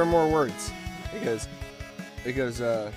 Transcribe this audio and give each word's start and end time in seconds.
there 0.00 0.08
are 0.08 0.10
more 0.10 0.28
words. 0.28 0.72
It 1.14 1.24
goes, 1.24 1.46
it 2.24 2.32
goes, 2.32 2.62
uh, 2.62 2.90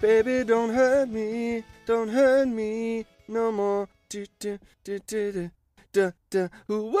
baby, 0.00 0.44
don't 0.44 0.72
hurt 0.72 1.08
me, 1.08 1.64
don't 1.84 2.06
hurt 2.06 2.46
me 2.46 3.04
no 3.26 3.50
more. 3.50 3.88
Do, 4.08 4.24
do, 4.38 4.60
do, 4.84 5.00
do, 5.00 5.32
do. 5.32 5.50
Da, 5.92 6.12
da. 6.30 6.46
Whoa, 6.68 6.80
whoa, 6.80 7.00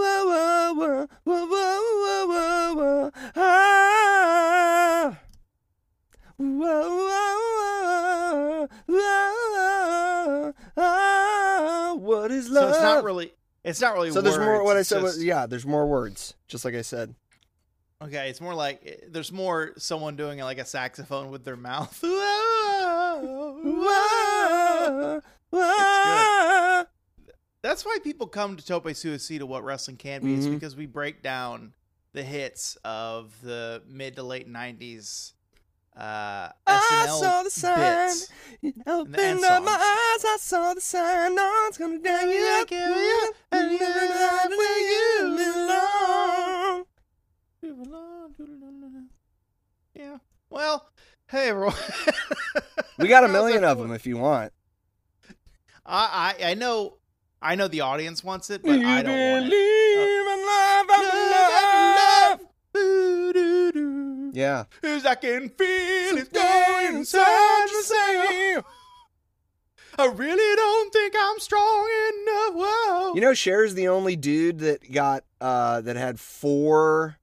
whoa, 0.00 0.24
whoa, 0.24 0.72
whoa, 0.72 1.06
whoa, 1.24 1.46
whoa, 1.46 2.26
whoa, 2.26 2.74
whoa, 2.74 3.10
ah. 3.36 5.18
Whoa, 6.38 6.88
whoa, 6.96 7.36
whoa, 8.86 9.12
whoa, 10.46 10.54
ah. 10.78 11.94
What 11.98 12.30
is 12.30 12.46
So 12.46 12.68
it's 12.68 12.80
not 12.80 13.04
really. 13.04 13.34
It's 13.62 13.82
not 13.82 13.92
really. 13.92 14.10
So 14.12 14.22
there's 14.22 14.38
more. 14.38 14.64
What 14.64 14.78
I 14.78 14.82
said 14.82 15.02
was 15.02 15.22
yeah. 15.22 15.44
There's 15.44 15.66
more 15.66 15.86
words, 15.86 16.32
just 16.46 16.64
like 16.64 16.74
I 16.74 16.80
said. 16.80 17.14
Okay, 18.00 18.30
it's 18.30 18.40
more 18.40 18.54
like 18.54 18.80
eh, 18.86 18.94
there's 19.08 19.32
more 19.32 19.72
someone 19.76 20.14
doing 20.14 20.38
like 20.38 20.58
a 20.58 20.64
saxophone 20.64 21.30
with 21.30 21.44
their 21.44 21.56
mouth. 21.56 21.98
Whoa, 22.00 23.58
whoa. 25.52 26.84
That's 27.60 27.84
why 27.84 27.98
people 28.04 28.28
come 28.28 28.56
to 28.56 28.64
Tope 28.64 28.84
Suicida 28.84 29.42
what 29.42 29.64
wrestling 29.64 29.96
can 29.96 30.22
be. 30.22 30.34
Is 30.34 30.46
Mhm. 30.46 30.54
because 30.54 30.76
we 30.76 30.86
break 30.86 31.22
down 31.22 31.72
the 32.12 32.22
hits 32.22 32.76
of 32.84 33.34
the 33.42 33.82
mid 33.88 34.14
to 34.16 34.22
late 34.22 34.48
'90s 34.48 35.32
uh, 35.96 36.50
I 36.64 37.06
SNL 37.08 37.18
saw 37.20 37.42
the 37.42 37.50
sign. 37.50 38.10
You 38.60 38.72
opened 38.86 39.44
up 39.44 39.64
my 39.64 39.72
eyes. 39.72 40.24
I 40.24 40.36
saw 40.38 40.72
the 40.74 40.80
sign. 40.80 41.34
No 41.34 41.62
one's 41.64 41.76
gonna 41.76 41.98
dang 41.98 42.30
you 42.30 42.44
up. 42.60 42.70
Yeah, 42.70 42.88
yeah, 42.88 43.26
And 43.58 43.72
you're 43.72 44.08
not 44.08 44.48
where 44.48 44.78
you 44.78 45.36
belong. 45.36 46.67
Yeah. 49.94 50.18
Well, 50.50 50.90
hey 51.26 51.48
everyone. 51.48 51.74
We 52.98 53.08
got 53.08 53.24
a 53.24 53.28
million 53.28 53.64
of 53.64 53.78
them 53.78 53.92
if 53.92 54.06
you 54.06 54.16
want. 54.16 54.52
I, 55.84 56.34
I 56.40 56.50
I 56.50 56.54
know 56.54 56.98
I 57.42 57.54
know 57.54 57.68
the 57.68 57.80
audience 57.80 58.22
wants 58.22 58.50
it, 58.50 58.62
but 58.62 58.78
you 58.78 58.86
I 58.86 59.02
don't 59.02 59.32
want 59.32 59.52
it. 59.52 59.98
love 60.46 62.40
love. 62.40 62.48
Boo-doo-doo. 62.72 64.32
Yeah. 64.34 64.64
Cause 64.82 65.04
I 65.04 65.14
can 65.16 65.48
feel 65.48 66.18
it 66.18 66.32
going 66.32 66.96
inside 66.96 67.68
same. 67.82 68.62
I 70.00 70.06
really 70.06 70.56
don't 70.56 70.92
think 70.92 71.14
I'm 71.18 71.40
strong 71.40 71.88
enough. 72.12 72.54
Whoa. 72.54 73.14
You 73.14 73.20
know, 73.20 73.34
Cher's 73.34 73.74
the 73.74 73.88
only 73.88 74.14
dude 74.14 74.60
that 74.60 74.92
got 74.92 75.24
uh 75.40 75.80
that 75.80 75.96
had 75.96 76.20
four 76.20 77.16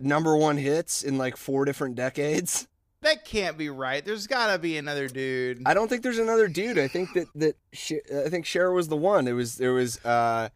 number 0.00 0.36
one 0.36 0.56
hits 0.56 1.02
in 1.02 1.18
like 1.18 1.36
four 1.36 1.64
different 1.64 1.94
decades. 1.94 2.66
that 3.02 3.24
can't 3.24 3.56
be 3.56 3.68
right. 3.70 4.04
There's 4.04 4.26
gotta 4.26 4.58
be 4.58 4.76
another 4.76 5.08
dude. 5.08 5.62
I 5.66 5.74
don't 5.74 5.88
think 5.88 6.02
there's 6.02 6.18
another 6.18 6.48
dude. 6.48 6.78
I 6.78 6.88
think 6.88 7.12
that 7.14 7.28
that 7.36 7.56
Cher, 7.72 8.00
I 8.26 8.28
think 8.28 8.46
Cher 8.46 8.72
was 8.72 8.88
the 8.88 8.96
one. 8.96 9.26
It 9.28 9.32
was 9.32 9.56
there 9.56 9.72
was 9.72 10.04
uh 10.04 10.48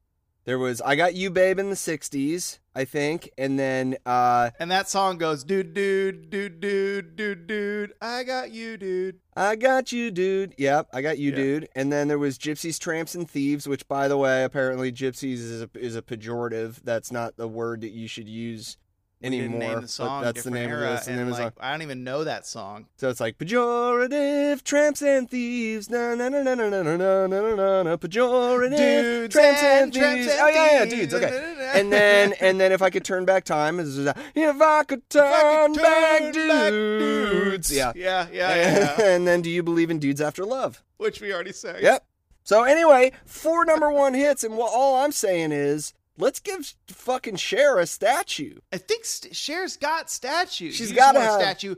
there 0.44 0.58
was 0.58 0.82
I 0.82 0.94
got 0.94 1.14
you 1.14 1.30
babe 1.30 1.58
in 1.58 1.70
the 1.70 1.74
60s, 1.74 2.58
I 2.74 2.84
think, 2.84 3.30
and 3.38 3.58
then 3.58 3.96
uh 4.04 4.50
and 4.60 4.70
that 4.70 4.90
song 4.90 5.16
goes, 5.16 5.42
dude, 5.42 5.72
dude, 5.72 6.28
dude, 6.28 6.60
dude, 6.60 7.16
dude, 7.16 7.46
dude. 7.46 7.92
I 8.02 8.24
got 8.24 8.50
you, 8.50 8.76
dude. 8.76 9.20
I 9.34 9.56
got 9.56 9.90
you 9.90 10.10
dude. 10.10 10.54
Yep, 10.58 10.88
I 10.92 11.00
got 11.00 11.16
you 11.18 11.30
Yeah. 11.30 11.36
dude. 11.36 11.68
And 11.74 11.90
then 11.90 12.08
there 12.08 12.18
was 12.18 12.36
Gypsies, 12.36 12.78
Tramps 12.78 13.14
and 13.14 13.28
Thieves, 13.28 13.66
which 13.66 13.88
by 13.88 14.06
the 14.06 14.18
way, 14.18 14.44
apparently 14.44 14.92
gypsies 14.92 15.38
is 15.38 15.62
a, 15.62 15.70
is 15.76 15.96
a 15.96 16.02
pejorative. 16.02 16.82
That's 16.84 17.10
not 17.10 17.36
the 17.38 17.48
word 17.48 17.80
that 17.80 17.92
you 17.92 18.06
should 18.06 18.28
use 18.28 18.76
anymore. 19.24 19.58
name 19.60 19.74
the 19.76 19.80
but 19.82 19.90
song. 19.90 20.22
that's 20.22 20.42
the 20.44 20.50
name 20.50 20.68
era, 20.70 20.94
of 20.94 21.04
the 21.04 21.10
and, 21.10 21.18
name 21.18 21.28
of 21.28 21.32
the 21.32 21.36
song. 21.36 21.44
like, 21.44 21.54
I 21.60 21.70
don't 21.72 21.82
even 21.82 22.04
know 22.04 22.24
that 22.24 22.46
song. 22.46 22.86
So 22.96 23.08
it's 23.08 23.20
like 23.20 23.38
pejorative, 23.38 24.62
tramps 24.62 25.02
and 25.02 25.28
thieves, 25.30 25.90
na 25.90 26.14
na 26.14 26.28
na 26.28 26.42
na 26.42 26.54
na 26.54 26.68
na 26.68 26.82
na 26.82 26.96
na 26.96 27.26
na 27.26 27.54
na 27.54 27.82
na 27.82 27.96
pejorative, 27.96 28.76
Dudes 28.76 29.34
tramps 29.34 29.62
and, 29.62 29.92
tramps 29.92 30.24
thieves. 30.26 30.32
and 30.32 30.40
oh 30.40 30.48
yeah, 30.48 30.72
yeah, 30.72 30.84
dudes. 30.84 31.14
Okay. 31.14 31.70
And 31.74 31.92
then 31.92 32.34
and 32.40 32.60
then 32.60 32.72
if 32.72 32.82
I 32.82 32.90
could 32.90 33.04
turn 33.04 33.24
back 33.24 33.44
time, 33.44 33.80
is 33.80 33.98
if 33.98 34.16
I 34.60 34.84
could 34.84 35.08
turn, 35.10 35.24
If 35.26 35.32
I 35.34 35.66
could 35.68 35.76
back, 35.82 36.32
turn 36.34 36.48
back 36.48 36.70
dudes. 36.70 37.74
Yeah. 37.74 37.92
yeah, 37.94 38.26
yeah, 38.32 38.54
yeah. 38.54 38.94
yeah. 38.98 39.06
and 39.06 39.26
then 39.26 39.42
do 39.42 39.50
you 39.50 39.62
believe 39.62 39.90
in 39.90 39.98
dudes 39.98 40.20
after 40.20 40.44
love? 40.44 40.82
Which 40.96 41.20
we 41.20 41.32
already 41.32 41.52
said. 41.52 41.82
Yep. 41.82 42.04
So 42.44 42.62
anyway, 42.62 43.12
four 43.24 43.64
number 43.64 43.90
one 43.90 44.12
hits, 44.14 44.44
and 44.44 44.56
what 44.56 44.70
all 44.72 44.96
I'm 45.02 45.12
saying 45.12 45.52
is, 45.52 45.94
let's 46.18 46.40
give 46.40 46.74
fucking 46.88 47.36
Cher 47.36 47.78
a 47.78 47.86
statue. 47.86 48.58
I 48.72 48.78
think 48.78 49.04
St- 49.04 49.34
Cher's 49.34 49.76
got 49.76 50.10
statues. 50.10 50.74
She's 50.76 50.92
gotta 50.92 51.20
have- 51.20 51.40
a 51.40 51.42
statue 51.42 51.74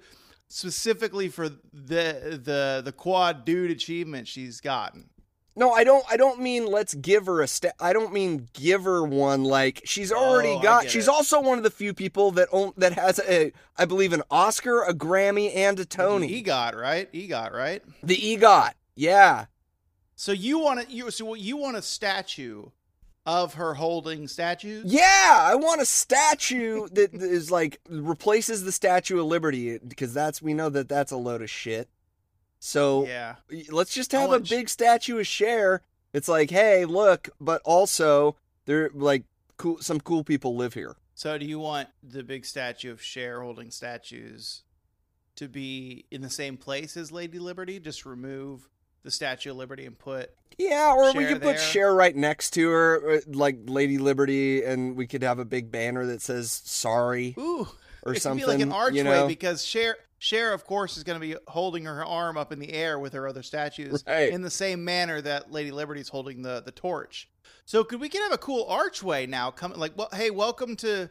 specifically 0.49 1.29
for 1.29 1.49
the 1.49 2.41
the 2.43 2.83
the 2.85 2.93
quad 2.93 3.45
dude 3.45 3.71
achievement 3.71 4.29
she's 4.29 4.61
gotten. 4.61 5.11
No, 5.59 5.73
I 5.73 5.85
don't. 5.85 6.05
I 6.11 6.19
don't 6.19 6.41
mean 6.41 6.67
let's 6.67 6.93
give 6.93 7.25
her 7.27 7.41
a 7.41 7.49
sta 7.49 7.71
I 7.81 7.95
don't 7.95 8.13
mean 8.13 8.47
give 8.53 8.85
her 8.85 9.03
one. 9.03 9.43
Like 9.43 9.81
she's 9.87 10.13
already 10.13 10.51
Oh, 10.51 10.61
got. 10.61 10.91
She's 10.91 11.09
it. 11.09 11.11
also 11.11 11.41
one 11.41 11.57
of 11.57 11.65
the 11.65 11.71
few 11.71 11.95
people 11.95 12.31
that 12.33 12.49
own, 12.53 12.73
that 12.77 12.93
has 12.93 13.19
a, 13.27 13.53
I 13.79 13.87
believe, 13.87 14.13
an 14.13 14.23
Oscar, 14.31 14.83
a 14.83 14.93
Grammy, 14.93 15.57
and 15.57 15.81
a 15.81 15.87
Tony. 15.87 16.43
EGOT, 16.43 16.75
right? 16.75 17.11
EGOT, 17.13 17.53
right? 17.55 17.83
The 18.03 18.17
EGOT. 18.37 18.73
Yeah. 18.97 19.47
So 20.15 20.33
you 20.33 20.59
want 20.59 20.87
to 20.87 20.95
you 20.95 21.11
so 21.11 21.33
you 21.35 21.57
want 21.57 21.79
a 21.79 21.83
statue 21.83 22.67
of 23.27 23.55
her 23.55 23.75
holding 23.75 24.29
statues? 24.29 24.85
Yeah, 24.87 25.37
I 25.41 25.55
want 25.57 25.81
a 25.83 25.87
statue 25.87 26.89
that 26.93 27.13
is 27.15 27.51
like 27.51 27.81
replaces 27.89 28.65
the 28.65 28.73
Statue 28.73 29.19
of 29.21 29.27
Liberty 29.27 29.79
because 29.79 30.15
that's 30.15 30.41
we 30.41 30.55
know 30.55 30.69
that 30.71 30.89
that's 30.89 31.13
a 31.13 31.17
load 31.17 31.43
of 31.43 31.51
shit. 31.51 31.89
So 32.59 33.07
Yeah. 33.07 33.37
let's 33.71 33.93
just 33.93 34.13
have 34.13 34.33
a 34.33 34.41
big 34.41 34.69
statue 34.69 35.19
of 35.19 35.27
Cher. 35.27 35.83
It's 36.13 36.29
like, 36.29 36.51
hey, 36.51 36.85
look, 36.85 37.29
but 37.41 37.61
also 37.65 38.37
there 38.65 38.91
like 38.95 39.25
cool 39.57 39.79
some 39.81 40.01
cool 40.01 40.25
people 40.25 40.57
live 40.57 40.75
here. 40.75 40.97
So 41.15 41.37
do 41.39 41.45
you 41.47 41.59
want 41.59 41.89
the 42.03 42.23
big 42.23 42.45
statue 42.45 42.93
of 42.93 43.03
Cher 43.03 43.41
holding 43.43 43.71
statues 43.71 44.63
to 45.37 45.49
be 45.49 46.05
in 46.11 46.23
the 46.23 46.31
same 46.31 46.57
place 46.57 46.97
as 46.97 47.11
Lady 47.13 47.39
Liberty? 47.39 47.81
Just 47.81 48.07
remove 48.07 48.69
the 49.07 49.11
Statue 49.11 49.53
of 49.53 49.57
Liberty 49.57 49.87
and 49.87 49.99
put 49.99 50.31
Yeah, 50.59 50.93
or 50.95 51.15
we 51.15 51.25
could 51.27 51.41
put. 51.41 51.59
Cher 51.59 51.95
right 51.95 52.15
next 52.15 52.51
to 52.51 52.69
her, 52.69 53.11
uh, 53.13 53.21
like 53.29 53.57
Lady 53.67 53.97
Liberty, 53.99 54.63
and 54.65 54.95
we 54.97 55.07
could 55.07 55.23
have 55.23 55.39
a 55.39 55.45
big 55.47 55.71
banner 55.73 56.05
that 56.07 56.21
says 56.21 56.51
"Sorry" 56.65 57.35
ooh 57.39 57.67
or 58.03 58.15
it 58.15 58.21
something. 58.23 58.45
could 58.45 58.51
be 58.51 58.53
like 58.59 58.63
an 58.63 58.73
archway 58.73 58.99
you 58.99 59.05
know? 59.05 59.27
because 59.27 59.65
Cher 59.65 59.97
Cher 60.19 60.53
of 60.53 60.65
course 60.65 60.97
is 60.97 61.05
going 61.05 61.21
to 61.21 61.27
be 61.27 61.37
holding 61.47 61.85
her 61.85 62.05
arm 62.05 62.37
up 62.37 62.53
in 62.53 62.59
the 62.59 62.73
air 62.73 62.99
with 62.99 63.13
her 63.13 63.27
other 63.29 63.43
statues 63.43 64.03
Right. 64.07 64.31
in 64.33 64.43
the 64.43 64.51
same 64.51 64.85
manner 64.85 65.21
that 65.21 65.53
Lady 65.53 65.71
Liberty 65.71 66.01
is 66.01 66.09
holding 66.09 66.43
the 66.43 66.63
the 66.65 66.73
torch. 66.73 67.29
So 67.65 67.85
could 67.85 68.01
we 68.01 68.09
could 68.09 68.23
have 68.23 68.33
a 68.33 68.39
cool 68.39 68.65
archway 68.69 69.27
now 69.27 69.51
coming 69.51 69.79
like 69.79 69.93
well 69.97 70.09
hey 70.13 70.31
welcome 70.31 70.75
to 70.77 71.11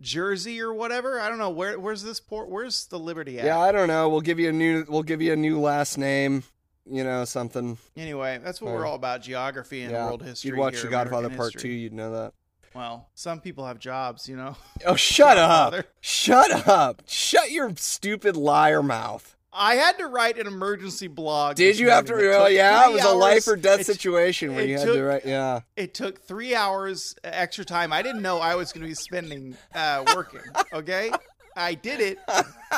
Jersey 0.00 0.60
or 0.60 0.72
whatever. 0.72 1.18
I 1.20 1.28
don't 1.28 1.38
know 1.38 1.50
where 1.50 1.78
where's 1.80 2.02
this 2.04 2.20
port 2.20 2.48
where's 2.48 2.86
the 2.86 2.98
Liberty 2.98 3.38
at? 3.40 3.44
Yeah, 3.46 3.58
I 3.58 3.72
don't 3.72 3.88
know. 3.88 4.08
We'll 4.08 4.20
give 4.20 4.38
you 4.38 4.50
a 4.50 4.52
new. 4.52 4.84
We'll 4.88 5.02
give 5.02 5.20
you 5.20 5.32
a 5.32 5.36
new 5.36 5.58
last 5.60 5.98
name. 5.98 6.44
You 6.90 7.04
know, 7.04 7.24
something. 7.24 7.78
Anyway, 7.96 8.40
that's 8.42 8.60
what 8.60 8.72
we're 8.74 8.86
all 8.86 8.94
about 8.94 9.22
geography 9.22 9.82
and 9.82 9.92
yeah, 9.92 10.06
world 10.06 10.22
history. 10.22 10.50
you'd 10.50 10.58
watch 10.58 10.80
The 10.80 10.88
Godfather 10.88 11.28
Part 11.28 11.52
history. 11.52 11.70
Two. 11.70 11.74
You'd 11.74 11.92
know 11.92 12.12
that. 12.12 12.32
Well, 12.74 13.08
some 13.14 13.40
people 13.40 13.66
have 13.66 13.78
jobs, 13.78 14.28
you 14.28 14.36
know. 14.36 14.56
Oh, 14.86 14.94
shut 14.94 15.36
up! 15.38 15.74
Shut 16.00 16.68
up! 16.68 17.02
Shut 17.06 17.50
your 17.50 17.72
stupid 17.76 18.36
liar 18.36 18.82
mouth. 18.82 19.34
I 19.52 19.74
had 19.74 19.98
to 19.98 20.06
write 20.06 20.38
an 20.38 20.46
emergency 20.46 21.08
blog. 21.08 21.56
Did 21.56 21.78
you 21.78 21.90
have 21.90 22.04
to? 22.04 22.14
Oh, 22.14 22.46
yeah, 22.46 22.88
it 22.88 22.92
was 22.92 23.02
a 23.04 23.12
life 23.14 23.48
or 23.48 23.56
death 23.56 23.80
It- 23.80 23.86
situation 23.86 24.54
where 24.54 24.64
you 24.64 24.78
had 24.78 24.86
took- 24.86 24.96
to 24.96 25.02
write. 25.02 25.26
Yeah. 25.26 25.60
It 25.76 25.94
took 25.94 26.20
three 26.22 26.54
hours 26.54 27.16
extra 27.24 27.64
time. 27.64 27.92
I 27.92 28.02
didn't 28.02 28.22
know 28.22 28.38
I 28.38 28.54
was 28.54 28.72
going 28.72 28.82
to 28.82 28.88
be 28.88 28.94
spending 28.94 29.56
uh, 29.74 30.04
working. 30.14 30.42
Okay, 30.72 31.10
I 31.56 31.74
did 31.74 32.00
it, 32.00 32.18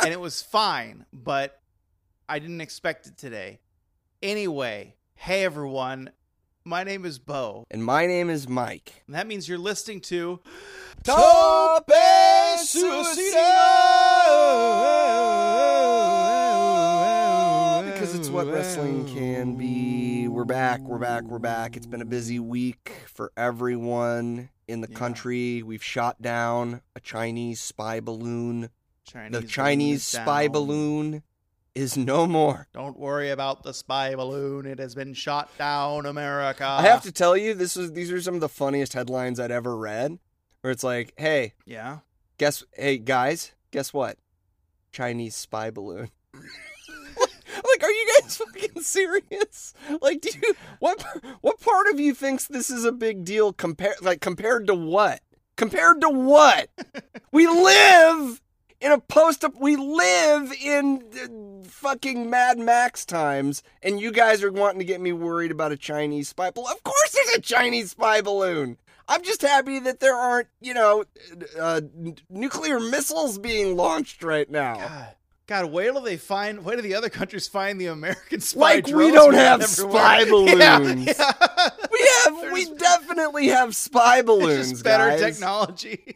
and 0.03 0.13
it 0.13 0.21
was 0.21 0.41
fine, 0.41 1.05
but 1.13 1.61
I 2.29 2.39
didn't 2.39 2.61
expect 2.61 3.09
it 3.09 3.19
today. 3.19 3.59
Anyway, 4.23 4.97
hey 5.15 5.45
everyone, 5.45 6.11
my 6.63 6.85
name 6.85 7.07
is 7.07 7.19
Bo, 7.19 7.65
And 7.71 7.83
my 7.83 8.05
name 8.07 8.29
is 8.29 8.47
Mike. 8.47 9.03
and 9.07 9.17
that 9.17 9.27
means 9.27 9.49
you're 9.49 9.57
listening 9.57 10.03
to 10.03 10.41
Tope 11.05 11.89
Suicida! 15.81 17.93
Because 17.93 18.15
it's 18.15 18.29
what 18.29 18.47
wrestling 18.47 19.07
can 19.07 19.57
be. 19.57 20.29
We're 20.29 20.45
back, 20.45 20.81
we're 20.81 20.99
back, 20.99 21.25
we're 21.25 21.39
back. 21.39 21.77
It's 21.77 21.87
been 21.87 22.03
a 22.03 22.07
busy 22.07 22.39
week 22.39 22.93
for 23.07 23.33
everyone 23.39 24.51
in 24.69 24.83
the 24.83 24.89
Yeah. 24.91 24.99
country. 24.99 25.63
We've 25.63 25.83
shot 25.83 26.21
down 26.21 26.83
a 26.95 27.01
Chinese 27.01 27.61
spy 27.61 28.01
balloon. 28.01 28.69
Chinese. 29.05 29.41
The 29.41 29.47
Chinese 29.47 29.99
is 30.01 30.05
spy 30.07 30.45
down. 30.45 30.53
balloon 30.53 31.23
is 31.75 31.97
no 31.97 32.27
more. 32.27 32.69
Don't 32.73 32.99
worry 32.99 33.31
about 33.31 33.63
the 33.63 33.73
spy 33.73 34.15
balloon. 34.15 34.67
It 34.67 34.79
has 34.79 34.95
been 34.95 35.15
shot 35.15 35.57
down, 35.59 36.07
America. 36.07 36.67
I 36.67 36.83
have 36.83 37.03
to 37.03 37.13
tell 37.13 37.37
you, 37.37 37.55
this 37.55 37.77
is 37.77 37.93
these 37.93 38.11
are 38.13 38.21
some 38.21 38.35
of 38.35 38.41
the 38.41 38.49
funniest 38.49 38.93
headlines 38.93 39.39
I'd 39.39 39.51
ever 39.51 39.77
read. 39.77 40.19
Where 40.63 40.71
it's 40.71 40.85
like, 40.85 41.15
hey, 41.17 41.55
Yeah. 41.65 41.99
Guess, 42.39 42.65
hey 42.73 42.97
guys, 42.99 43.53
guess 43.71 43.93
what? 43.93 44.17
Chinese 44.93 45.37
spy 45.37 45.71
balloon. 45.71 46.11
like, 46.35 47.83
are 47.83 47.91
you 47.91 48.09
guys 48.21 48.37
fucking 48.37 48.83
serious? 48.83 49.75
Like, 50.01 50.21
do 50.23 50.31
you 50.43 50.55
what 50.79 51.05
what 51.43 51.61
part 51.61 51.87
of 51.89 52.01
you 52.01 52.15
thinks 52.15 52.47
this 52.47 52.71
is 52.71 52.85
a 52.85 52.93
big 52.93 53.25
deal 53.25 53.53
compared 53.53 54.01
like 54.03 54.21
compared 54.21 54.67
to 54.69 54.75
what? 54.75 55.21
Compared 55.57 56.01
to 56.01 56.09
what? 56.09 56.71
we 57.33 57.47
live 57.47 58.41
in 58.81 58.93
a 58.93 58.99
post 58.99 59.45
up 59.45 59.55
we 59.61 59.77
live 59.77 60.53
in 60.53 61.03
uh, 61.15 61.69
fucking 61.69 62.29
Mad 62.31 62.59
Max 62.59 63.05
times 63.05 63.63
and 63.83 64.01
you 64.01 64.11
guys 64.11 64.43
are 64.43 64.53
wanting 64.53 64.79
to 64.79 64.85
get 64.85 65.01
me 65.01 65.13
worried 65.13 65.51
about 65.51 65.73
a 65.73 65.77
Chinese 65.77 66.29
spy 66.29 66.51
balloon. 66.51 66.73
Of 66.73 66.83
course 66.83 67.13
there's 67.13 67.37
a 67.37 67.41
Chinese 67.41 67.91
spy 67.93 68.21
balloon. 68.21 68.79
I'm 69.09 69.23
just 69.23 69.43
happy 69.43 69.81
that 69.81 69.99
there 69.99 70.15
aren't, 70.15 70.47
you 70.61 70.73
know, 70.73 71.05
uh, 71.59 71.81
nuclear 72.29 72.79
missiles 72.79 73.39
being 73.39 73.77
launched 73.77 74.23
right 74.23 74.49
now. 74.49 74.77
God, 74.77 75.15
God, 75.51 75.73
wait 75.73 75.91
till 75.91 76.01
they 76.01 76.17
find. 76.17 76.65
Wait 76.65 76.75
till 76.75 76.83
the 76.85 76.95
other 76.95 77.09
countries 77.11 77.49
find 77.49 77.81
the 77.81 77.87
American 77.87 78.39
spy. 78.41 78.61
Like 78.61 78.87
we 78.87 79.11
don't 79.11 79.35
have 79.35 79.61
everywhere. 79.61 79.91
spy 79.91 80.25
balloons. 80.31 81.07
yeah. 81.09 81.69
We 81.91 82.11
have, 82.23 82.53
we 82.53 82.75
definitely 82.77 83.49
have 83.49 83.75
spy 83.75 84.19
It's 84.21 84.27
balloons, 84.27 84.71
just 84.71 84.85
better 84.85 85.09
guys. 85.11 85.21
technology. 85.21 86.15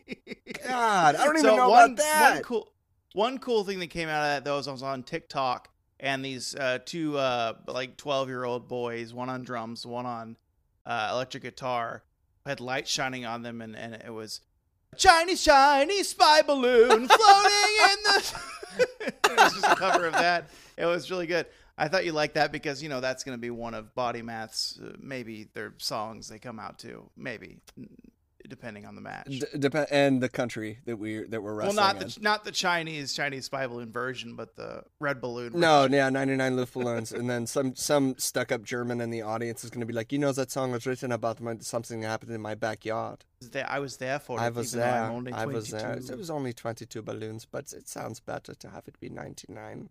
God, 0.64 1.16
I 1.16 1.24
don't 1.24 1.34
even 1.36 1.42
So 1.50 1.56
know 1.56 1.68
one, 1.68 1.84
about 1.94 1.96
that. 1.96 2.34
One 2.34 2.42
cool, 2.44 2.72
one 3.14 3.38
cool 3.38 3.64
thing 3.64 3.80
that 3.80 3.88
came 3.90 4.08
out 4.08 4.22
of 4.22 4.28
that 4.28 4.44
though 4.44 4.58
is 4.58 4.68
I 4.68 4.70
was 4.70 4.84
on 4.84 5.02
TikTok 5.02 5.68
and 5.98 6.24
these 6.24 6.54
uh, 6.54 6.78
two 6.84 7.18
uh, 7.18 7.54
like 7.66 7.96
twelve 7.96 8.28
year 8.28 8.44
old 8.44 8.68
boys, 8.68 9.12
one 9.12 9.28
on 9.28 9.42
drums, 9.42 9.84
one 9.84 10.06
on 10.06 10.36
uh, 10.86 11.08
electric 11.10 11.42
guitar, 11.42 12.04
had 12.46 12.60
light 12.60 12.86
shining 12.86 13.24
on 13.26 13.42
them, 13.42 13.60
and, 13.60 13.74
and 13.74 13.94
it 13.94 14.12
was 14.12 14.42
shiny, 14.96 15.34
shiny 15.34 16.04
spy 16.04 16.40
balloon 16.42 17.08
floating 17.08 17.08
in 17.08 17.96
the. 18.04 18.34
was 19.44 19.52
just 19.54 19.72
a 19.72 19.76
cover 19.76 20.06
of 20.06 20.12
that. 20.14 20.50
It 20.76 20.86
was 20.86 21.10
really 21.10 21.26
good. 21.26 21.46
I 21.76 21.88
thought 21.88 22.04
you 22.04 22.12
liked 22.12 22.34
that 22.34 22.52
because 22.52 22.82
you 22.82 22.88
know 22.88 23.00
that's 23.00 23.24
going 23.24 23.36
to 23.36 23.40
be 23.40 23.50
one 23.50 23.74
of 23.74 23.94
Body 23.94 24.22
Math's 24.22 24.78
uh, 24.82 24.92
maybe 24.98 25.48
their 25.54 25.74
songs 25.78 26.28
they 26.28 26.38
come 26.38 26.60
out 26.60 26.78
to, 26.80 27.08
maybe 27.16 27.58
depending 28.48 28.86
on 28.86 28.94
the 28.94 29.00
match. 29.00 29.26
D- 29.26 29.58
dep- 29.58 29.88
and 29.90 30.22
the 30.22 30.28
country 30.28 30.78
that 30.84 30.96
we 30.96 31.24
that 31.24 31.42
we're 31.42 31.54
wrestling. 31.54 31.76
Well, 31.76 31.94
not 31.94 32.02
in. 32.02 32.08
the 32.08 32.18
not 32.20 32.44
the 32.44 32.52
Chinese 32.52 33.12
Chinese 33.14 33.46
spy 33.46 33.66
balloon 33.66 33.92
version, 33.92 34.36
but 34.36 34.56
the 34.56 34.84
red 35.00 35.20
balloon. 35.20 35.52
No, 35.54 35.86
yeah, 35.90 36.10
99 36.10 36.56
Luftballons. 36.56 37.12
and 37.12 37.28
then 37.28 37.46
some 37.46 37.74
some 37.74 38.16
stuck 38.18 38.52
up 38.52 38.62
German 38.62 39.00
in 39.00 39.10
the 39.10 39.22
audience 39.22 39.64
is 39.64 39.70
going 39.70 39.80
to 39.80 39.86
be 39.86 39.92
like, 39.92 40.12
you 40.12 40.18
know, 40.18 40.32
that 40.32 40.50
song 40.50 40.72
was 40.72 40.86
written 40.86 41.12
about 41.12 41.40
my, 41.40 41.56
something 41.60 42.00
that 42.00 42.08
happened 42.08 42.32
in 42.32 42.40
my 42.40 42.54
backyard. 42.54 43.24
I 43.24 43.44
was 43.44 43.50
there, 43.50 43.70
I 43.70 43.78
was 43.78 43.96
there 43.98 44.18
for 44.18 44.38
it. 44.38 44.42
I 44.42 44.50
was 44.50 44.72
there. 44.72 45.04
I'm 45.04 45.12
only 45.12 45.32
I 45.32 45.46
was 45.46 45.70
there. 45.70 45.92
It 45.92 46.18
was 46.18 46.30
only 46.30 46.52
22 46.52 47.02
balloons, 47.02 47.46
but 47.50 47.72
it 47.72 47.88
sounds 47.88 48.20
better 48.20 48.54
to 48.54 48.68
have 48.70 48.88
it 48.88 48.98
be 49.00 49.08
99. 49.08 49.90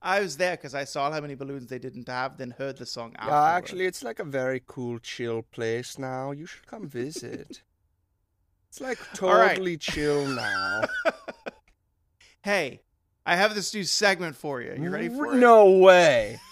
I 0.00 0.20
was 0.20 0.36
there 0.36 0.56
because 0.56 0.74
I 0.74 0.84
saw 0.84 1.10
how 1.10 1.20
many 1.20 1.34
balloons 1.34 1.66
they 1.68 1.78
didn't 1.78 2.08
have, 2.08 2.36
then 2.38 2.50
heard 2.52 2.78
the 2.78 2.86
song. 2.86 3.12
Yeah, 3.14 3.20
afterward. 3.22 3.56
actually, 3.56 3.86
it's 3.86 4.02
like 4.02 4.18
a 4.18 4.24
very 4.24 4.62
cool, 4.66 4.98
chill 4.98 5.42
place 5.42 5.98
now. 5.98 6.30
You 6.32 6.46
should 6.46 6.66
come 6.66 6.88
visit. 6.88 7.62
it's 8.68 8.80
like 8.80 8.98
All 9.22 9.34
right. 9.34 9.50
totally 9.50 9.76
chill 9.76 10.26
now. 10.26 10.82
hey, 12.42 12.80
I 13.24 13.36
have 13.36 13.54
this 13.54 13.72
new 13.74 13.84
segment 13.84 14.36
for 14.36 14.60
you. 14.60 14.74
You 14.78 14.90
ready 14.90 15.08
for 15.08 15.34
it? 15.34 15.38
No 15.38 15.70
way. 15.70 16.38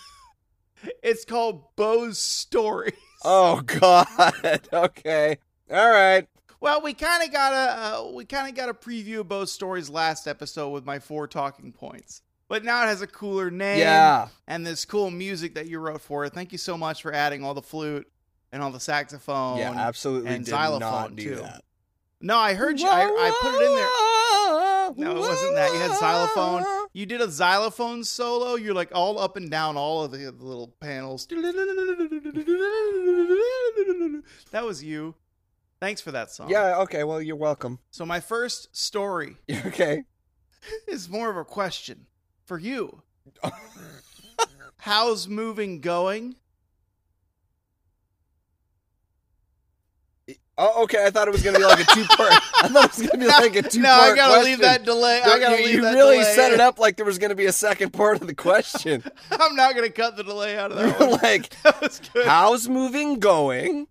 It's 1.03 1.27
called 1.27 1.77
Bo's 1.77 2.17
Story. 2.19 2.93
Oh 3.23 3.61
God. 3.61 4.07
okay. 4.73 5.37
All 5.71 5.91
right. 5.91 6.27
Well, 6.59 6.81
we 6.81 6.95
kind 6.95 7.23
of 7.23 7.31
got 7.31 7.53
a 7.53 7.57
uh, 8.07 8.11
we 8.13 8.25
kind 8.25 8.49
of 8.49 8.55
got 8.55 8.71
a 8.71 8.73
preview 8.75 9.21
of 9.21 9.29
Bo's 9.29 9.53
stories 9.53 9.91
last 9.91 10.27
episode 10.27 10.71
with 10.71 10.87
my 10.87 10.99
four 10.99 11.27
talking 11.27 11.71
points, 11.73 12.23
but 12.51 12.65
now 12.65 12.83
it 12.83 12.87
has 12.89 13.01
a 13.01 13.07
cooler 13.07 13.49
name. 13.51 13.79
Yeah. 13.79 14.27
and 14.49 14.67
this 14.67 14.85
cool 14.85 15.11
music 15.11 15.55
that 15.55 15.69
you 15.69 15.79
wrote 15.79 16.01
for 16.03 16.25
it. 16.25 16.35
Thank 16.35 16.51
you 16.53 16.59
so 16.59 16.77
much 16.77 17.01
for 17.01 17.15
adding 17.15 17.45
all 17.45 17.55
the 17.55 17.63
flute 17.63 18.11
and 18.53 18.61
all 18.61 18.73
the 18.73 18.81
saxophone. 18.81 19.59
yeah. 19.59 19.71
Absolutely. 19.71 20.31
and 20.35 20.45
did 20.45 20.51
xylophone, 20.51 20.81
not 20.81 21.17
do 21.17 21.37
too. 21.37 21.37
that. 21.37 21.63
No, 22.21 22.37
I 22.37 22.55
heard 22.55 22.81
you. 22.81 22.89
I, 22.89 23.03
I 23.05 23.39
put 23.41 23.55
it 23.55 23.63
in 23.67 23.77
there. 23.77 23.89
No, 24.97 25.17
it 25.17 25.21
wasn't 25.21 25.55
that. 25.55 25.73
You 25.73 25.79
had 25.79 25.93
xylophone. 25.97 26.65
You 26.93 27.07
did 27.07 27.21
a 27.21 27.31
xylophone 27.31 28.03
solo. 28.03 28.57
You're 28.57 28.75
like 28.75 28.91
all 28.93 29.21
up 29.21 29.37
and 29.37 29.49
down 29.49 29.77
all 29.77 30.03
of 30.03 30.11
the, 30.11 30.19
the 30.19 30.45
little 30.45 30.75
panels. 30.81 31.29
That 34.51 34.65
was 34.65 34.83
you. 34.83 35.15
Thanks 35.81 36.01
for 36.01 36.11
that 36.11 36.31
song. 36.33 36.51
Yeah. 36.51 36.79
Okay. 36.81 37.05
Well, 37.05 37.23
you're 37.23 37.37
welcome. 37.37 37.79
So 37.93 38.05
my 38.05 38.19
first 38.19 38.77
story 38.77 39.37
Okay. 39.67 40.03
is 40.89 41.09
more 41.09 41.31
of 41.31 41.37
a 41.37 41.45
question 41.45 42.07
for 42.51 42.59
you. 42.59 43.01
How's 44.79 45.29
moving 45.29 45.81
going? 45.81 46.35
Oh, 50.59 50.83
okay. 50.83 51.07
I 51.07 51.11
thought 51.11 51.29
it 51.29 51.31
was 51.31 51.45
gonna 51.45 51.61
be 51.61 51.65
like 51.65 51.79
a 51.79 51.95
two 51.95 52.05
part. 52.17 52.33
I 52.33 52.67
thought 52.67 52.85
it 52.87 52.99
was 52.99 53.07
gonna 53.09 53.25
be 53.25 53.29
like 53.29 53.55
a 53.55 53.63
two 53.63 53.83
no. 53.83 53.89
I 53.89 54.17
gotta 54.17 54.43
leave 54.43 54.59
that 54.59 54.83
delay. 54.85 55.23
I 55.23 55.39
gotta 55.39 55.61
you 55.61 55.65
leave 55.65 55.75
you 55.77 55.83
that 55.83 55.95
really 55.95 56.17
delay. 56.19 56.35
set 56.35 56.51
it 56.51 56.59
up 56.59 56.81
like 56.81 56.97
there 56.97 57.07
was 57.07 57.19
gonna 57.19 57.37
be 57.37 57.47
a 57.47 57.53
second 57.53 57.93
part 57.93 58.21
of 58.21 58.27
the 58.27 58.35
question. 58.35 59.05
I'm 59.31 59.55
not 59.55 59.77
gonna 59.77 59.89
cut 59.89 60.17
the 60.17 60.25
delay 60.25 60.59
out 60.59 60.73
of 60.73 60.79
that 60.79 61.23
like, 61.23 61.51
That 61.63 61.81
was 61.81 62.01
good. 62.13 62.27
how's 62.27 62.69
moving 62.69 63.21
going? 63.21 63.87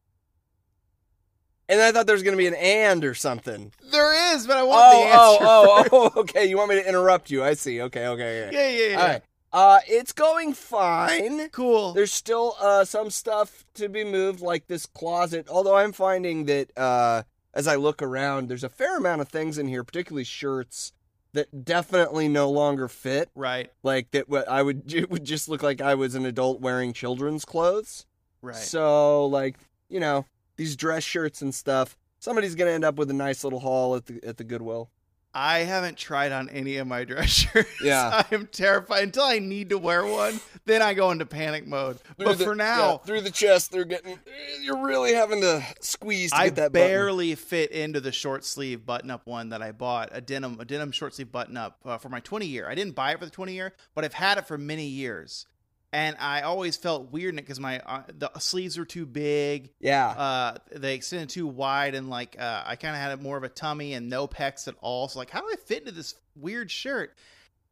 And 1.70 1.80
I 1.80 1.92
thought 1.94 2.06
there 2.08 2.16
was 2.16 2.24
gonna 2.24 2.36
be 2.36 2.48
an 2.48 2.56
and 2.56 3.06
or 3.06 3.14
something. 3.14 3.72
There 3.92 4.34
is, 4.36 4.46
but 4.48 4.58
I 4.58 4.64
want 4.64 4.82
Oh, 4.84 5.00
the 5.00 5.08
answer. 5.08 5.46
oh, 5.48 5.86
oh, 5.92 6.12
oh, 6.16 6.20
okay. 6.22 6.46
You 6.48 6.58
want 6.58 6.70
me 6.72 6.76
to 6.82 6.88
interrupt 6.90 7.30
you? 7.30 7.44
I 7.44 7.54
see. 7.54 7.80
Okay, 7.84 8.08
okay, 8.08 8.48
okay. 8.48 8.50
Yeah, 8.52 8.70
yeah, 8.70 8.92
yeah. 8.94 9.02
All 9.02 9.08
right. 9.08 9.22
Uh, 9.52 9.80
it's 9.88 10.12
going 10.12 10.54
fine. 10.54 11.50
Cool. 11.50 11.94
There's 11.94 12.14
still 12.14 12.56
uh 12.60 12.86
some 12.86 13.10
stuff 13.10 13.66
to 13.76 13.88
be 13.90 14.04
moved, 14.04 14.42
like 14.42 14.68
this 14.68 14.86
closet. 14.86 15.48
Although 15.50 15.76
I'm 15.78 15.92
finding 15.92 16.46
that 16.46 16.76
uh, 16.78 17.24
as 17.54 17.68
I 17.68 17.76
look 17.76 18.02
around, 18.02 18.48
there's 18.50 18.64
a 18.64 18.70
fair 18.70 18.98
amount 18.98 19.22
of 19.22 19.30
things 19.30 19.58
in 19.58 19.68
here, 19.68 19.84
particularly 19.84 20.24
shirts 20.24 20.92
that 21.34 21.64
definitely 21.66 22.28
no 22.28 22.50
longer 22.50 22.88
fit. 22.88 23.30
right, 23.36 23.72
Like 23.84 24.10
that, 24.12 24.28
what 24.30 24.48
I 24.50 24.62
would 24.64 24.92
it 24.94 25.10
would 25.12 25.24
just 25.26 25.48
look 25.50 25.62
like 25.64 25.82
I 25.82 25.94
was 25.96 26.16
an 26.16 26.26
adult 26.26 26.62
wearing 26.62 26.94
children's 26.94 27.46
clothes. 27.46 28.06
right. 28.42 28.56
So 28.56 29.26
like 29.28 29.56
you 29.90 30.00
know 30.00 30.26
these 30.60 30.76
dress 30.76 31.04
shirts 31.04 31.42
and 31.42 31.56
stuff. 31.56 31.98
Somebody's 32.20 32.54
gonna 32.54 32.72
end 32.72 32.84
up 32.84 32.96
with 32.96 33.10
a 33.10 33.14
nice 33.14 33.46
little 33.46 33.60
haul 33.62 33.96
at 33.96 34.06
the 34.06 34.20
at 34.24 34.36
the 34.38 34.44
Goodwill. 34.44 34.90
I 35.32 35.60
haven't 35.60 35.96
tried 35.96 36.32
on 36.32 36.50
any 36.50 36.78
of 36.78 36.88
my 36.88 37.04
dress 37.06 37.30
shirts. 37.30 37.70
Yeah. 37.84 38.24
I 38.30 38.34
am 38.36 38.48
terrified 38.48 39.04
until 39.04 39.24
I 39.24 39.38
need 39.38 39.70
to 39.70 39.78
wear 39.78 40.04
one. 40.04 40.40
Then 40.66 40.82
I 40.82 40.96
go 40.96 41.12
into 41.12 41.26
panic 41.28 41.68
mode. 41.68 42.00
Through 42.00 42.26
But 42.26 42.38
the- 42.40 42.44
for 42.46 42.52
yeah, 42.54 42.64
now, 42.78 42.98
through 42.98 43.22
the 43.22 43.30
chest, 43.30 43.72
they're 43.72 43.86
getting. 43.86 44.18
You're 44.62 44.84
really 44.84 45.14
having 45.14 45.40
to 45.42 45.64
squeeze 45.82 46.32
to 46.32 46.38
I 46.38 46.46
get 46.46 46.56
that 46.56 46.72
button. 46.74 46.88
barely 46.88 47.36
fit 47.36 47.72
into 47.72 48.02
the 48.02 48.12
short 48.12 48.44
sleeve 48.44 48.86
button 48.88 49.12
up 49.12 49.28
one 49.28 49.50
that 49.50 49.62
I 49.62 49.72
bought 49.72 50.10
a 50.12 50.20
denim 50.20 50.58
a 50.60 50.66
denim 50.66 50.92
short 50.92 51.14
sleeve 51.14 51.32
button 51.32 51.56
up 51.58 51.78
uh, 51.86 51.98
for 52.00 52.10
my 52.10 52.20
20 52.22 52.46
year. 52.48 52.68
I 52.68 52.74
didn't 52.76 52.96
buy 52.96 53.12
it 53.14 53.20
for 53.20 53.26
the 53.26 53.32
20 53.32 53.54
year, 53.54 53.74
but 53.96 54.04
I've 54.04 54.14
had 54.16 54.40
it 54.40 54.48
for 54.48 54.58
many 54.58 54.88
years, 54.88 55.46
and 55.92 56.16
I 56.20 56.42
always 56.42 56.78
felt 56.78 57.12
weird 57.12 57.34
in 57.34 57.40
it 57.40 57.44
because 57.44 57.60
my 57.60 57.80
uh, 57.80 58.04
the 58.18 58.32
sleeves 58.40 58.78
were 58.78 58.86
too 58.86 59.06
big. 59.06 59.72
Yeah. 59.80 60.10
Uh, 60.10 60.58
they 60.72 60.96
extended 60.96 61.30
too 61.30 61.48
wide, 61.48 61.96
and 61.96 62.10
like 62.10 62.36
uh, 62.40 62.64
I 62.66 62.76
kind 62.76 62.96
of 62.96 63.02
had 63.02 63.22
more 63.22 63.38
of 63.38 63.44
a 63.44 63.50
tummy 63.50 63.94
and 63.94 64.10
no 64.10 64.28
pecs 64.28 64.68
at 64.68 64.76
all. 64.82 65.08
So 65.08 65.20
like, 65.20 65.30
how 65.32 65.42
do 65.42 65.48
I 65.52 65.56
fit 65.56 65.80
into 65.80 65.92
this 65.92 66.16
weird 66.36 66.70
shirt? 66.70 67.16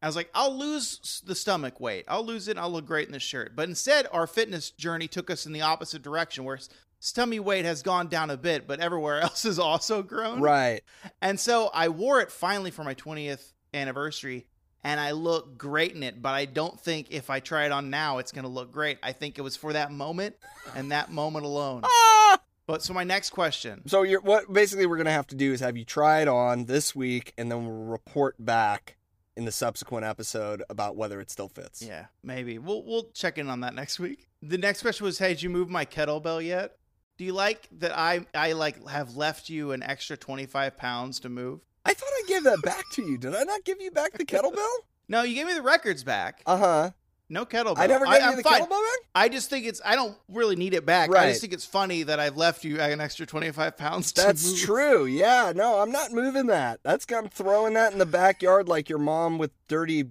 I 0.01 0.05
was 0.05 0.15
like, 0.15 0.29
I'll 0.35 0.55
lose 0.55 1.23
the 1.25 1.33
stomach 1.33 1.79
weight. 1.79 2.05
I'll 2.07 2.25
lose 2.25 2.47
it. 2.47 2.51
and 2.51 2.59
I'll 2.59 2.69
look 2.71 2.85
great 2.85 3.07
in 3.07 3.13
this 3.13 3.23
shirt. 3.23 3.55
But 3.55 3.67
instead, 3.67 4.07
our 4.11 4.27
fitness 4.27 4.69
journey 4.69 5.07
took 5.07 5.31
us 5.31 5.45
in 5.47 5.53
the 5.53 5.61
opposite 5.61 6.03
direction, 6.03 6.43
where 6.43 6.59
stomach 6.99 7.43
weight 7.43 7.65
has 7.65 7.81
gone 7.81 8.07
down 8.07 8.29
a 8.29 8.37
bit, 8.37 8.67
but 8.67 8.79
everywhere 8.79 9.21
else 9.21 9.43
has 9.43 9.57
also 9.59 10.03
grown. 10.03 10.39
right. 10.39 10.81
And 11.21 11.39
so 11.39 11.69
I 11.73 11.89
wore 11.89 12.21
it 12.21 12.31
finally 12.31 12.69
for 12.71 12.83
my 12.83 12.93
20th 12.93 13.53
anniversary, 13.73 14.45
and 14.87 15.01
I 15.01 15.11
look 15.11 15.57
great 15.57 15.93
in 15.93 16.01
it. 16.01 16.21
But 16.21 16.33
I 16.33 16.45
don't 16.45 16.79
think 16.79 17.07
if 17.11 17.29
I 17.29 17.41
try 17.41 17.65
it 17.65 17.73
on 17.73 17.89
now, 17.89 18.19
it's 18.19 18.31
going 18.31 18.43
to 18.43 18.49
look 18.49 18.71
great. 18.71 18.97
I 19.03 19.11
think 19.11 19.37
it 19.37 19.41
was 19.41 19.57
for 19.57 19.73
that 19.73 19.91
moment 19.91 20.37
and 20.75 20.93
that 20.93 21.11
moment 21.11 21.45
alone. 21.45 21.81
Ah! 21.83 22.39
But 22.65 22.81
so 22.83 22.93
my 22.93 23.03
next 23.03 23.31
question. 23.31 23.87
So 23.87 24.03
you're 24.03 24.21
what 24.21 24.51
basically 24.51 24.85
we're 24.85 24.97
gonna 24.97 25.09
have 25.11 25.27
to 25.27 25.35
do 25.35 25.53
is 25.53 25.61
have 25.61 25.77
you 25.77 25.85
try 25.85 26.21
it 26.21 26.27
on 26.27 26.65
this 26.65 26.93
week, 26.93 27.33
and 27.37 27.49
then 27.49 27.65
we'll 27.65 27.85
report 27.85 28.35
back 28.43 28.97
in 29.37 29.45
the 29.45 29.53
subsequent 29.53 30.05
episode 30.05 30.63
about 30.69 30.97
whether 30.97 31.21
it 31.21 31.31
still 31.31 31.47
fits. 31.47 31.81
Yeah, 31.81 32.07
maybe 32.23 32.57
we'll 32.57 32.83
we'll 32.83 33.09
check 33.13 33.37
in 33.37 33.49
on 33.49 33.61
that 33.61 33.73
next 33.73 33.99
week. 33.99 34.27
The 34.41 34.57
next 34.57 34.81
question 34.81 35.05
was, 35.05 35.17
"Hey, 35.17 35.29
did 35.29 35.43
you 35.43 35.49
move 35.49 35.69
my 35.69 35.85
kettlebell 35.85 36.45
yet? 36.45 36.75
Do 37.17 37.23
you 37.23 37.31
like 37.31 37.69
that 37.79 37.97
I 37.97 38.25
I 38.35 38.51
like 38.51 38.85
have 38.85 39.15
left 39.15 39.47
you 39.49 39.71
an 39.71 39.81
extra 39.81 40.17
twenty 40.17 40.45
five 40.45 40.75
pounds 40.75 41.21
to 41.21 41.29
move? 41.29 41.61
I 41.87 41.93
thought 41.93 42.09
I 42.09 42.23
gave 42.27 42.43
that 42.43 42.61
back 42.61 42.89
to 42.91 43.01
you. 43.01 43.17
Did 43.17 43.35
I 43.35 43.43
not 43.43 43.63
give 43.63 43.81
you 43.81 43.91
back 43.91 44.13
the 44.13 44.25
kettlebell? 44.25 44.67
No, 45.09 45.21
you 45.21 45.35
gave 45.35 45.47
me 45.47 45.53
the 45.53 45.61
records 45.61 46.03
back. 46.03 46.41
Uh 46.45 46.57
huh. 46.57 46.91
No 47.29 47.45
kettlebell. 47.45 47.77
I 47.77 47.87
never 47.87 48.05
I, 48.05 48.15
gave 48.15 48.21
you 48.23 48.29
I'm 48.31 48.35
the 48.35 48.43
fine. 48.43 48.61
kettlebell 48.61 48.69
back. 48.69 49.09
I 49.15 49.29
just 49.29 49.49
think 49.49 49.65
it's. 49.65 49.79
I 49.85 49.95
don't 49.95 50.17
really 50.27 50.57
need 50.57 50.73
it 50.73 50.85
back. 50.85 51.09
I 51.15 51.29
just 51.29 51.39
think 51.39 51.53
it's 51.53 51.65
funny 51.65 52.03
that 52.03 52.19
I've 52.19 52.35
left 52.35 52.65
you 52.65 52.81
an 52.81 52.99
extra 52.99 53.25
twenty 53.25 53.49
five 53.51 53.77
pounds. 53.77 54.11
To 54.13 54.21
That's 54.21 54.61
true. 54.61 55.05
Yeah, 55.05 55.53
no, 55.55 55.79
I'm 55.79 55.91
not 55.93 56.11
moving 56.11 56.47
that. 56.47 56.81
That's 56.83 57.05
I'm 57.09 57.29
throwing 57.29 57.73
that 57.75 57.93
in 57.93 57.99
the 57.99 58.05
backyard 58.05 58.67
like 58.67 58.89
your 58.89 58.99
mom 58.99 59.37
with 59.37 59.51
dirty 59.69 60.09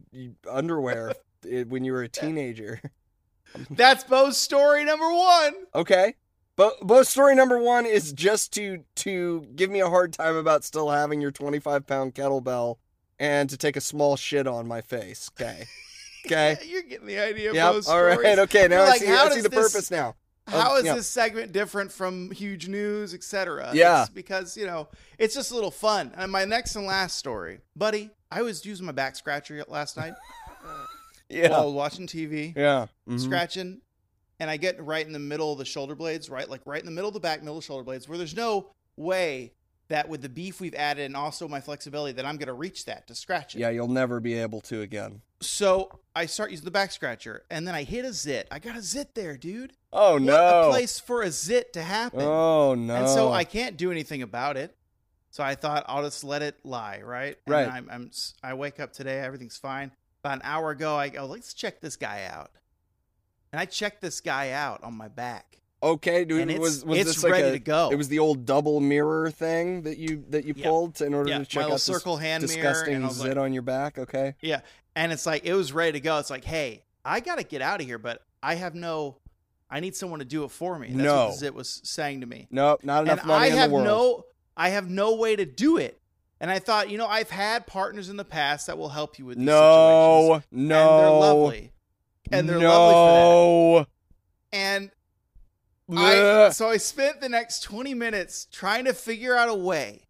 underwear 0.51 1.13
when 1.69 1.85
you 1.85 1.93
were 1.93 2.03
a 2.03 2.09
teenager. 2.09 2.81
That's 3.71 4.05
Bo's 4.05 4.39
story 4.39 4.85
number 4.85 5.13
one. 5.13 5.55
Okay. 5.75 6.15
But 6.57 6.75
but 6.83 7.07
story 7.07 7.35
number 7.35 7.59
one 7.59 7.85
is 7.87 8.13
just 8.13 8.53
to 8.55 8.85
to 8.97 9.47
give 9.55 9.71
me 9.71 9.81
a 9.81 9.89
hard 9.89 10.13
time 10.13 10.37
about 10.37 10.65
still 10.65 10.91
having 10.91 11.21
your 11.21 11.31
25 11.31 11.87
pound 11.87 12.15
kettlebell 12.15 12.77
and 13.19 13.49
to 13.51 13.57
take 13.57 13.77
a 13.77 13.81
small 13.81 14.17
shit 14.17 14.47
on 14.47 14.67
my 14.67 14.81
face. 14.81 15.31
Okay. 15.41 15.67
Okay. 16.27 16.57
You're 16.67 16.83
getting 16.83 17.07
the 17.07 17.21
idea. 17.21 17.51
of 17.51 17.55
yep. 17.55 17.67
All 17.87 18.03
right. 18.03 18.19
stories. 18.19 18.39
Okay. 18.41 18.67
Now 18.67 18.79
You're 18.79 18.85
I 18.87 18.89
like, 18.89 19.01
see. 19.01 19.07
how 19.07 19.27
I 19.27 19.31
see 19.31 19.43
the 19.43 19.49
this- 19.49 19.73
purpose 19.73 19.93
now. 19.93 20.17
How 20.49 20.73
Um, 20.73 20.79
is 20.79 20.85
yeah. 20.85 20.95
this 20.97 21.07
segment 21.07 21.53
different 21.53 21.93
from 21.93 22.33
huge 22.33 22.67
news, 22.67 23.15
etc.? 23.15 23.71
Yeah. 23.75 24.01
It's 24.03 24.11
because, 24.11 24.57
you 24.57 24.67
know, 24.67 24.89
it's 25.21 25.37
just 25.37 25.53
a 25.53 25.55
little 25.55 25.71
fun. 25.71 26.13
And 26.17 26.33
my 26.33 26.45
next 26.45 26.75
and 26.75 26.85
last 26.85 27.17
story, 27.17 27.61
buddy, 27.77 28.11
I 28.29 28.43
was 28.43 28.67
using 28.67 28.87
my 28.87 28.91
back 28.93 29.15
scratcher 29.15 29.65
last 29.69 29.97
night 29.97 30.15
Yeah. 31.29 31.51
while 31.51 31.73
watching 31.73 32.09
TV, 32.09 32.53
yeah. 32.57 32.87
Mhm. 33.09 33.21
scratching, 33.21 33.81
and 34.41 34.51
I 34.51 34.57
get 34.57 34.83
right 34.85 35.07
in 35.07 35.13
the 35.13 35.19
middle 35.19 35.53
of 35.53 35.59
the 35.59 35.65
shoulder 35.65 35.95
blades, 35.95 36.29
right? 36.31 36.49
Like 36.49 36.63
right 36.65 36.81
in 36.81 36.87
the 36.87 36.93
middle 36.93 37.09
of 37.09 37.15
the 37.15 37.21
back, 37.21 37.41
middle 37.41 37.57
of 37.57 37.63
the 37.63 37.67
shoulder 37.67 37.85
blades, 37.85 38.09
where 38.09 38.19
there's 38.19 38.37
no 38.37 38.71
way 38.97 39.53
that 39.89 40.09
with 40.09 40.21
the 40.21 40.29
beef 40.29 40.61
we've 40.61 40.75
added 40.75 41.05
and 41.05 41.17
also 41.17 41.47
my 41.47 41.61
flexibility 41.61 42.13
that 42.15 42.27
I'm 42.27 42.37
going 42.39 42.49
to 42.49 42.53
reach 42.55 42.87
that 42.87 43.07
to 43.07 43.15
scratch 43.15 43.55
it. 43.55 43.61
Yeah. 43.61 43.71
You'll 43.71 43.87
never 43.89 44.19
be 44.21 44.35
able 44.35 44.61
to 44.63 44.81
again. 44.81 45.21
So 45.41 46.01
I 46.15 46.27
start 46.27 46.51
using 46.51 46.65
the 46.65 46.71
back 46.71 46.91
scratcher, 46.93 47.45
and 47.51 47.69
then 47.69 47.75
I 47.75 47.83
hit 47.85 48.05
a 48.05 48.13
zit. 48.13 48.49
I 48.51 48.59
got 48.59 48.77
a 48.77 48.83
zit 48.83 49.15
there, 49.15 49.37
dude. 49.37 49.75
Oh 49.93 50.15
What 50.15 50.23
no. 50.23 50.63
a 50.63 50.71
place 50.71 50.99
for 50.99 51.23
a 51.23 51.31
zit 51.31 51.73
to 51.75 51.83
happen. 51.83 52.23
Oh 52.23 52.75
no. 52.75 52.95
And 52.97 53.09
so 53.09 53.33
I 53.33 53.45
can't 53.45 53.77
do 53.77 53.91
anything 53.93 54.23
about 54.23 54.57
it. 54.57 54.75
So 55.31 55.45
I 55.45 55.55
thought 55.55 55.85
I'll 55.87 56.03
just 56.03 56.25
let 56.25 56.41
it 56.41 56.57
lie, 56.65 57.03
right? 57.05 57.37
And 57.47 57.53
Right. 57.53 57.69
I'm, 57.69 57.89
I'm 57.91 58.11
I 58.43 58.55
wake 58.55 58.81
up 58.81 58.93
today, 58.95 59.19
everything's 59.21 59.59
fine. 59.59 59.93
About 60.25 60.37
an 60.37 60.43
hour 60.45 60.71
ago, 60.71 60.97
I 60.97 61.11
go, 61.11 61.27
let's 61.27 61.53
check 61.53 61.81
this 61.83 61.97
guy 61.97 62.25
out. 62.25 62.51
And 63.57 63.63
I 63.63 63.65
checked 63.65 64.03
this 64.03 64.21
guy 64.21 64.51
out 64.51 64.85
on 64.85 64.93
my 64.95 65.09
back. 65.09 65.63
Okay, 65.83 66.27
dude, 66.27 66.43
it's- 66.43 66.59
was 66.61 66.85
was 66.85 66.99
it's 66.99 67.09
this 67.15 67.23
like 67.23 67.33
ready 67.33 67.49
a, 67.49 67.53
to 67.53 67.59
go. 67.59 67.89
It 67.91 67.97
was 67.97 68.09
the 68.11 68.19
old 68.19 68.45
double 68.45 68.81
mirror 68.81 69.31
thing 69.31 69.81
that 69.85 69.97
you 69.97 70.25
that 70.29 70.45
you 70.45 70.53
Yeah. 70.55 70.67
pulled 70.69 71.01
in 71.01 71.15
order 71.15 71.31
Yeah, 71.31 71.37
to 71.37 71.41
my 71.41 71.45
check 71.47 71.61
out 71.63 71.65
little 71.65 71.77
this 71.77 71.85
circle 71.85 72.17
hand 72.19 72.43
mirror. 72.43 72.55
disgusting 72.55 72.95
And 72.97 73.05
was 73.07 73.15
zit 73.17 73.29
like, 73.29 73.37
on 73.39 73.55
your 73.55 73.63
back. 73.63 73.97
Okay, 73.99 74.35
yeah. 74.43 74.61
And 74.95 75.11
it's 75.11 75.25
like, 75.25 75.47
it 75.47 75.55
was 75.55 75.73
ready 75.73 75.93
to 75.93 76.01
go. 76.01 76.19
It's 76.19 76.29
like, 76.29 76.45
hey, 76.45 76.85
I 77.03 77.21
got 77.21 77.39
to 77.39 77.45
get 77.45 77.63
out 77.63 77.81
of 77.81 77.87
here, 77.87 77.99
but 77.99 78.21
I 78.43 78.57
have 78.57 78.75
no, 78.75 79.17
I 79.71 79.81
need 79.81 79.97
someone 79.97 80.19
to 80.19 80.27
do 80.27 80.45
it 80.45 80.51
for 80.51 80.79
me. 80.79 80.89
That's 80.89 80.99
No. 81.03 81.25
what 81.25 81.33
the 81.33 81.39
zit 81.39 81.55
was 81.55 81.81
saying 81.83 82.21
to 82.21 82.27
me. 82.27 82.49
nope, 82.51 82.85
not 82.85 83.05
enough 83.05 83.21
and 83.21 83.29
money 83.29 83.45
I 83.45 83.47
in 83.49 83.53
have 83.57 83.71
the 83.71 83.75
world. 83.77 83.87
no 83.87 84.25
I 84.55 84.69
have 84.69 84.91
no 84.91 85.15
way 85.15 85.35
to 85.35 85.47
do 85.47 85.79
it. 85.79 85.99
And 86.41 86.51
I 86.51 86.59
thought, 86.59 86.91
you 86.91 86.99
know, 86.99 87.07
I've 87.07 87.31
had 87.31 87.67
partners 87.67 88.11
in 88.11 88.19
the 88.19 88.25
past 88.25 88.67
that 88.67 88.77
will 88.77 88.91
help 88.91 89.19
you 89.19 89.25
with 89.25 89.39
these 89.39 89.47
no, 89.47 90.43
situations. 90.43 90.45
no, 90.51 90.91
And 90.91 91.05
they're 91.05 91.11
lovely. 91.11 91.73
And 92.31 92.49
they're 92.49 92.59
no. 92.59 92.69
lovely 92.69 92.95
for 92.95 93.87
that. 94.53 94.59
And 94.59 94.91
I 95.97 96.51
so 96.51 96.69
I 96.69 96.79
spent 96.79 97.21
the 97.21 97.29
next 97.29 97.61
20 97.61 97.95
minutes 97.95 98.47
trying 98.51 98.87
to 98.87 98.93
figure 98.93 99.37
out 99.37 99.49
a 99.49 99.55
way 99.55 100.07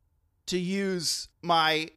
to 0.47 0.59
use 0.59 1.29
my 1.43 1.91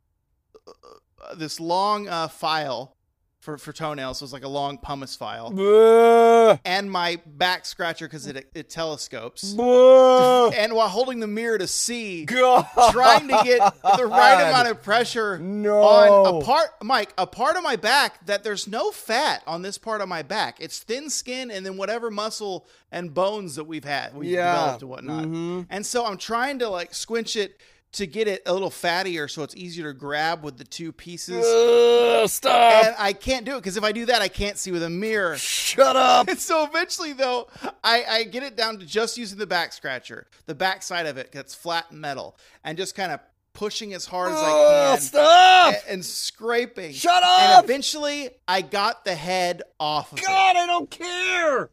uh, 0.67 1.35
this 1.35 1.59
long 1.59 2.07
uh, 2.09 2.27
file 2.27 2.97
for 3.39 3.57
for 3.57 3.71
toenails. 3.71 4.19
So 4.19 4.25
it's 4.25 4.33
like 4.33 4.43
a 4.43 4.49
long 4.49 4.77
pumice 4.77 5.15
file. 5.15 5.51
Bleh. 5.51 6.59
And 6.65 6.91
my 6.91 7.19
back 7.25 7.65
scratcher 7.65 8.05
because 8.07 8.27
it 8.27 8.49
it 8.53 8.69
telescopes. 8.69 9.53
Bleh. 9.53 10.53
And 10.55 10.73
while 10.73 10.89
holding 10.89 11.19
the 11.19 11.27
mirror 11.27 11.57
to 11.57 11.67
see 11.67 12.25
God. 12.25 12.67
trying 12.91 13.27
to 13.29 13.41
get 13.43 13.59
the 13.97 14.05
right 14.05 14.49
amount 14.49 14.67
of 14.67 14.83
pressure 14.83 15.39
no 15.39 15.81
on 15.81 16.41
a 16.41 16.45
part 16.45 16.69
Mike, 16.83 17.13
a 17.17 17.25
part 17.25 17.55
of 17.55 17.63
my 17.63 17.75
back 17.75 18.25
that 18.25 18.43
there's 18.43 18.67
no 18.67 18.91
fat 18.91 19.43
on 19.47 19.61
this 19.61 19.77
part 19.77 20.01
of 20.01 20.09
my 20.09 20.21
back. 20.21 20.57
It's 20.59 20.79
thin 20.79 21.09
skin 21.09 21.49
and 21.51 21.65
then 21.65 21.77
whatever 21.77 22.11
muscle 22.11 22.67
and 22.91 23.13
bones 23.13 23.55
that 23.55 23.65
we've 23.65 23.85
had, 23.85 24.15
we've 24.15 24.31
yeah. 24.31 24.53
developed 24.53 24.81
and 24.81 24.89
whatnot. 24.89 25.23
Mhm. 25.25 25.67
And 25.69 25.85
so 25.85 26.05
I'm 26.05 26.17
trying 26.17 26.59
to 26.59 26.69
like 26.69 26.93
squinch 26.93 27.35
it 27.35 27.59
to 27.91 28.05
get 28.05 28.27
it 28.27 28.43
a 28.45 28.53
little 28.53 28.69
fattier 28.69 29.29
so 29.29 29.41
it's 29.41 29.55
easier 29.55 29.91
to 29.91 29.97
grab 29.97 30.43
with 30.43 30.57
the 30.57 30.63
two 30.63 30.91
pieces. 30.91 31.43
Ugh, 31.45 32.29
stop! 32.29 32.85
And 32.85 32.95
I 32.99 33.13
can't 33.13 33.45
do 33.45 33.55
it 33.55 33.59
because 33.59 33.77
if 33.77 33.83
I 33.83 33.91
do 33.91 34.05
that, 34.07 34.21
I 34.21 34.27
can't 34.27 34.57
see 34.57 34.71
with 34.71 34.83
a 34.83 34.89
mirror. 34.89 35.37
Shut 35.37 35.95
up! 35.95 36.27
And 36.27 36.39
so 36.39 36.63
eventually, 36.65 37.13
though, 37.13 37.47
I, 37.83 38.03
I 38.07 38.23
get 38.23 38.43
it 38.43 38.55
down 38.55 38.77
to 38.79 38.85
just 38.85 39.17
using 39.17 39.39
the 39.39 39.47
back 39.47 39.73
scratcher, 39.73 40.27
the 40.45 40.55
back 40.55 40.83
side 40.83 41.07
of 41.07 41.17
it 41.17 41.31
that's 41.31 41.55
flat 41.55 41.91
metal, 41.91 42.37
and 42.63 42.77
just 42.77 42.95
kind 42.95 43.11
of 43.11 43.19
pushing 43.53 43.93
as 43.93 44.05
hard 44.05 44.31
as 44.31 44.37
I 44.39 44.93
can 44.95 45.01
stop! 45.01 45.73
and, 45.73 45.83
and 45.89 46.05
scraping. 46.05 46.93
Shut 46.93 47.23
up! 47.23 47.41
And 47.41 47.63
eventually, 47.63 48.29
I 48.47 48.61
got 48.61 49.03
the 49.03 49.15
head 49.15 49.63
off 49.79 50.13
of 50.13 50.19
it. 50.19 50.25
God, 50.25 50.55
I 50.55 50.65
don't 50.65 50.89
care. 50.89 51.69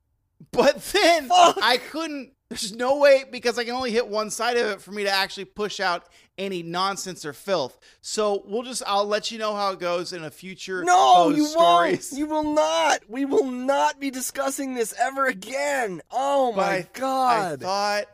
But 0.52 0.82
then 0.82 1.28
Fuck. 1.28 1.58
I 1.62 1.76
couldn't. 1.78 2.32
There's 2.48 2.72
no 2.72 2.98
way 2.98 3.24
because 3.30 3.58
I 3.58 3.64
can 3.64 3.74
only 3.74 3.90
hit 3.90 4.06
one 4.06 4.30
side 4.30 4.56
of 4.56 4.66
it 4.66 4.80
for 4.80 4.92
me 4.92 5.02
to 5.02 5.10
actually 5.10 5.46
push 5.46 5.80
out 5.80 6.04
any 6.38 6.62
nonsense 6.62 7.24
or 7.24 7.32
filth. 7.32 7.76
So 8.02 8.44
we'll 8.46 8.62
just. 8.62 8.84
I'll 8.86 9.06
let 9.06 9.32
you 9.32 9.38
know 9.38 9.54
how 9.54 9.72
it 9.72 9.80
goes 9.80 10.12
in 10.12 10.22
a 10.22 10.30
future. 10.30 10.84
No, 10.84 11.30
you 11.30 11.44
stories. 11.46 12.10
won't. 12.12 12.18
You 12.20 12.26
will 12.26 12.54
not. 12.54 13.00
We 13.08 13.24
will 13.24 13.50
not 13.50 13.98
be 13.98 14.10
discussing 14.12 14.74
this 14.74 14.94
ever 14.96 15.26
again. 15.26 16.02
Oh 16.10 16.52
But 16.54 16.56
my 16.56 16.86
god. 16.92 17.62
I 17.62 17.64
thought 17.64 18.04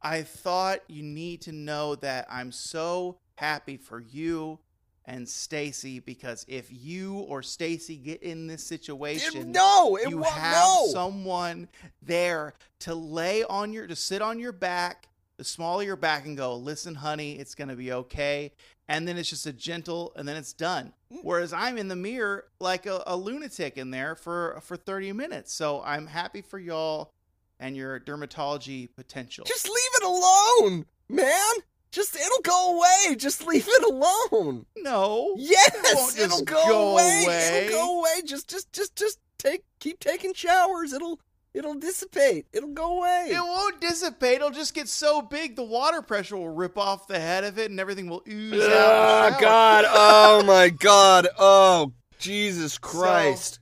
I 0.00 0.22
thought 0.22 0.80
you 0.88 1.02
need 1.02 1.42
to 1.42 1.52
know 1.52 1.94
that 1.96 2.26
I'm 2.30 2.50
so 2.50 3.18
happy 3.36 3.76
for 3.76 4.00
you 4.00 4.58
and 5.04 5.28
Stacy 5.28 5.98
because 5.98 6.44
if 6.48 6.66
you 6.70 7.14
or 7.14 7.42
Stacy 7.42 7.96
get 7.96 8.22
in 8.22 8.46
this 8.46 8.62
It- 8.62 8.66
situation, 8.68 9.52
no, 9.52 9.96
it 9.96 10.08
you 10.08 10.18
won't. 10.18 10.32
have 10.32 10.54
no. 10.56 10.86
someone 10.90 11.68
there 12.00 12.54
to 12.80 12.94
lay 12.94 13.42
on 13.44 13.72
your 13.72 13.86
to 13.86 13.96
sit 13.96 14.22
on 14.22 14.38
your 14.38 14.52
back, 14.52 15.08
the 15.36 15.44
small 15.44 15.80
of 15.80 15.86
your 15.86 15.96
back 15.96 16.24
and 16.24 16.36
go, 16.36 16.54
"Listen, 16.56 16.94
honey, 16.96 17.38
it's 17.38 17.54
to 17.68 17.76
be 17.76 17.92
okay." 17.92 18.52
And 18.88 19.06
then 19.08 19.16
it's 19.16 19.30
just 19.30 19.46
a 19.46 19.52
gentle 19.52 20.12
and 20.16 20.28
then 20.28 20.36
it's 20.36 20.52
done. 20.52 20.92
Mm. 21.10 21.20
Whereas 21.22 21.52
I'm 21.52 21.78
in 21.78 21.88
the 21.88 21.96
mirror 21.96 22.44
like 22.60 22.84
a, 22.86 23.02
a 23.06 23.16
lunatic 23.16 23.78
in 23.78 23.90
there 23.90 24.14
for 24.14 24.60
for 24.62 24.76
30 24.76 25.12
minutes. 25.12 25.52
So 25.52 25.82
I'm 25.82 26.06
happy 26.08 26.42
for 26.42 26.58
y'all 26.58 27.12
and 27.58 27.76
your 27.76 27.98
dermatology 28.00 28.88
potential. 28.94 29.44
Just 29.46 29.66
leave 29.66 29.74
it 29.96 30.02
alone, 30.04 30.86
man. 31.08 31.54
Just 31.92 32.16
it'll 32.16 32.40
go 32.42 32.76
away. 32.78 33.14
Just 33.16 33.46
leave 33.46 33.66
it 33.68 33.84
alone. 33.92 34.66
no. 34.78 35.34
Yes, 35.36 36.16
it'll 36.18 36.28
just 36.28 36.44
go, 36.46 36.66
go 36.66 36.92
away. 36.92 37.22
away. 37.24 37.66
It'll 37.66 37.78
go 37.78 37.98
away. 38.00 38.22
Just, 38.24 38.48
just, 38.48 38.72
just, 38.72 38.96
just 38.96 39.18
take. 39.38 39.62
Keep 39.78 40.00
taking 40.00 40.32
showers. 40.32 40.92
It'll, 40.94 41.20
it'll 41.52 41.74
dissipate. 41.74 42.46
It'll 42.52 42.70
go 42.72 42.98
away. 42.98 43.28
It 43.30 43.38
won't 43.40 43.80
dissipate. 43.80 44.36
It'll 44.36 44.50
just 44.50 44.72
get 44.74 44.88
so 44.88 45.20
big 45.22 45.54
the 45.54 45.62
water 45.64 46.00
pressure 46.02 46.36
will 46.36 46.48
rip 46.48 46.78
off 46.78 47.06
the 47.06 47.20
head 47.20 47.44
of 47.44 47.58
it 47.58 47.70
and 47.70 47.78
everything 47.78 48.08
will 48.08 48.22
ooze 48.26 48.54
out. 48.54 48.58
the 48.70 48.74
Ah, 48.74 49.28
shower. 49.32 49.40
God. 49.40 49.84
Oh 49.88 50.42
my 50.44 50.70
God. 50.70 51.28
Oh 51.38 51.92
Jesus 52.18 52.78
Christ. 52.78 53.58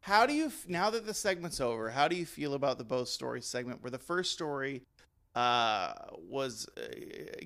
How 0.00 0.26
do 0.26 0.32
you 0.34 0.50
now 0.68 0.90
that 0.90 1.06
the 1.06 1.14
segment's 1.14 1.60
over? 1.60 1.90
How 1.90 2.08
do 2.08 2.16
you 2.16 2.24
feel 2.26 2.54
about 2.54 2.78
the 2.78 2.84
both 2.84 3.08
story 3.08 3.40
segment, 3.42 3.82
where 3.82 3.90
the 3.90 3.98
first 3.98 4.32
story 4.32 4.82
uh, 5.34 5.92
was 6.28 6.68
uh, 6.76 6.82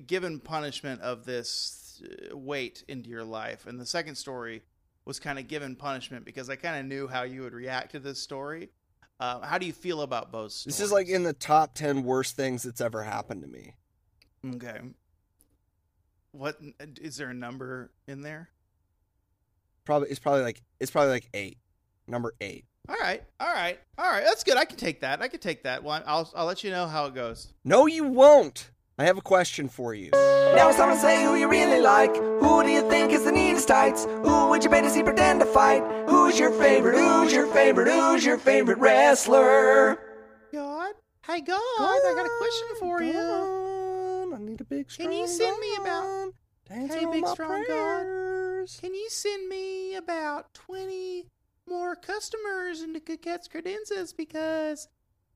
given 0.05 0.39
punishment 0.39 1.01
of 1.01 1.25
this 1.25 2.01
uh, 2.05 2.37
weight 2.37 2.83
into 2.87 3.09
your 3.09 3.23
life, 3.23 3.65
and 3.65 3.79
the 3.79 3.85
second 3.85 4.15
story 4.15 4.61
was 5.05 5.19
kind 5.19 5.39
of 5.39 5.47
given 5.47 5.75
punishment 5.75 6.23
because 6.25 6.49
I 6.49 6.55
kind 6.55 6.79
of 6.79 6.85
knew 6.85 7.07
how 7.07 7.23
you 7.23 7.41
would 7.41 7.53
react 7.53 7.91
to 7.91 7.99
this 7.99 8.21
story. 8.21 8.69
Uh, 9.19 9.41
how 9.41 9.57
do 9.57 9.65
you 9.65 9.73
feel 9.73 10.01
about 10.01 10.31
both? 10.31 10.51
Stories? 10.51 10.77
This 10.77 10.85
is 10.85 10.91
like 10.91 11.07
in 11.07 11.23
the 11.23 11.33
top 11.33 11.73
ten 11.73 12.03
worst 12.03 12.35
things 12.35 12.63
that's 12.63 12.79
ever 12.81 13.03
happened 13.03 13.41
to 13.41 13.47
me. 13.47 13.73
okay. 14.55 14.79
What 16.31 16.57
is 17.01 17.17
there 17.17 17.29
a 17.29 17.33
number 17.33 17.91
in 18.07 18.21
there? 18.21 18.49
Probably 19.83 20.09
it's 20.09 20.19
probably 20.19 20.43
like 20.43 20.61
it's 20.79 20.91
probably 20.91 21.09
like 21.09 21.27
eight. 21.33 21.57
Number 22.07 22.33
eight. 22.39 22.65
All 22.87 22.95
right, 22.95 23.21
all 23.39 23.51
right, 23.53 23.79
all 23.97 24.09
right. 24.09 24.23
That's 24.23 24.43
good. 24.43 24.57
I 24.57 24.65
can 24.65 24.77
take 24.77 25.01
that. 25.01 25.21
I 25.21 25.27
can 25.27 25.39
take 25.39 25.63
that 25.63 25.83
one. 25.83 26.01
I'll 26.07 26.31
I'll 26.35 26.45
let 26.45 26.63
you 26.63 26.71
know 26.71 26.87
how 26.87 27.05
it 27.05 27.13
goes. 27.13 27.53
No, 27.63 27.85
you 27.85 28.03
won't. 28.05 28.71
I 28.97 29.03
have 29.05 29.17
a 29.17 29.21
question 29.21 29.69
for 29.69 29.93
you. 29.93 30.09
Now 30.11 30.67
it's 30.69 30.77
time 30.77 30.93
to 30.93 30.99
say 30.99 31.23
who 31.23 31.35
you 31.35 31.47
really 31.47 31.79
like. 31.81 32.15
Who 32.15 32.63
do 32.63 32.69
you 32.69 32.89
think 32.89 33.11
is 33.13 33.23
the 33.23 33.31
neatest 33.31 33.67
tights? 33.67 34.05
Who 34.05 34.49
would 34.49 34.63
you 34.63 34.69
bet 34.69 34.83
to 34.83 34.89
see 34.89 35.03
pretend 35.03 35.39
to 35.41 35.45
fight? 35.45 35.83
Who's 36.09 36.37
your 36.39 36.51
favorite? 36.51 36.97
Who's 36.97 37.31
your 37.31 37.45
favorite? 37.53 37.87
Who's 37.89 38.25
your 38.25 38.37
favorite 38.37 38.79
wrestler? 38.79 39.99
God, 40.51 40.93
hi 41.21 41.39
God, 41.41 41.61
God 41.77 41.99
I 42.07 42.13
got 42.15 42.25
a 42.25 42.37
question 42.39 42.67
for 42.79 43.03
you. 43.03 43.13
God, 43.13 44.33
I 44.33 44.37
need 44.43 44.59
a 44.61 44.63
big 44.65 44.89
strong. 44.89 45.09
Can 45.09 45.17
you 45.17 45.27
strong 45.27 45.47
send 45.49 45.59
me 45.59 45.75
about- 45.75 46.03
God. 46.03 46.33
Dancing 46.67 46.99
Hey, 46.99 47.05
big 47.13 47.23
my 47.23 47.31
strong 47.33 47.63
God. 47.67 48.67
Can 48.81 48.93
you 48.93 49.09
send 49.09 49.47
me 49.47 49.95
about 49.95 50.53
twenty 50.53 51.25
more 51.69 51.95
customers 51.95 52.81
into 52.81 52.99
Good 52.99 53.21
Cats 53.21 53.47
Credenzas 53.47 54.15
because 54.15 54.87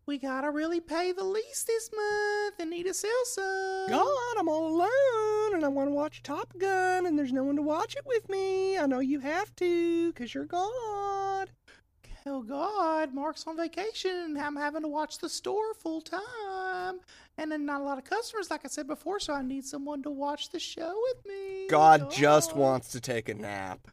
we 0.06 0.18
gotta 0.18 0.50
really 0.50 0.82
pay 0.82 1.12
the 1.12 1.24
lease 1.24 1.64
this 1.64 1.90
month 1.96 2.56
and 2.60 2.70
need 2.70 2.84
to 2.84 2.94
sell 2.94 3.12
some. 3.26 3.90
God, 3.90 4.38
I'm 4.38 4.50
all 4.50 4.68
alone 4.68 5.56
and 5.56 5.64
I 5.64 5.70
want 5.70 5.90
to 5.90 5.94
watch 5.94 6.24
Top 6.24 6.58
Gun 6.58 7.06
and 7.06 7.18
there's 7.18 7.32
no 7.32 7.44
one 7.44 7.56
to 7.56 7.62
watch 7.62 7.96
it 7.96 8.06
with 8.06 8.28
me. 8.30 8.78
I 8.78 8.86
know 8.86 9.00
you 9.00 9.20
have 9.20 9.56
to 9.58 10.12
because 10.12 10.34
you're 10.34 10.46
God. 10.46 11.52
Oh 12.26 12.42
God, 12.42 13.14
Mark's 13.14 13.46
on 13.48 13.58
vacation 13.58 14.12
and 14.12 14.40
I'm 14.40 14.56
having 14.56 14.82
to 14.84 14.88
watch 14.88 15.18
the 15.18 15.30
store 15.30 15.74
full 15.74 16.02
time. 16.02 17.00
And 17.38 17.52
then 17.52 17.66
not 17.66 17.82
a 17.82 17.84
lot 17.84 17.98
of 17.98 18.06
customers, 18.06 18.50
like 18.50 18.62
I 18.64 18.70
said 18.70 18.88
before, 18.88 19.20
so 19.20 19.34
I 19.34 19.42
need 19.42 19.66
someone 19.66 20.04
to 20.04 20.10
watch 20.10 20.50
the 20.50 20.60
show 20.60 20.94
with 21.10 21.26
me. 21.26 21.68
God 21.70 22.04
oh, 22.08 22.10
just 22.10 22.56
wants 22.56 22.90
to 22.90 23.02
take 23.02 23.28
a 23.28 23.34
nap. 23.34 23.88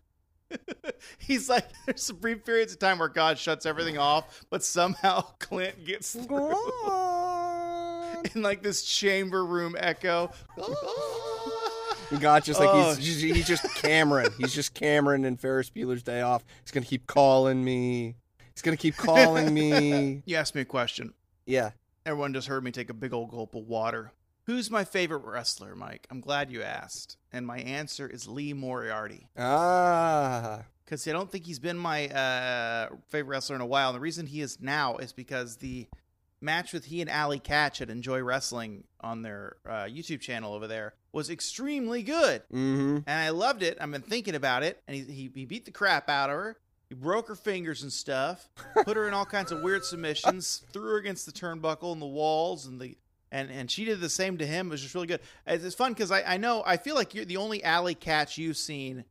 He's 1.19 1.49
like, 1.49 1.67
there's 1.87 2.03
some 2.03 2.17
brief 2.17 2.45
periods 2.45 2.73
of 2.73 2.79
time 2.79 2.99
where 2.99 3.09
God 3.09 3.39
shuts 3.39 3.67
everything 3.67 3.99
off, 3.99 4.45
but 4.51 4.63
somehow 4.63 5.21
Clint 5.39 5.85
gets 5.85 6.13
through 6.15 6.55
God. 6.85 8.27
in 8.35 8.43
like 8.43 8.63
this 8.63 8.83
chamber 8.83 9.45
room 9.45 9.77
echo. 9.79 10.31
God 12.19 12.45
just 12.45 12.59
like 12.59 12.69
Oh, 12.71 12.95
he's, 12.95 13.21
he's 13.21 13.47
just 13.47 13.63
Cameron. 13.77 14.33
He's 14.37 14.53
just 14.53 14.75
Cameron 14.75 15.25
and 15.25 15.41
Ferris 15.41 15.71
Bueller's 15.71 16.03
Day 16.03 16.21
Off. 16.21 16.45
He's 16.63 16.73
gonna 16.73 16.87
keep 16.87 17.07
calling 17.07 17.65
me. 17.65 18.17
He's 18.55 18.63
gonna 18.63 18.77
keep 18.77 18.97
calling 18.97 19.55
me. 19.55 20.23
You 20.27 20.37
asked 20.37 20.55
me 20.55 20.63
a 20.63 20.67
question. 20.67 21.15
Yeah. 21.47 21.71
Everyone 22.05 22.33
just 22.35 22.49
heard 22.49 22.65
me 22.65 22.73
take 22.73 22.91
a 22.91 22.95
big 22.95 23.13
old 23.13 23.31
gulp 23.31 23.55
of 23.55 23.67
water. 23.67 24.13
Who's 24.45 24.71
my 24.71 24.85
favorite 24.85 25.25
wrestler, 25.25 25.75
Mike? 25.77 26.07
I'm 26.11 26.21
glad 26.21 26.51
you 26.51 26.63
asked. 26.63 27.17
And 27.33 27.47
my 27.47 27.59
answer 27.59 28.09
is 28.09 28.27
Lee 28.27 28.53
Moriarty. 28.53 29.29
Ah. 29.39 30.63
Because 30.85 31.07
I 31.07 31.13
don't 31.13 31.31
think 31.31 31.47
he's 31.47 31.59
been 31.61 31.79
my 31.79 32.09
uh, 32.09 32.89
favorite 33.11 33.35
wrestler 33.35 33.57
in 33.57 33.63
a 33.63 33.67
while. 33.67 33.91
And 33.91 33.97
the 33.97 34.01
reason 34.01 34.27
he 34.27 34.41
is 34.41 34.61
now 34.61 34.97
is 34.97 35.13
because 35.13 35.59
the 35.59 35.87
match 36.41 36.73
with 36.73 36.87
he 36.87 37.01
and 37.01 37.11
Allie 37.11 37.39
Katch 37.39 37.81
at 37.81 37.91
Enjoy 37.91 38.21
Wrestling 38.23 38.85
on 39.01 39.23
their 39.23 39.57
uh, 39.67 39.85
YouTube 39.85 40.21
channel 40.21 40.55
over 40.55 40.67
there 40.67 40.95
was 41.13 41.31
extremely 41.31 42.03
good. 42.03 42.43
Mm-hmm. 42.53 42.99
And 43.07 43.21
I 43.21 43.31
loved 43.31 43.63
it. 43.63 43.79
I've 43.81 43.91
been 43.91 44.03
thinking 44.03 44.35
about 44.35 44.63
it. 44.63 44.83
And 44.89 44.97
he, 44.97 45.03
he, 45.05 45.31
he 45.35 45.45
beat 45.45 45.65
the 45.65 45.71
crap 45.71 46.09
out 46.09 46.31
of 46.31 46.37
her. 46.37 46.57
He 46.89 46.97
broke 46.97 47.29
her 47.29 47.37
fingers 47.37 47.85
and 47.85 47.93
stuff, 47.93 48.49
put 48.85 48.97
her 48.97 49.07
in 49.07 49.15
all 49.15 49.25
kinds 49.25 49.53
of 49.53 49.63
weird 49.63 49.85
submissions, 49.85 50.65
threw 50.73 50.91
her 50.91 50.97
against 50.97 51.25
the 51.25 51.31
turnbuckle 51.31 51.93
and 51.93 52.03
the 52.03 52.07
walls 52.07 52.67
and 52.67 52.81
the 52.81 52.97
and 53.33 53.51
and 53.51 53.71
she 53.71 53.85
did 53.85 54.01
the 54.01 54.09
same 54.09 54.39
to 54.39 54.47
him. 54.47 54.69
It 54.69 54.71
was 54.71 54.83
just 54.83 54.95
really 54.95 55.07
good. 55.07 55.21
It's, 55.47 55.65
it's 55.65 55.75
fun 55.75 55.93
because 55.93 56.11
I, 56.11 56.23
I 56.23 56.37
know 56.37 56.63
I 56.67 56.77
feel 56.77 56.95
like 56.95 57.15
you're 57.15 57.25
the 57.25 57.37
only 57.37 57.63
Allie 57.63 57.95
Katch 57.95 58.39
you've 58.39 58.57
seen 58.57 59.05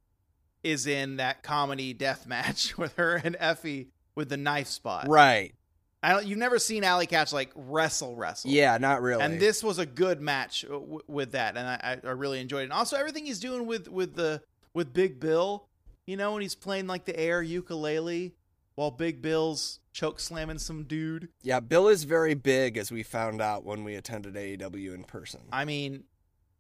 is 0.64 0.88
in 0.88 1.18
that 1.18 1.44
comedy 1.44 1.94
death 1.94 2.28
match 2.28 2.78
with 2.78 2.96
her 2.96 3.16
and 3.24 3.38
Effy 3.38 3.88
with 4.16 4.30
the 4.30 4.38
knife 4.38 4.68
spot. 4.68 5.08
Right. 5.08 5.54
I 6.02 6.14
don't. 6.14 6.26
You've 6.26 6.40
never 6.40 6.60
seen 6.60 6.84
Allie 6.84 7.08
Katch 7.08 7.34
like 7.34 7.52
wrestle 7.56 8.16
wrestle. 8.16 8.52
Yeah, 8.52 8.78
not 8.78 9.02
really. 9.02 9.22
And 9.22 9.40
this 9.40 9.64
was 9.64 9.80
a 9.80 9.86
good 9.86 10.22
match 10.22 10.62
w- 10.62 11.02
with 11.08 11.34
that, 11.34 11.58
and 11.58 11.68
I, 11.68 12.00
I 12.02 12.12
really 12.12 12.40
enjoyed 12.40 12.62
it. 12.62 12.66
And 12.66 12.74
also 12.74 12.96
everything 12.96 13.26
he's 13.26 13.40
doing 13.40 13.66
with 13.66 13.90
with 13.90 14.16
the 14.16 14.42
with 14.74 14.94
Big 14.94 15.20
Bill, 15.20 15.68
you 16.06 16.16
know, 16.16 16.34
when 16.34 16.42
he's 16.42 16.56
playing 16.56 16.88
like 16.88 17.04
the 17.04 17.20
air 17.20 17.42
ukulele 17.42 18.34
while 18.80 18.92
Big 18.92 19.22
Bill's 19.22 19.82
choke 19.92 20.22
slamming 20.22 20.58
some 20.58 20.86
dude. 20.86 21.28
Yeah, 21.42 21.60
Bill 21.60 21.90
is 21.90 22.06
very 22.06 22.34
big, 22.34 22.78
as 22.78 22.94
we 22.94 23.04
found 23.04 23.42
out 23.42 23.66
when 23.66 23.84
we 23.84 23.96
attended 23.96 24.36
AEW 24.36 24.96
in 24.96 25.04
person. 25.04 25.42
I 25.52 25.66
mean, 25.66 26.06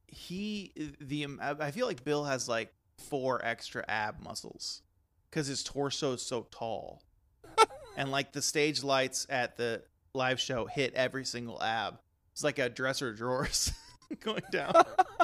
he 0.06 0.74
the 1.00 1.26
I 1.40 1.72
feel 1.72 1.88
like 1.88 2.04
Bill 2.04 2.26
has 2.26 2.50
like 2.50 2.74
four 2.98 3.40
extra 3.46 3.86
ab 3.88 4.22
muscles 4.22 4.82
because 5.30 5.48
his 5.48 5.64
torso 5.64 6.12
is 6.12 6.22
so 6.22 6.46
tall, 6.52 7.04
and 7.96 8.12
like 8.12 8.34
the 8.34 8.42
stage 8.42 8.84
lights 8.84 9.26
at 9.30 9.56
the 9.56 9.82
live 10.14 10.42
show 10.42 10.66
hit 10.66 10.94
every 10.96 11.24
single 11.24 11.64
ab. 11.64 12.00
It's 12.34 12.44
like 12.44 12.60
a 12.60 12.68
dresser 12.68 13.12
of 13.12 13.16
drawers 13.16 13.72
going 14.20 14.44
down. 14.52 14.74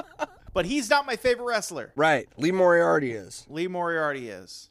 but 0.54 0.64
he's 0.64 0.88
not 0.88 1.04
my 1.04 1.16
favorite 1.16 1.44
wrestler. 1.44 1.92
Right. 1.94 2.26
Lee 2.38 2.52
Moriarty 2.52 3.12
is. 3.12 3.44
Lee 3.50 3.68
Moriarty 3.68 4.30
is. 4.30 4.70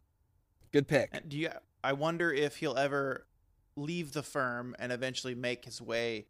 Good 0.72 0.88
pick. 0.88 1.30
Do 1.30 1.38
you? 1.38 1.50
I 1.86 1.93
wonder 1.93 2.32
if 2.34 2.58
he'll 2.58 2.78
ever 2.78 3.28
leave 3.76 4.13
the 4.13 4.24
firm 4.24 4.76
and 4.80 4.91
eventually 4.91 5.36
make 5.36 5.65
his 5.65 5.82
way 5.82 6.28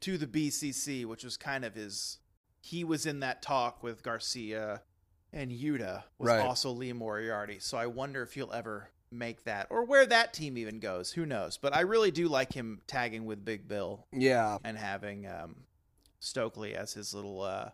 to 0.00 0.18
the 0.18 0.26
BCC, 0.26 1.04
which 1.06 1.24
was 1.24 1.36
kind 1.36 1.64
of 1.64 1.74
his. 1.74 2.18
He 2.60 2.84
was 2.84 3.06
in 3.06 3.20
that 3.20 3.40
talk 3.42 3.82
with 3.82 4.02
Garcia 4.02 4.82
and 5.32 5.50
Yuta 5.50 6.02
was 6.18 6.28
Right. 6.28 6.44
also 6.44 6.70
Lee 6.70 6.92
Moriarty. 6.92 7.58
So 7.60 7.78
I 7.78 7.86
wonder 7.86 8.22
if 8.22 8.34
he'll 8.34 8.52
ever 8.52 8.90
make 9.10 9.44
that 9.44 9.66
or 9.70 9.84
where 9.84 10.06
that 10.06 10.32
team 10.34 10.56
even 10.58 10.78
goes. 10.80 11.12
Who 11.12 11.24
knows? 11.26 11.56
But 11.56 11.74
I 11.74 11.80
really 11.80 12.10
do 12.10 12.28
like 12.28 12.52
him 12.52 12.82
tagging 12.86 13.24
with 13.24 13.44
Big 13.44 13.66
Bill 13.68 14.06
Yeah. 14.12 14.58
and 14.64 14.76
having 14.76 15.26
um, 15.26 15.64
Stokely 16.20 16.74
as 16.76 16.92
his 16.92 17.14
little 17.14 17.40
uh, 17.40 17.70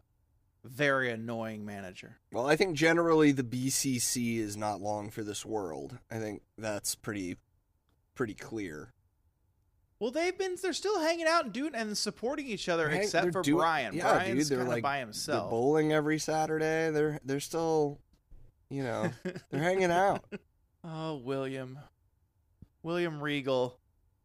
very 0.68 1.10
annoying 1.10 1.64
manager. 1.64 2.18
Well, 2.32 2.46
I 2.46 2.56
think 2.56 2.76
generally 2.76 3.32
the 3.32 3.42
BCC 3.44 4.38
is 4.38 4.56
not 4.56 4.80
long 4.80 5.10
for 5.10 5.22
this 5.22 5.44
world. 5.44 5.98
I 6.10 6.18
think 6.18 6.42
that's 6.56 6.94
pretty 6.94 7.36
pretty 8.14 8.34
clear. 8.34 8.92
Well, 10.00 10.10
they've 10.10 10.36
been 10.36 10.56
they're 10.62 10.72
still 10.72 11.00
hanging 11.00 11.26
out 11.26 11.44
and 11.44 11.52
doing 11.52 11.74
and 11.74 11.96
supporting 11.96 12.46
each 12.46 12.68
other, 12.68 12.88
except 12.88 13.24
They're 13.24 13.32
for 13.32 13.42
doing- 13.42 13.58
Bryan. 13.58 13.94
yeah, 13.94 14.02
dude, 14.02 14.12
Bryan's 14.12 14.48
they're 14.48 14.58
kind 14.58 14.68
of 14.68 14.74
like- 14.74 14.82
by 14.82 14.98
himself. 14.98 15.44
They're 15.44 15.50
bowling 15.50 15.92
every 15.92 16.18
Saturday. 16.18 16.90
They're 16.90 17.18
they're 17.24 17.40
still, 17.40 17.98
you 18.70 18.82
know, 18.84 19.10
they're 19.50 19.62
hanging 19.62 19.90
out. 19.90 20.24
oh, 20.84 21.16
William, 21.16 21.78
William 22.82 23.20
Regal. 23.20 23.77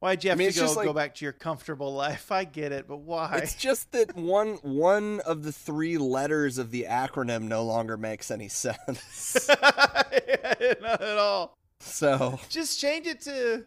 Why'd 0.04 0.22
you 0.26 0.32
have 0.32 0.38
I 0.38 0.44
mean, 0.44 0.52
to 0.52 0.60
go 0.60 0.74
like- 0.74 0.86
go 0.86 0.92
back 0.92 1.16
to 1.16 1.24
your 1.26 1.32
comfortable 1.32 1.94
life? 1.94 2.30
I 2.30 2.44
get 2.44 2.74
it, 2.74 2.90
but 2.90 2.98
why? 2.98 3.38
It's 3.38 3.56
just 3.56 3.94
that 3.94 4.18
one 4.18 4.56
one 4.62 5.22
of 5.22 5.44
the 5.44 5.54
three 5.54 5.98
letters 5.98 6.58
of 6.58 6.72
the 6.72 6.88
acronym 6.90 7.44
no 7.44 7.64
longer 7.64 7.96
makes 7.96 8.30
any 8.30 8.48
sense. 8.50 9.48
yeah, 9.50 10.74
Not 10.82 11.02
at 11.02 11.18
all. 11.18 11.58
so 11.80 12.38
Just 12.50 12.82
change 12.82 13.08
it 13.08 13.22
to 13.22 13.64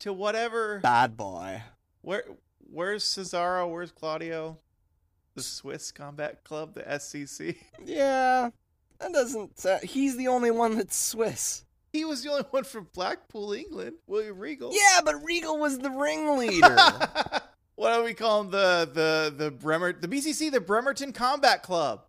to 0.00 0.12
whatever. 0.12 0.80
bad 0.80 1.16
boy. 1.16 1.62
Where 2.02 2.24
where's 2.68 3.04
Cesaro? 3.04 3.70
Where's 3.70 3.92
Claudio? 3.92 4.58
The 5.36 5.42
Swiss 5.44 5.92
Combat 5.92 6.42
Club, 6.42 6.74
the 6.74 6.82
SCC. 6.82 7.56
Yeah, 7.84 8.50
that 8.98 9.12
doesn't. 9.12 9.60
Sound, 9.60 9.84
he's 9.84 10.16
the 10.16 10.26
only 10.26 10.50
one 10.50 10.76
that's 10.76 10.96
Swiss. 10.96 11.64
He 11.92 12.04
was 12.04 12.22
the 12.22 12.30
only 12.30 12.44
one 12.50 12.64
from 12.64 12.88
Blackpool, 12.92 13.52
England. 13.52 13.94
William 14.06 14.38
Regal. 14.38 14.72
Yeah, 14.72 15.00
but 15.04 15.22
Regal 15.24 15.58
was 15.58 15.78
the 15.78 15.90
ringleader. 15.90 16.76
what 17.76 17.96
do 17.96 18.04
we 18.04 18.14
call 18.14 18.42
him? 18.42 18.50
The 18.50 18.88
the 18.92 19.44
the 19.44 19.50
Bremer 19.50 19.92
the 19.92 20.08
BCC 20.08 20.50
the 20.50 20.60
Bremerton 20.60 21.12
Combat 21.12 21.62
Club. 21.62 22.02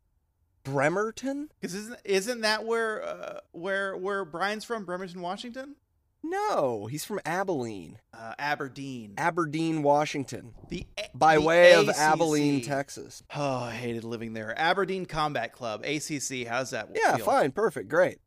Bremerton? 0.64 1.50
Because 1.60 1.74
isn't 1.76 2.00
isn't 2.04 2.42
that 2.42 2.66
where 2.66 3.04
uh, 3.04 3.40
where 3.52 3.96
where 3.96 4.26
Bryan's 4.26 4.66
from? 4.66 4.86
Bremerton, 4.86 5.22
Washington. 5.22 5.76
No, 6.22 6.88
he's 6.88 7.06
from 7.06 7.22
Abilene, 7.26 7.98
Uh, 8.14 8.34
Aberdeen. 8.38 9.14
Aberdeen, 9.18 9.84
Washington, 9.84 10.54
the 10.68 10.86
A- 10.98 11.06
by 11.14 11.36
the 11.36 11.42
way 11.42 11.74
of 11.76 11.88
Abilene, 11.88 12.62
Texas. 12.62 13.24
Oh, 13.34 13.56
I 13.60 13.72
hated 13.72 14.04
living 14.04 14.34
there. 14.34 14.54
Aberdeen 14.60 15.06
Combat 15.06 15.54
Club, 15.54 15.86
ACC. 15.86 16.46
How's 16.46 16.72
that? 16.72 16.90
Yeah, 16.94 17.16
feel? 17.16 17.26
fine, 17.26 17.54
perfect, 17.54 17.88
great. 17.88 18.18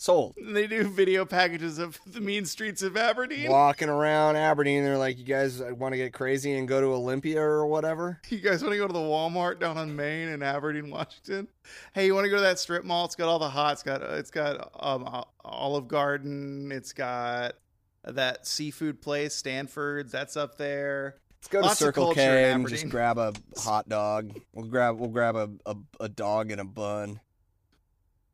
Sold. 0.00 0.34
They 0.42 0.66
do 0.66 0.84
video 0.84 1.26
packages 1.26 1.78
of 1.78 2.00
the 2.06 2.22
mean 2.22 2.46
streets 2.46 2.80
of 2.80 2.96
Aberdeen. 2.96 3.50
Walking 3.50 3.90
around 3.90 4.36
Aberdeen, 4.36 4.82
they're 4.82 4.96
like, 4.96 5.18
"You 5.18 5.26
guys 5.26 5.60
want 5.60 5.92
to 5.92 5.98
get 5.98 6.14
crazy 6.14 6.54
and 6.56 6.66
go 6.66 6.80
to 6.80 6.86
Olympia 6.86 7.42
or 7.42 7.66
whatever?" 7.66 8.18
You 8.30 8.38
guys 8.38 8.62
want 8.62 8.72
to 8.72 8.78
go 8.78 8.86
to 8.86 8.92
the 8.94 8.98
Walmart 8.98 9.60
down 9.60 9.76
on 9.76 9.94
Main 9.94 10.30
in 10.30 10.42
Aberdeen, 10.42 10.88
Washington? 10.88 11.48
Hey, 11.92 12.06
you 12.06 12.14
want 12.14 12.24
to 12.24 12.30
go 12.30 12.36
to 12.36 12.42
that 12.42 12.58
strip 12.58 12.82
mall? 12.82 13.04
It's 13.04 13.14
got 13.14 13.28
all 13.28 13.38
the 13.38 13.50
hot. 13.50 13.74
It's 13.74 13.82
got 13.82 14.00
it's 14.00 14.30
got 14.30 14.70
um, 14.80 15.22
Olive 15.44 15.86
Garden. 15.86 16.72
It's 16.72 16.94
got 16.94 17.56
that 18.02 18.46
seafood 18.46 19.02
place, 19.02 19.34
Stanford's. 19.34 20.10
That's 20.10 20.34
up 20.34 20.56
there. 20.56 21.16
Let's 21.40 21.48
go 21.48 21.60
to 21.60 21.66
Lots 21.66 21.80
of 21.82 21.84
Circle 21.84 22.14
K 22.14 22.50
and 22.50 22.66
just 22.66 22.88
grab 22.88 23.18
a 23.18 23.34
hot 23.58 23.86
dog. 23.86 24.32
We'll 24.54 24.64
grab 24.64 24.98
we'll 24.98 25.10
grab 25.10 25.36
a, 25.36 25.50
a, 25.66 25.76
a 26.00 26.08
dog 26.08 26.52
and 26.52 26.62
a 26.62 26.64
bun 26.64 27.20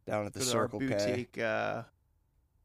down 0.06 0.26
at 0.26 0.32
the 0.32 0.40
Circle 0.42 0.80
our 0.82 0.88
K. 0.88 0.94
boutique 0.94 1.38
uh, 1.38 1.82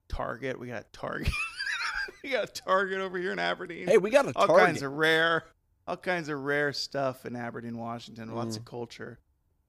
Target. 0.09 0.59
We 0.59 0.67
got 0.67 0.91
Target. 0.93 1.33
we 2.23 2.31
got 2.31 2.53
Target 2.53 2.99
over 2.99 3.17
here 3.17 3.31
in 3.31 3.39
Aberdeen. 3.39 3.87
Hey, 3.87 3.97
we 3.97 4.09
got 4.09 4.25
a 4.27 4.31
all 4.35 4.47
Target. 4.47 4.65
kinds 4.67 4.81
of 4.83 4.91
rare, 4.93 5.45
all 5.87 5.97
kinds 5.97 6.29
of 6.29 6.39
rare 6.39 6.71
stuff 6.73 7.25
in 7.25 7.35
Aberdeen, 7.35 7.77
Washington. 7.77 8.33
Lots 8.35 8.55
Mm. 8.55 8.59
of 8.59 8.65
culture. 8.65 9.19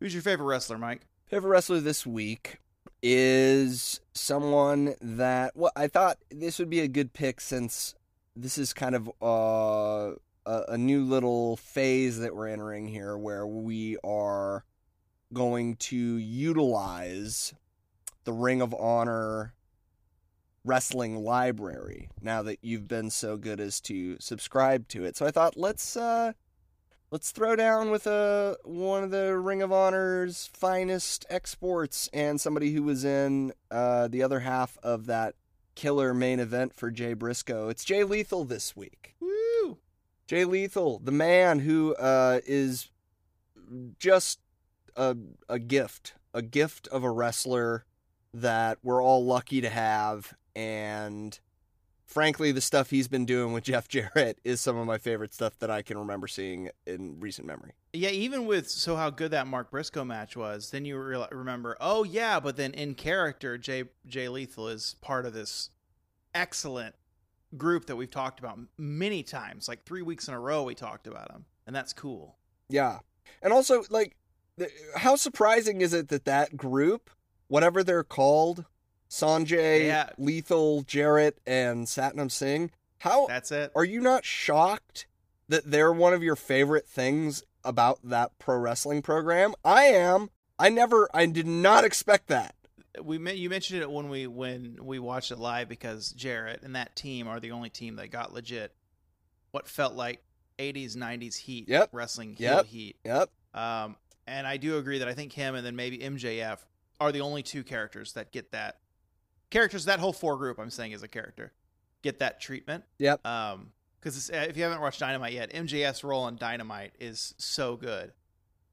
Who's 0.00 0.12
your 0.14 0.22
favorite 0.22 0.46
wrestler, 0.46 0.78
Mike? 0.78 1.06
Favorite 1.26 1.50
wrestler 1.50 1.80
this 1.80 2.04
week 2.06 2.58
is 3.02 4.00
someone 4.14 4.94
that 5.00 5.56
well, 5.56 5.72
I 5.74 5.86
thought 5.88 6.18
this 6.30 6.58
would 6.58 6.70
be 6.70 6.80
a 6.80 6.88
good 6.88 7.12
pick 7.12 7.40
since 7.40 7.94
this 8.36 8.58
is 8.58 8.72
kind 8.72 8.94
of 8.94 9.08
uh, 9.22 10.14
a, 10.46 10.62
a 10.70 10.78
new 10.78 11.04
little 11.04 11.56
phase 11.56 12.18
that 12.20 12.34
we're 12.34 12.48
entering 12.48 12.88
here, 12.88 13.16
where 13.16 13.46
we 13.46 13.96
are 14.04 14.64
going 15.32 15.76
to 15.76 15.96
utilize 15.96 17.54
the 18.24 18.32
Ring 18.32 18.60
of 18.62 18.74
Honor 18.74 19.54
wrestling 20.64 21.24
library 21.24 22.08
now 22.20 22.42
that 22.42 22.58
you've 22.62 22.86
been 22.86 23.10
so 23.10 23.36
good 23.36 23.58
as 23.58 23.80
to 23.80 24.16
subscribe 24.20 24.86
to 24.88 25.04
it. 25.04 25.16
So 25.16 25.26
I 25.26 25.32
thought 25.32 25.56
let's 25.56 25.96
uh 25.96 26.32
let's 27.10 27.32
throw 27.32 27.56
down 27.56 27.90
with 27.90 28.06
a 28.06 28.56
one 28.64 29.02
of 29.02 29.10
the 29.10 29.36
Ring 29.36 29.60
of 29.62 29.72
Honor's 29.72 30.48
finest 30.52 31.26
exports 31.28 32.08
and 32.12 32.40
somebody 32.40 32.72
who 32.72 32.82
was 32.82 33.04
in 33.04 33.52
uh 33.70 34.08
the 34.08 34.22
other 34.22 34.40
half 34.40 34.78
of 34.82 35.06
that 35.06 35.34
killer 35.74 36.14
main 36.14 36.40
event 36.40 36.74
for 36.74 36.90
Jay 36.90 37.14
Briscoe. 37.14 37.68
It's 37.68 37.84
Jay 37.84 38.04
Lethal 38.04 38.44
this 38.44 38.76
week. 38.76 39.14
Woo! 39.20 39.78
Jay 40.26 40.44
Lethal, 40.44 40.98
the 40.98 41.12
man 41.12 41.60
who 41.60 41.94
uh, 41.96 42.40
is 42.46 42.90
just 43.98 44.40
a, 44.96 45.16
a 45.48 45.58
gift, 45.58 46.14
a 46.34 46.42
gift 46.42 46.88
of 46.88 47.04
a 47.04 47.10
wrestler 47.10 47.84
that 48.34 48.78
we're 48.82 49.02
all 49.02 49.24
lucky 49.24 49.60
to 49.60 49.68
have. 49.68 50.34
And 50.54 51.38
frankly, 52.06 52.52
the 52.52 52.60
stuff 52.60 52.90
he's 52.90 53.08
been 53.08 53.24
doing 53.24 53.52
with 53.52 53.64
Jeff 53.64 53.88
Jarrett 53.88 54.38
is 54.44 54.60
some 54.60 54.76
of 54.76 54.86
my 54.86 54.98
favorite 54.98 55.32
stuff 55.32 55.58
that 55.58 55.70
I 55.70 55.82
can 55.82 55.98
remember 55.98 56.26
seeing 56.26 56.70
in 56.86 57.18
recent 57.20 57.46
memory. 57.46 57.72
Yeah, 57.92 58.10
even 58.10 58.46
with 58.46 58.68
so 58.70 58.96
how 58.96 59.10
good 59.10 59.30
that 59.32 59.46
Mark 59.46 59.70
Briscoe 59.70 60.04
match 60.04 60.36
was, 60.36 60.70
then 60.70 60.84
you 60.84 60.98
real 60.98 61.26
remember, 61.30 61.76
oh 61.80 62.04
yeah, 62.04 62.40
but 62.40 62.56
then 62.56 62.72
in 62.72 62.94
character, 62.94 63.58
Jay 63.58 63.84
Jay 64.06 64.28
Lethal 64.28 64.68
is 64.68 64.96
part 65.00 65.26
of 65.26 65.34
this 65.34 65.70
excellent 66.34 66.94
group 67.56 67.86
that 67.86 67.96
we've 67.96 68.10
talked 68.10 68.38
about 68.38 68.58
many 68.78 69.22
times. 69.22 69.68
Like 69.68 69.84
three 69.84 70.02
weeks 70.02 70.28
in 70.28 70.34
a 70.34 70.40
row, 70.40 70.62
we 70.62 70.74
talked 70.74 71.06
about 71.06 71.30
him, 71.30 71.44
and 71.66 71.76
that's 71.76 71.92
cool. 71.92 72.36
Yeah. 72.68 73.00
And 73.42 73.52
also, 73.52 73.84
like, 73.90 74.16
how 74.96 75.16
surprising 75.16 75.80
is 75.80 75.92
it 75.92 76.08
that 76.08 76.24
that 76.24 76.56
group, 76.56 77.10
whatever 77.48 77.82
they're 77.84 78.04
called, 78.04 78.64
Sonjay, 79.10 79.86
Yeah. 79.86 80.10
Lethal, 80.18 80.82
Jarrett, 80.82 81.38
and 81.46 81.86
Satnam 81.86 82.30
Singh, 82.30 82.70
how 82.98 83.26
That's 83.26 83.52
it. 83.52 83.72
are 83.74 83.84
you 83.84 84.00
not 84.00 84.24
shocked 84.24 85.06
that 85.48 85.70
they're 85.70 85.92
one 85.92 86.14
of 86.14 86.22
your 86.22 86.36
favorite 86.36 86.86
things 86.86 87.42
about 87.64 87.98
that 88.04 88.38
pro 88.38 88.56
wrestling 88.56 89.02
program? 89.02 89.54
I 89.64 89.84
am. 89.84 90.30
I 90.58 90.68
never, 90.68 91.08
I 91.12 91.26
did 91.26 91.46
not 91.46 91.84
expect 91.84 92.28
that. 92.28 92.54
we 93.02 93.18
you 93.34 93.50
mentioned 93.50 93.82
it 93.82 93.90
when 93.90 94.08
we 94.08 94.26
when 94.26 94.78
we 94.80 94.98
watched 94.98 95.30
it 95.30 95.38
live 95.38 95.68
because 95.68 96.10
Jarrett 96.12 96.62
and 96.62 96.76
that 96.76 96.94
team 96.94 97.26
are 97.26 97.40
the 97.40 97.50
only 97.52 97.70
team 97.70 97.96
that 97.96 98.08
got 98.10 98.32
legit 98.34 98.74
what 99.50 99.66
felt 99.66 99.94
like 99.94 100.22
80s 100.58 100.94
90s 100.96 101.36
heat 101.36 101.68
Yep. 101.68 101.88
wrestling 101.92 102.34
heel 102.34 102.56
Yep. 102.56 102.66
heat 102.66 102.96
Yep. 103.04 103.30
um 103.54 103.96
and 104.26 104.46
I 104.46 104.58
do 104.58 104.76
agree 104.76 104.98
that 104.98 105.08
I 105.08 105.14
think 105.14 105.32
him 105.32 105.54
and 105.54 105.64
then 105.66 105.74
maybe 105.74 105.98
MJF 105.98 106.58
are 107.02 107.12
the 107.12 107.20
only 107.20 107.42
two 107.42 107.62
characters 107.64 108.12
that 108.14 108.32
get 108.32 108.52
that 108.52 108.78
characters 109.50 109.84
that 109.84 109.98
whole 110.00 110.12
four 110.12 110.36
group 110.36 110.58
I'm 110.58 110.70
saying 110.70 110.92
is 110.92 111.02
a 111.02 111.08
character 111.08 111.52
get 112.02 112.18
that 112.20 112.40
treatment 112.40 112.84
Yep. 112.98 113.26
um 113.26 113.70
because 114.00 114.30
if 114.30 114.56
you 114.56 114.62
haven't 114.64 114.80
watched 114.80 114.98
Dynamite 115.00 115.32
yet 115.34 115.52
MJF's 115.52 116.02
role 116.02 116.22
on 116.24 116.36
Dynamite 116.36 116.92
is 116.98 117.34
so 117.38 117.76
good 117.76 118.12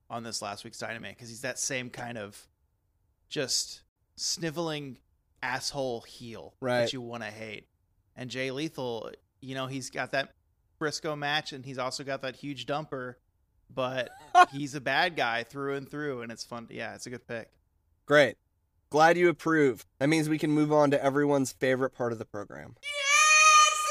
on 0.09 0.23
this 0.23 0.41
last 0.41 0.63
week's 0.63 0.79
Dynamite 0.79 1.15
because 1.15 1.29
he's 1.29 1.41
that 1.41 1.59
same 1.59 1.89
kind 1.91 2.17
of 2.17 2.47
just 3.29 3.81
sniveling 4.15 4.97
asshole 5.43 6.01
heel 6.01 6.53
Right. 6.59 6.79
that 6.81 6.93
you 6.93 7.01
want 7.01 7.23
to 7.23 7.29
hate. 7.29 7.67
And 8.15 8.29
Jay 8.29 8.51
Lethal, 8.51 9.11
you 9.41 9.55
know, 9.55 9.67
he's 9.67 9.89
got 9.89 10.11
that 10.11 10.33
Briscoe 10.79 11.15
match 11.15 11.53
and 11.53 11.63
he's 11.65 11.77
also 11.77 12.03
got 12.03 12.21
that 12.23 12.35
huge 12.35 12.65
dumper, 12.65 13.15
but 13.73 14.09
he's 14.51 14.75
a 14.75 14.81
bad 14.81 15.15
guy 15.15 15.43
through 15.43 15.75
and 15.75 15.87
through, 15.89 16.21
and 16.21 16.31
it's 16.31 16.43
fun. 16.43 16.67
Yeah, 16.71 16.95
it's 16.95 17.05
a 17.05 17.09
good 17.11 17.27
pick. 17.27 17.49
Great. 18.10 18.38
Glad 18.89 19.17
you 19.17 19.30
approve. 19.30 19.86
That 20.00 20.10
means 20.10 20.28
we 20.28 20.39
can 20.39 20.50
move 20.50 20.74
on 20.74 20.89
to 20.89 21.04
everyone's 21.04 21.52
favorite 21.52 21.91
part 21.91 22.12
of 22.12 22.17
the 22.17 22.26
program. 22.26 22.76
Yes, 22.82 23.86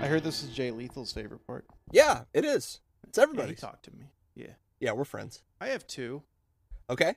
I 0.00 0.06
heard 0.06 0.22
this 0.22 0.44
is 0.44 0.50
Jay 0.50 0.70
Lethal's 0.70 1.10
favorite 1.12 1.44
part. 1.44 1.66
Yeah, 1.90 2.22
it 2.32 2.44
is. 2.44 2.78
It's 3.08 3.18
Yeah, 3.18 3.54
talk 3.54 3.82
to 3.82 3.90
me. 3.90 4.04
Yeah, 4.36 4.52
Yeah, 4.78 4.92
we're 4.92 5.04
friends. 5.04 5.42
I 5.60 5.66
have 5.66 5.84
two. 5.88 6.22
Okay. 6.88 7.16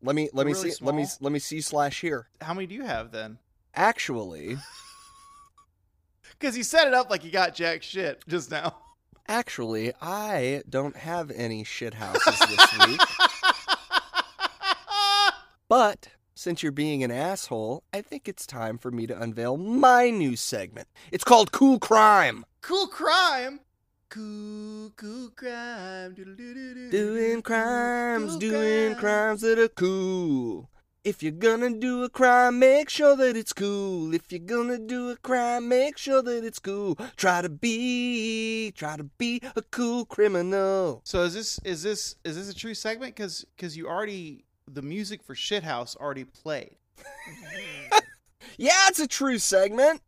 Let 0.00 0.16
me 0.16 0.30
let 0.32 0.46
me 0.46 0.54
Really 0.54 0.70
see 0.70 0.82
let 0.82 0.94
me 0.94 1.04
let 1.20 1.32
me 1.34 1.38
see 1.38 1.60
slash 1.60 2.00
here. 2.00 2.28
How 2.40 2.54
many 2.54 2.66
do 2.66 2.74
you 2.74 2.84
have 2.84 3.12
then? 3.12 3.40
Actually, 3.74 4.56
Because 6.38 6.54
he 6.54 6.62
set 6.62 6.86
it 6.86 6.94
up 6.94 7.08
like 7.10 7.22
he 7.22 7.30
got 7.30 7.54
jack 7.54 7.82
shit 7.82 8.22
just 8.28 8.50
now. 8.50 8.76
actually, 9.28 9.92
I 10.00 10.62
don't 10.68 10.96
have 10.96 11.30
any 11.30 11.64
shit 11.64 11.94
houses 11.94 12.38
this 12.40 12.86
week. 12.86 13.00
But 15.68 16.10
since 16.34 16.62
you're 16.62 16.70
being 16.70 17.02
an 17.02 17.10
asshole, 17.10 17.82
I 17.92 18.00
think 18.00 18.28
it's 18.28 18.46
time 18.46 18.78
for 18.78 18.92
me 18.92 19.06
to 19.08 19.20
unveil 19.20 19.56
my 19.56 20.10
new 20.10 20.36
segment. 20.36 20.86
It's 21.10 21.24
called 21.24 21.50
Cool 21.50 21.80
Crime. 21.80 22.44
cool 22.60 22.86
crime. 22.86 23.60
Cool, 24.08 24.90
cool 24.96 25.30
crime. 25.30 26.14
Doing 26.90 27.42
crimes, 27.42 28.30
Cool 28.32 28.38
doing 28.38 28.92
crime. 28.94 29.00
crimes 29.00 29.40
that 29.40 29.58
are 29.58 29.68
cool. 29.68 30.70
If 31.06 31.22
you're 31.22 31.30
gonna 31.30 31.70
do 31.70 32.02
a 32.02 32.08
crime, 32.10 32.58
make 32.58 32.90
sure 32.90 33.14
that 33.14 33.36
it's 33.36 33.52
cool. 33.52 34.12
If 34.12 34.32
you're 34.32 34.40
gonna 34.40 34.76
do 34.76 35.10
a 35.10 35.16
crime, 35.16 35.68
make 35.68 35.98
sure 35.98 36.20
that 36.20 36.44
it's 36.44 36.58
cool. 36.58 36.98
Try 37.16 37.42
to 37.42 37.48
be, 37.48 38.72
try 38.72 38.96
to 38.96 39.04
be 39.04 39.40
a 39.54 39.62
cool 39.62 40.04
criminal. 40.04 41.02
So 41.04 41.22
is 41.22 41.32
this 41.34 41.60
is 41.64 41.84
this 41.84 42.16
is 42.24 42.34
this 42.34 42.50
a 42.50 42.54
true 42.54 42.74
segment? 42.74 43.14
Because 43.14 43.46
because 43.56 43.76
you 43.76 43.86
already 43.86 44.46
the 44.66 44.82
music 44.82 45.22
for 45.22 45.36
Shithouse 45.36 45.96
already 45.96 46.24
played. 46.24 46.74
Yeah, 48.58 48.72
it's 48.88 49.00
a 49.00 49.06
true 49.06 49.38
segment. 49.38 50.00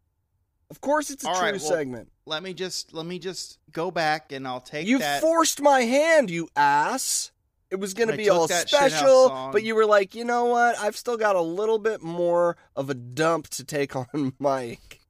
Of 0.71 0.81
course, 0.81 1.11
it's 1.11 1.23
a 1.25 1.29
All 1.29 1.35
true 1.35 1.45
right, 1.45 1.53
well, 1.61 1.71
segment. 1.71 2.11
Let 2.25 2.43
me 2.43 2.55
just 2.55 2.95
let 2.95 3.05
me 3.07 3.19
just 3.19 3.59
go 3.73 3.91
back 3.91 4.33
and 4.33 4.47
I'll 4.49 4.61
take 4.61 4.87
You 4.87 4.99
that. 4.99 5.21
forced 5.21 5.61
my 5.61 5.81
hand, 5.83 6.31
you 6.31 6.49
ass. 6.57 7.31
It 7.71 7.77
was 7.79 7.93
going 7.95 8.09
to 8.09 8.17
be 8.17 8.31
all 8.31 8.49
special, 8.49 9.51
but 9.53 9.63
you 9.63 9.75
were 9.75 9.85
like, 9.87 10.15
you 10.15 10.25
know 10.25 10.47
what? 10.47 10.79
I've 10.79 10.97
still 10.97 11.17
got 11.19 11.37
a 11.37 11.41
little 11.43 11.79
bit 11.79 12.03
more 12.03 12.57
of 12.75 12.89
a 12.89 12.95
dump 12.95 13.49
to 13.51 13.65
take 13.65 13.95
on 14.15 14.33
Mike. 14.39 15.01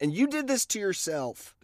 And 0.00 0.12
you 0.14 0.26
did 0.26 0.46
this 0.46 0.64
to 0.66 0.78
yourself. 0.78 1.54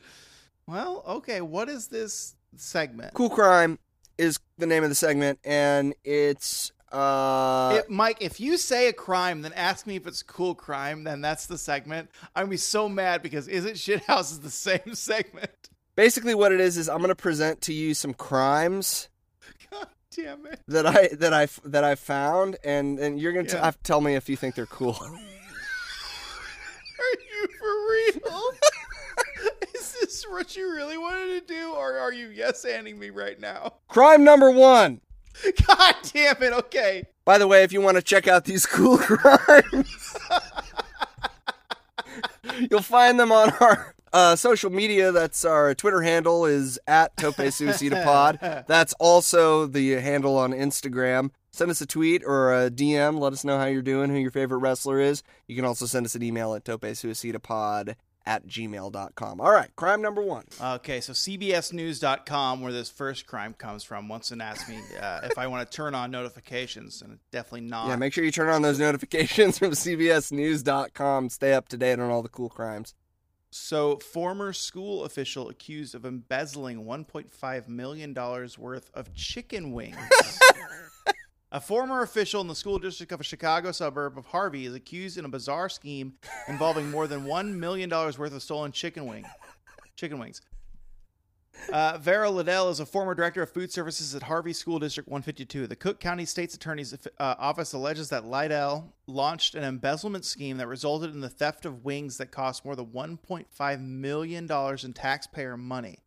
well, 0.67 1.03
okay. 1.07 1.41
What 1.41 1.69
is 1.69 1.88
this 1.88 2.35
segment? 2.57 3.15
Cool 3.15 3.31
Crime 3.31 3.79
is 4.19 4.38
the 4.59 4.67
name 4.67 4.83
of 4.85 4.88
the 4.91 4.95
segment, 4.95 5.38
and 5.45 5.95
it's. 6.05 6.71
Uh, 6.91 7.77
It- 7.79 7.91
Mike, 7.91 8.19
if 8.21 8.38
you 8.38 8.59
say 8.59 8.88
a 8.88 8.93
crime, 8.93 9.41
then 9.41 9.55
ask 9.55 9.87
me 9.87 9.97
if 9.97 10.07
it's 10.07 10.23
cool 10.23 10.55
crime. 10.55 11.05
Then 11.05 11.23
that's 11.23 11.47
the 11.47 11.57
segment. 11.57 12.11
I'm 12.37 12.43
gonna 12.45 12.51
be 12.51 12.57
so 12.59 12.87
mad 12.88 13.23
because 13.23 13.49
isn't 13.49 13.75
Shithouse 13.77 14.31
is 14.33 14.41
the 14.41 14.51
same 14.51 14.95
segment? 14.95 15.51
basically, 15.97 16.35
what 16.35 16.53
it 16.53 16.61
is 16.61 16.77
is 16.77 16.88
I'm 16.91 16.99
going 16.99 17.09
to 17.09 17.15
present 17.15 17.62
to 17.62 17.73
you 17.73 17.93
some 17.95 18.12
crimes 18.15 19.09
damn 20.14 20.46
it! 20.46 20.61
that 20.68 20.87
I 20.87 21.09
that 21.09 21.33
I 21.33 21.48
that 21.64 21.85
I 21.85 21.94
found, 21.94 22.57
and 22.64 22.98
and 22.98 23.20
you're 23.20 23.33
going 23.33 23.46
to 23.46 23.57
Yeah. 23.57 23.72
tell 23.83 24.01
me 24.01 24.14
if 24.14 24.29
you 24.29 24.37
think 24.37 24.55
they're 24.55 24.66
cool. 24.66 24.96
Are 25.03 25.09
you 27.18 27.48
for 27.59 28.20
real? 28.31 28.51
is 29.75 29.96
this 30.01 30.25
what 30.29 30.55
you 30.57 30.72
really 30.72 30.98
wanted 30.98 31.46
to 31.46 31.55
do, 31.55 31.72
or 31.72 31.98
are 31.98 32.12
you 32.12 32.29
yes 32.29 32.64
anding 32.64 32.98
me 32.98 33.11
right 33.11 33.40
now? 33.40 33.75
Crime 33.88 34.22
number 34.25 34.51
one. 34.51 35.01
God 35.66 35.94
damn 36.12 36.42
it! 36.42 36.53
Okay. 36.53 37.05
By 37.25 37.38
the 37.38 37.46
way, 37.48 37.62
if 37.62 37.72
you 37.72 37.81
want 37.81 37.96
to 37.96 38.03
check 38.03 38.29
out 38.29 38.44
these 38.44 38.66
cool 38.66 38.98
crimes, 38.98 40.16
you'll 42.70 42.83
find 42.83 43.18
them 43.18 43.33
on 43.33 43.51
our 43.61 43.94
uh, 44.12 44.37
social 44.37 44.70
media. 44.70 45.12
That's 45.12 45.44
our 45.44 45.75
Twitter 45.75 46.03
handle 46.03 46.44
is 46.44 46.79
at 46.87 47.16
Tope 47.16 47.37
Suicida 47.37 48.05
Pod. 48.05 48.38
That's 48.68 48.92
also 48.94 49.66
the 49.66 49.92
handle 49.92 50.37
on 50.37 50.53
Instagram. 50.53 51.31
Send 51.53 51.70
us 51.70 51.81
a 51.81 51.87
tweet 51.87 52.22
or 52.25 52.53
a 52.53 52.70
DM. 52.70 53.18
Let 53.18 53.33
us 53.33 53.44
know 53.44 53.59
how 53.59 53.66
you're 53.66 53.83
doing, 53.83 54.11
who 54.11 54.16
your 54.16 54.31
favorite 54.31 54.59
wrestler 54.59 55.01
is. 55.01 55.22
You 55.46 55.57
can 55.57 55.64
also 55.64 55.87
send 55.87 56.07
us 56.07 56.14
an 56.14 56.22
email 56.22 56.55
at 56.55 56.64
topesuicidapod 56.64 57.94
at 58.25 58.46
gmail.com. 58.46 59.40
All 59.40 59.51
right, 59.51 59.75
crime 59.77 60.01
number 60.01 60.22
one. 60.22 60.44
Okay, 60.61 61.01
so 61.01 61.12
CBSNews.com, 61.12 62.61
where 62.61 62.72
this 62.72 62.88
first 62.88 63.27
crime 63.27 63.55
comes 63.55 63.83
from, 63.83 64.09
once 64.09 64.31
and 64.31 64.40
ask 64.40 64.68
me 64.68 64.79
uh, 65.01 65.20
if 65.25 65.37
I 65.37 65.46
want 65.48 65.68
to 65.68 65.77
turn 65.77 65.94
on 65.94 66.11
notifications, 66.11 67.03
and 67.03 67.18
definitely 67.31 67.62
not. 67.62 67.88
Yeah, 67.88 67.96
make 67.96 68.12
sure 68.12 68.25
you 68.25 68.31
turn 68.31 68.48
on 68.48 68.62
those 68.62 68.79
notifications 68.79 69.59
from 69.59 69.72
CBSNews.com. 69.72 71.31
Stay 71.31 71.53
up 71.53 71.68
to 71.68 71.77
date 71.77 71.98
on 71.98 72.11
all 72.11 72.22
the 72.22 72.29
cool 72.29 72.48
crimes. 72.48 72.94
So, 73.55 73.99
former 73.99 74.55
school 74.55 75.05
official 75.05 75.51
accused 75.51 75.95
of 75.95 76.07
embezzling 76.07 76.87
$1.5 76.87 77.69
million 77.69 78.15
worth 78.15 78.91
of 78.95 79.12
chicken 79.12 79.73
wings. 79.73 79.99
a 81.53 81.61
former 81.61 82.01
official 82.01 82.41
in 82.41 82.49
the 82.49 82.55
school 82.55 82.79
district 82.79 83.12
of 83.12 83.21
a 83.21 83.25
Chicago 83.25 83.71
suburb 83.71 84.17
of 84.17 84.25
Harvey 84.25 84.65
is 84.65 84.75
accused 84.75 85.19
in 85.19 85.27
a 85.27 85.29
bizarre 85.29 85.69
scheme 85.69 86.15
involving 86.49 86.91
more 86.91 87.07
than 87.07 87.27
$1 87.27 87.53
million 87.53 87.91
worth 87.91 88.33
of 88.33 88.43
stolen 88.43 88.73
chicken 88.73 89.05
wing. 89.05 89.27
Chicken 89.97 90.19
wings. 90.19 90.41
Uh, 91.70 91.98
Vera 91.98 92.31
Liddell 92.31 92.70
is 92.70 92.81
a 92.81 92.87
former 92.87 93.14
director 93.14 93.42
of 93.42 93.51
food 93.51 93.72
services 93.72 94.14
at 94.14 94.22
Harvey 94.22 94.53
School 94.53 94.79
District 94.79 95.09
152. 95.09 95.66
The 95.66 95.77
Cook 95.77 96.01
County 96.01 96.25
State's 96.25 96.55
Attorney's 96.55 96.92
uh, 96.92 97.35
Office 97.38 97.72
alleges 97.72 98.09
that 98.11 98.27
Liddell 98.27 98.92
launched 99.07 99.55
an 99.55 99.64
embezzlement 99.64 100.25
scheme 100.25 100.57
that 100.59 100.66
resulted 100.66 101.14
in 101.14 101.20
the 101.20 101.29
theft 101.29 101.64
of 101.64 101.85
wings 101.85 102.18
that 102.18 102.31
cost 102.31 102.64
more 102.64 102.77
than 102.77 102.87
$1.5 102.87 103.81
million 103.81 104.51
in 104.83 104.92
taxpayer 104.92 105.57
money. 105.57 105.98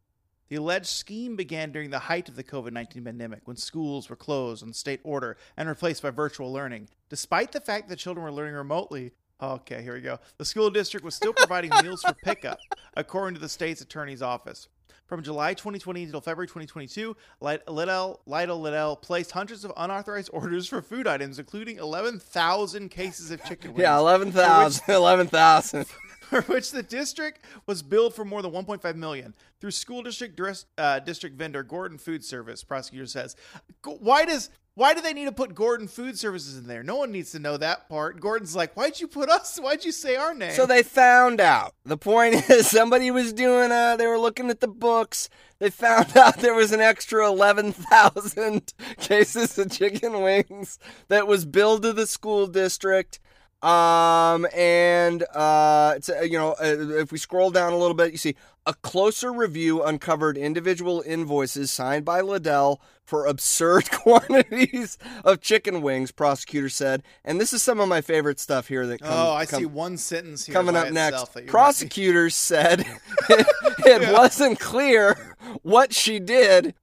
The 0.47 0.57
alleged 0.57 0.85
scheme 0.85 1.35
began 1.35 1.71
during 1.71 1.89
the 1.89 1.99
height 1.99 2.29
of 2.29 2.35
the 2.35 2.43
COVID 2.43 2.71
19 2.71 3.03
pandemic 3.03 3.41
when 3.45 3.57
schools 3.57 4.09
were 4.09 4.15
closed 4.15 4.61
on 4.63 4.73
state 4.73 5.01
order 5.03 5.37
and 5.57 5.67
replaced 5.67 6.03
by 6.03 6.11
virtual 6.11 6.53
learning. 6.53 6.89
Despite 7.09 7.51
the 7.51 7.61
fact 7.61 7.89
that 7.89 7.97
children 7.97 8.23
were 8.23 8.31
learning 8.31 8.53
remotely, 8.53 9.11
okay, 9.41 9.81
here 9.81 9.95
we 9.95 10.01
go, 10.01 10.19
the 10.37 10.45
school 10.45 10.69
district 10.69 11.03
was 11.03 11.15
still 11.15 11.33
providing 11.33 11.71
meals 11.81 12.03
for 12.03 12.13
pickup, 12.23 12.59
according 12.95 13.33
to 13.33 13.41
the 13.41 13.49
state's 13.49 13.81
attorney's 13.81 14.21
office. 14.21 14.67
From 15.05 15.21
July 15.21 15.53
2020 15.53 16.03
until 16.03 16.21
February 16.21 16.47
2022, 16.47 17.15
Liddell, 17.39 18.21
Liddell, 18.25 18.59
Liddell 18.59 18.95
placed 18.95 19.31
hundreds 19.31 19.63
of 19.63 19.71
unauthorized 19.77 20.29
orders 20.33 20.67
for 20.67 20.81
food 20.81 21.07
items, 21.07 21.39
including 21.39 21.77
11,000 21.77 22.89
cases 22.89 23.31
of 23.31 23.43
chicken 23.43 23.71
wings. 23.71 23.81
Yeah, 23.81 23.97
11,000. 23.97 24.93
11,000. 24.93 25.85
for 26.25 26.41
which 26.43 26.71
the 26.71 26.83
district 26.83 27.45
was 27.65 27.81
billed 27.83 28.15
for 28.15 28.25
more 28.25 28.41
than 28.41 28.51
1.5 28.51 28.95
million 28.95 29.33
through 29.61 29.71
school 29.71 30.01
district 30.01 30.39
uh, 30.77 30.99
district 30.99 31.37
vendor 31.37 31.63
Gordon 31.63 31.97
Food 31.97 32.23
Service. 32.23 32.63
Prosecutor 32.63 33.05
says, 33.05 33.35
"Why 33.83 34.25
does 34.25 34.49
why 34.75 34.93
do 34.93 35.01
they 35.01 35.13
need 35.13 35.25
to 35.25 35.31
put 35.31 35.55
Gordon 35.55 35.87
Food 35.87 36.19
Services 36.19 36.57
in 36.57 36.67
there? 36.67 36.83
No 36.83 36.97
one 36.97 37.11
needs 37.11 37.31
to 37.31 37.39
know 37.39 37.57
that 37.57 37.89
part." 37.89 38.19
Gordon's 38.19 38.55
like, 38.55 38.75
"Why'd 38.75 38.99
you 38.99 39.07
put 39.07 39.29
us? 39.29 39.57
Why'd 39.57 39.83
you 39.83 39.91
say 39.91 40.15
our 40.15 40.33
name?" 40.33 40.51
So 40.51 40.65
they 40.65 40.83
found 40.83 41.41
out. 41.41 41.73
The 41.85 41.97
point 41.97 42.35
is, 42.49 42.69
somebody 42.69 43.09
was 43.11 43.33
doing. 43.33 43.71
Uh, 43.71 43.95
they 43.95 44.07
were 44.07 44.19
looking 44.19 44.49
at 44.49 44.59
the 44.59 44.67
books. 44.67 45.29
They 45.59 45.69
found 45.69 46.15
out 46.17 46.37
there 46.37 46.53
was 46.53 46.71
an 46.71 46.81
extra 46.81 47.27
11,000 47.27 48.73
cases 48.99 49.57
of 49.57 49.71
chicken 49.71 50.21
wings 50.21 50.77
that 51.07 51.27
was 51.27 51.45
billed 51.45 51.83
to 51.83 51.93
the 51.93 52.07
school 52.07 52.47
district. 52.47 53.19
Um, 53.61 54.45
and, 54.53 55.23
uh, 55.33 55.97
uh, 56.07 56.21
you 56.21 56.37
know, 56.37 56.51
uh, 56.61 56.99
if 56.99 57.11
we 57.11 57.17
scroll 57.17 57.49
down 57.49 57.73
a 57.73 57.77
little 57.77 57.95
bit, 57.95 58.11
you 58.11 58.17
see 58.17 58.35
a 58.65 58.73
closer 58.75 59.33
review 59.33 59.81
uncovered 59.81 60.37
individual 60.37 61.01
invoices 61.05 61.71
signed 61.71 62.05
by 62.05 62.21
Liddell 62.21 62.79
for 63.05 63.25
absurd 63.25 63.89
quantities 63.91 64.97
of 65.23 65.41
chicken 65.41 65.81
wings, 65.81 66.11
prosecutor 66.11 66.69
said. 66.69 67.03
And 67.23 67.39
this 67.39 67.53
is 67.53 67.63
some 67.63 67.79
of 67.79 67.87
my 67.87 68.01
favorite 68.01 68.39
stuff 68.39 68.67
here 68.67 68.85
that 68.87 69.01
comes. 69.01 69.13
Oh, 69.13 69.31
I 69.31 69.45
see 69.45 69.65
one 69.65 69.97
sentence 69.97 70.45
here 70.45 70.53
coming 70.53 70.75
up 70.75 70.91
next. 70.91 71.37
Prosecutors 71.47 72.35
said 72.35 72.81
it, 72.81 72.87
it 73.85 74.01
yeah. 74.01 74.11
wasn't 74.11 74.59
clear 74.59 75.35
what 75.61 75.93
she 75.93 76.19
did 76.19 76.73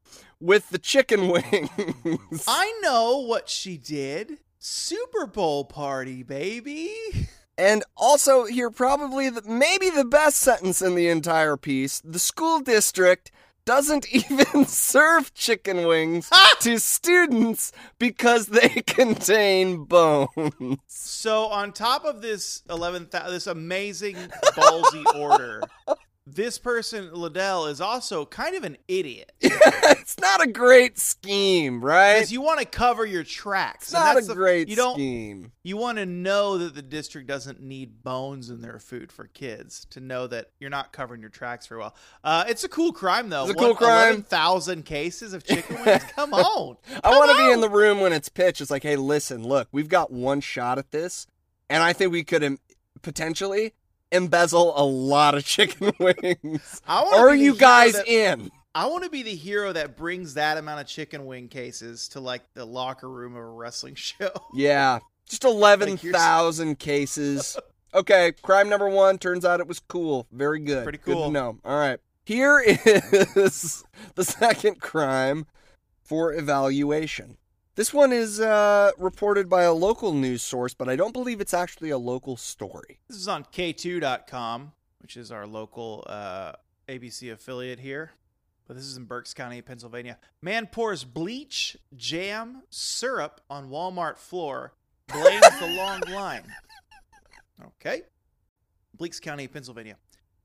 with 0.40 0.70
the 0.70 0.78
chicken 0.78 1.28
wings. 1.28 2.44
I 2.46 2.72
know 2.82 3.18
what 3.18 3.48
she 3.48 3.76
did. 3.76 4.38
Super 4.58 5.26
Bowl 5.26 5.64
party, 5.64 6.22
baby. 6.22 6.94
And 7.58 7.84
also, 7.96 8.44
here, 8.44 8.70
probably 8.70 9.28
the, 9.28 9.42
maybe 9.42 9.90
the 9.90 10.04
best 10.04 10.38
sentence 10.38 10.80
in 10.80 10.94
the 10.94 11.08
entire 11.08 11.56
piece 11.56 12.00
the 12.00 12.18
school 12.18 12.60
district 12.60 13.30
doesn't 13.64 14.06
even 14.14 14.66
serve 14.66 15.32
chicken 15.34 15.86
wings 15.86 16.30
to 16.60 16.78
students 16.78 17.72
because 17.98 18.46
they 18.46 18.68
contain 18.86 19.84
bones. 19.84 20.78
So, 20.86 21.46
on 21.46 21.72
top 21.72 22.04
of 22.04 22.22
this 22.22 22.62
11, 22.70 23.08
this 23.28 23.46
amazing 23.46 24.16
ballsy 24.16 25.04
order, 25.14 25.62
this 26.26 26.58
person 26.58 27.12
Liddell 27.12 27.66
is 27.66 27.80
also 27.80 28.24
kind 28.26 28.54
of 28.56 28.64
an 28.64 28.76
idiot. 28.88 29.32
it's 29.40 30.18
not 30.38 30.48
a 30.48 30.50
great 30.50 30.98
scheme, 30.98 31.84
right? 31.84 32.14
Because 32.14 32.32
you 32.32 32.40
want 32.40 32.60
to 32.60 32.64
cover 32.66 33.04
your 33.04 33.24
tracks. 33.24 33.84
It's 33.84 33.92
not 33.92 34.16
a 34.16 34.22
the, 34.22 34.34
great 34.34 34.68
you 34.68 34.76
don't, 34.76 34.94
scheme. 34.94 35.52
You 35.62 35.76
want 35.76 35.98
to 35.98 36.06
know 36.06 36.58
that 36.58 36.74
the 36.74 36.82
district 36.82 37.28
doesn't 37.28 37.60
need 37.60 38.02
bones 38.02 38.50
in 38.50 38.60
their 38.60 38.78
food 38.78 39.12
for 39.12 39.26
kids 39.26 39.86
to 39.90 40.00
know 40.00 40.26
that 40.26 40.50
you're 40.58 40.70
not 40.70 40.92
covering 40.92 41.20
your 41.20 41.30
tracks 41.30 41.66
very 41.66 41.80
well. 41.80 41.94
Uh, 42.24 42.44
it's 42.48 42.64
a 42.64 42.68
cool 42.68 42.92
crime, 42.92 43.28
though. 43.28 43.42
It's 43.42 43.52
a 43.52 43.54
cool 43.54 43.74
crime. 43.74 44.22
Thousand 44.22 44.84
cases 44.84 45.32
of 45.32 45.44
chicken 45.44 45.82
wings. 45.84 46.02
Come 46.16 46.32
on. 46.34 46.76
Come 46.90 47.00
I 47.04 47.10
want 47.10 47.30
to 47.30 47.36
be 47.36 47.50
in 47.50 47.60
the 47.60 47.70
room 47.70 48.00
when 48.00 48.12
it's 48.12 48.28
pitched. 48.28 48.60
It's 48.60 48.70
like, 48.70 48.82
hey, 48.82 48.96
listen, 48.96 49.46
look, 49.46 49.68
we've 49.72 49.88
got 49.88 50.10
one 50.10 50.40
shot 50.40 50.78
at 50.78 50.90
this, 50.90 51.26
and 51.68 51.82
I 51.82 51.92
think 51.92 52.12
we 52.12 52.24
could 52.24 52.42
um, 52.42 52.58
potentially 53.02 53.74
embezzle 54.10 54.72
a 54.76 54.84
lot 54.84 55.34
of 55.34 55.44
chicken 55.44 55.92
wings. 55.98 56.80
Are 56.86 57.34
you 57.34 57.54
guys 57.54 57.94
that, 57.94 58.08
in? 58.08 58.50
I 58.74 58.86
want 58.86 59.04
to 59.04 59.10
be 59.10 59.22
the 59.22 59.34
hero 59.34 59.72
that 59.72 59.96
brings 59.96 60.34
that 60.34 60.56
amount 60.56 60.80
of 60.80 60.86
chicken 60.86 61.26
wing 61.26 61.48
cases 61.48 62.08
to 62.08 62.20
like 62.20 62.42
the 62.54 62.64
locker 62.64 63.08
room 63.08 63.32
of 63.36 63.42
a 63.42 63.46
wrestling 63.46 63.94
show. 63.96 64.30
Yeah, 64.54 65.00
just 65.28 65.44
eleven 65.46 65.96
thousand 65.96 66.68
like 66.68 66.78
cases. 66.78 67.58
Okay, 67.94 68.32
crime 68.40 68.70
number 68.70 68.88
one. 68.88 69.18
Turns 69.18 69.44
out 69.44 69.60
it 69.60 69.68
was 69.68 69.78
cool. 69.78 70.26
Very 70.32 70.60
good. 70.60 70.82
Pretty 70.82 70.96
cool. 70.96 71.14
Good 71.14 71.26
to 71.26 71.30
know. 71.30 71.58
All 71.62 71.78
right. 71.78 72.00
Here 72.24 72.58
is 72.66 73.84
the 74.14 74.24
second 74.24 74.80
crime 74.80 75.44
for 76.02 76.32
evaluation. 76.32 77.36
This 77.74 77.92
one 77.92 78.10
is 78.10 78.40
uh, 78.40 78.92
reported 78.96 79.50
by 79.50 79.64
a 79.64 79.74
local 79.74 80.14
news 80.14 80.42
source, 80.42 80.72
but 80.72 80.88
I 80.88 80.96
don't 80.96 81.12
believe 81.12 81.40
it's 81.40 81.52
actually 81.52 81.90
a 81.90 81.98
local 81.98 82.38
story. 82.38 83.00
This 83.08 83.18
is 83.18 83.28
on 83.28 83.44
K2.com, 83.44 84.72
which 85.02 85.18
is 85.18 85.30
our 85.30 85.46
local 85.46 86.04
uh, 86.06 86.52
ABC 86.88 87.30
affiliate 87.30 87.80
here. 87.80 88.12
But 88.72 88.78
this 88.78 88.86
is 88.86 88.96
in 88.96 89.04
Berks 89.04 89.34
County, 89.34 89.60
Pennsylvania. 89.60 90.16
Man 90.40 90.66
pours 90.66 91.04
bleach, 91.04 91.76
jam, 91.94 92.62
syrup 92.70 93.42
on 93.50 93.68
Walmart 93.68 94.16
floor, 94.16 94.72
blames 95.08 95.60
the 95.60 95.66
long 95.76 96.00
line. 96.08 96.44
Okay. 97.62 98.00
Bleaks 98.96 99.20
County, 99.20 99.46
Pennsylvania. 99.46 99.98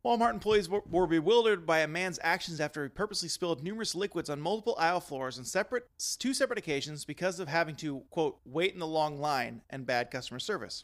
Walmart 0.06 0.34
employees 0.34 0.68
were 0.68 1.08
bewildered 1.08 1.66
by 1.66 1.80
a 1.80 1.88
man's 1.88 2.20
actions 2.22 2.60
after 2.60 2.84
he 2.84 2.90
purposely 2.90 3.30
spilled 3.30 3.64
numerous 3.64 3.96
liquids 3.96 4.30
on 4.30 4.42
multiple 4.42 4.76
aisle 4.78 5.00
floors 5.00 5.40
on 5.40 5.46
separate 5.46 5.88
two 6.20 6.34
separate 6.34 6.60
occasions 6.60 7.06
because 7.06 7.40
of 7.40 7.48
having 7.48 7.78
to 7.78 8.04
quote 8.10 8.40
wait 8.44 8.74
in 8.74 8.80
the 8.80 8.86
long 8.86 9.22
line 9.22 9.62
and 9.70 9.86
bad 9.86 10.12
customer 10.12 10.40
service. 10.40 10.84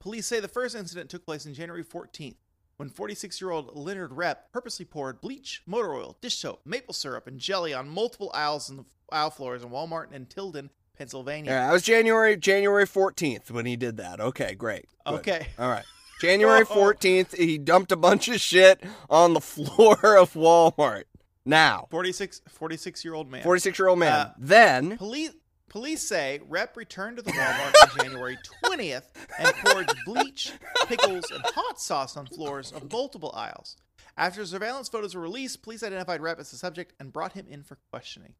Police 0.00 0.26
say 0.26 0.38
the 0.38 0.48
first 0.48 0.76
incident 0.76 1.08
took 1.08 1.24
place 1.24 1.46
on 1.46 1.54
January 1.54 1.82
14th 1.82 2.36
when 2.78 2.88
46-year-old 2.88 3.76
Leonard 3.76 4.12
Rep 4.12 4.52
purposely 4.52 4.84
poured 4.84 5.20
bleach, 5.20 5.62
motor 5.66 5.92
oil, 5.92 6.16
dish 6.20 6.38
soap, 6.38 6.60
maple 6.64 6.94
syrup, 6.94 7.26
and 7.26 7.38
jelly 7.38 7.74
on 7.74 7.88
multiple 7.88 8.30
aisles 8.32 8.70
in 8.70 8.76
the 8.76 8.84
aisle 9.10 9.30
floors 9.30 9.64
in 9.64 9.70
Walmart 9.70 10.12
in 10.12 10.26
Tilden, 10.26 10.70
Pennsylvania. 10.96 11.50
Yeah, 11.50 11.66
that 11.66 11.72
was 11.72 11.82
January 11.82 12.36
January 12.36 12.86
14th 12.86 13.50
when 13.50 13.66
he 13.66 13.74
did 13.74 13.96
that. 13.96 14.20
Okay, 14.20 14.54
great. 14.54 14.86
Good. 15.04 15.14
Okay. 15.16 15.46
All 15.58 15.68
right. 15.68 15.84
January 16.20 16.64
14th, 16.64 17.36
he 17.36 17.58
dumped 17.58 17.90
a 17.90 17.96
bunch 17.96 18.28
of 18.28 18.40
shit 18.40 18.82
on 19.10 19.34
the 19.34 19.40
floor 19.42 20.16
of 20.16 20.34
Walmart. 20.34 21.04
Now, 21.44 21.88
46 21.90 22.42
46 22.48 23.04
year 23.04 23.14
old 23.14 23.28
man. 23.28 23.42
46 23.42 23.78
year 23.78 23.88
old 23.88 23.98
man. 23.98 24.12
Uh, 24.12 24.32
then 24.38 24.98
police 24.98 25.30
police 25.68 26.02
say 26.02 26.40
Rep 26.48 26.76
returned 26.76 27.16
to 27.18 27.22
the 27.22 27.32
Walmart 27.32 27.74
on 27.82 28.04
January 28.04 28.38
20th 28.64 29.04
and 29.38 29.54
poured 29.56 29.90
bleach, 30.04 30.52
pickles, 30.86 31.30
and 31.30 31.42
hot 31.44 31.80
sauce 31.80 32.16
on 32.16 32.26
floors 32.26 32.72
of 32.72 32.90
multiple 32.92 33.32
aisles. 33.34 33.76
After 34.16 34.44
surveillance 34.44 34.88
photos 34.88 35.14
were 35.14 35.20
released, 35.20 35.62
police 35.62 35.82
identified 35.82 36.20
Rep 36.20 36.40
as 36.40 36.50
the 36.50 36.56
subject 36.56 36.92
and 36.98 37.12
brought 37.12 37.32
him 37.32 37.46
in 37.48 37.62
for 37.62 37.78
questioning. 37.90 38.34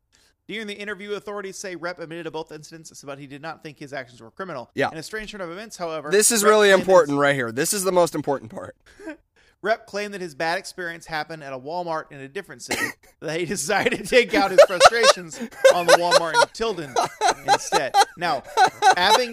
During 0.49 0.67
the 0.67 0.75
interview, 0.75 1.12
authorities 1.12 1.59
say 1.59 1.77
Rep 1.77 1.99
admitted 1.99 2.25
to 2.25 2.31
both 2.31 2.51
incidents, 2.51 2.91
but 3.05 3.19
he 3.19 3.27
did 3.27 3.43
not 3.43 3.62
think 3.62 3.79
his 3.79 3.93
actions 3.93 4.23
were 4.23 4.31
criminal. 4.31 4.71
Yeah. 4.75 4.91
In 4.91 4.97
a 4.97 5.03
strange 5.03 5.31
turn 5.31 5.43
of 5.43 5.51
events, 5.51 5.77
however, 5.77 6.11
this 6.11 6.31
is 6.31 6.43
Rep 6.43 6.51
really 6.51 6.71
important 6.71 7.19
right 7.19 7.35
here. 7.35 7.53
This 7.53 7.75
is 7.75 7.85
the 7.85 7.93
most 7.93 8.14
important 8.14 8.51
part. 8.51 8.75
Rep 9.62 9.87
claimed 9.87 10.14
that 10.14 10.21
his 10.21 10.35
bad 10.35 10.59
experience 10.59 11.07
happened 11.07 11.42
at 11.42 11.53
a 11.53 11.59
Walmart 11.59 12.12
in 12.12 12.21
a 12.21 12.29
different 12.29 12.62
city. 12.62 12.87
that 13.21 13.40
he 13.40 13.47
decided 13.47 13.99
to 13.99 14.05
take 14.05 14.35
out 14.35 14.51
his 14.51 14.61
frustrations 14.66 15.38
on 15.75 15.87
the 15.87 15.94
Walmart 15.94 16.35
in 16.35 16.49
Tilden 16.53 16.94
instead. 17.47 17.94
Now, 18.16 18.44
having 18.97 19.33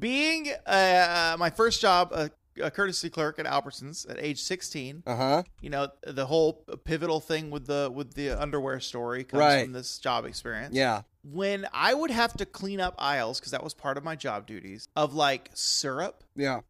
being 0.00 0.50
uh, 0.66 1.36
my 1.38 1.50
first 1.50 1.80
job, 1.80 2.10
uh, 2.12 2.28
a 2.62 2.70
courtesy 2.70 3.10
clerk 3.10 3.38
at 3.38 3.46
Albertsons 3.46 4.08
at 4.08 4.18
age 4.20 4.40
16. 4.40 5.02
Uh-huh. 5.06 5.42
You 5.60 5.70
know, 5.70 5.88
the 6.06 6.26
whole 6.26 6.64
pivotal 6.84 7.20
thing 7.20 7.50
with 7.50 7.66
the 7.66 7.90
with 7.92 8.14
the 8.14 8.30
underwear 8.30 8.80
story 8.80 9.24
comes 9.24 9.40
right. 9.40 9.64
from 9.64 9.72
this 9.72 9.98
job 9.98 10.24
experience. 10.24 10.74
Yeah. 10.74 11.02
When 11.22 11.66
I 11.72 11.94
would 11.94 12.10
have 12.10 12.34
to 12.34 12.46
clean 12.46 12.80
up 12.80 12.94
aisles 12.98 13.40
cuz 13.40 13.50
that 13.52 13.64
was 13.64 13.74
part 13.74 13.96
of 13.96 14.04
my 14.04 14.14
job 14.14 14.46
duties 14.46 14.88
of 14.94 15.14
like 15.14 15.50
syrup, 15.54 16.22
yeah, 16.36 16.60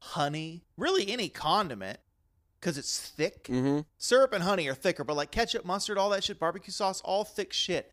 honey, 0.00 0.64
really 0.76 1.08
any 1.10 1.28
condiment 1.28 1.98
cuz 2.60 2.76
it's 2.78 2.98
thick. 2.98 3.44
Mm-hmm. 3.44 3.80
Syrup 3.98 4.32
and 4.32 4.42
honey 4.44 4.68
are 4.68 4.74
thicker, 4.74 5.04
but 5.04 5.16
like 5.16 5.30
ketchup, 5.30 5.64
mustard, 5.64 5.98
all 5.98 6.10
that 6.10 6.24
shit, 6.24 6.38
barbecue 6.38 6.72
sauce, 6.72 7.00
all 7.02 7.24
thick 7.24 7.52
shit. 7.52 7.92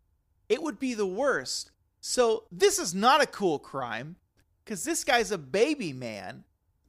It 0.50 0.62
would 0.62 0.80
be 0.80 0.94
the 0.94 1.06
worst. 1.06 1.72
So, 2.02 2.46
this 2.52 2.78
is 2.78 2.94
not 2.94 3.22
a 3.24 3.26
cool 3.26 3.58
crime 3.60 4.18
cuz 4.66 4.84
this 4.84 5.04
guy's 5.04 5.32
a 5.32 5.38
baby 5.38 5.94
man 5.94 6.44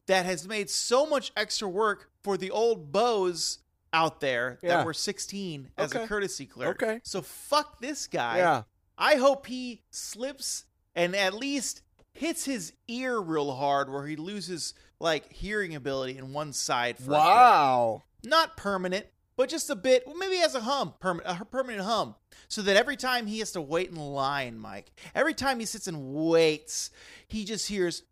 that 0.06 0.24
has 0.26 0.46
made 0.46 0.70
so 0.70 1.04
much 1.06 1.32
extra 1.36 1.68
work 1.68 2.10
for 2.22 2.36
the 2.36 2.50
old 2.50 2.92
beaus 2.92 3.58
out 3.92 4.20
there 4.20 4.58
Yeah. 4.62 4.78
that 4.78 4.86
were 4.86 4.94
16 4.94 5.70
as 5.76 5.92
a 5.94 6.06
courtesy 6.06 6.46
clerk. 6.46 6.82
Okay. 6.82 7.00
So 7.02 7.22
fuck 7.22 7.80
this 7.80 8.06
guy. 8.06 8.38
Yeah. 8.38 8.62
I 8.98 9.16
hope 9.16 9.46
he 9.46 9.82
slips 9.90 10.64
and 10.94 11.14
at 11.16 11.34
least 11.34 11.82
hits 12.16 12.44
his 12.44 12.72
ear 12.88 13.18
real 13.20 13.54
hard 13.54 13.90
where 13.90 14.06
he 14.06 14.16
loses 14.16 14.74
like 14.98 15.32
hearing 15.32 15.74
ability 15.74 16.18
in 16.18 16.32
one 16.32 16.52
side 16.52 16.98
for. 16.98 17.10
Wow. 17.10 18.02
Not 18.24 18.56
permanent, 18.56 19.06
but 19.36 19.48
just 19.48 19.70
a 19.70 19.76
bit. 19.76 20.04
Well, 20.06 20.16
maybe 20.16 20.34
he 20.36 20.40
has 20.40 20.54
a 20.54 20.60
hum, 20.60 20.94
permanent, 20.98 21.40
a 21.40 21.44
permanent 21.44 21.84
hum, 21.84 22.14
so 22.48 22.62
that 22.62 22.76
every 22.76 22.96
time 22.96 23.26
he 23.26 23.38
has 23.40 23.52
to 23.52 23.60
wait 23.60 23.90
in 23.90 23.96
line, 23.96 24.58
Mike, 24.58 24.92
every 25.14 25.34
time 25.34 25.60
he 25.60 25.66
sits 25.66 25.86
and 25.86 26.12
waits, 26.14 26.90
he 27.28 27.44
just 27.44 27.68
hears. 27.68 28.02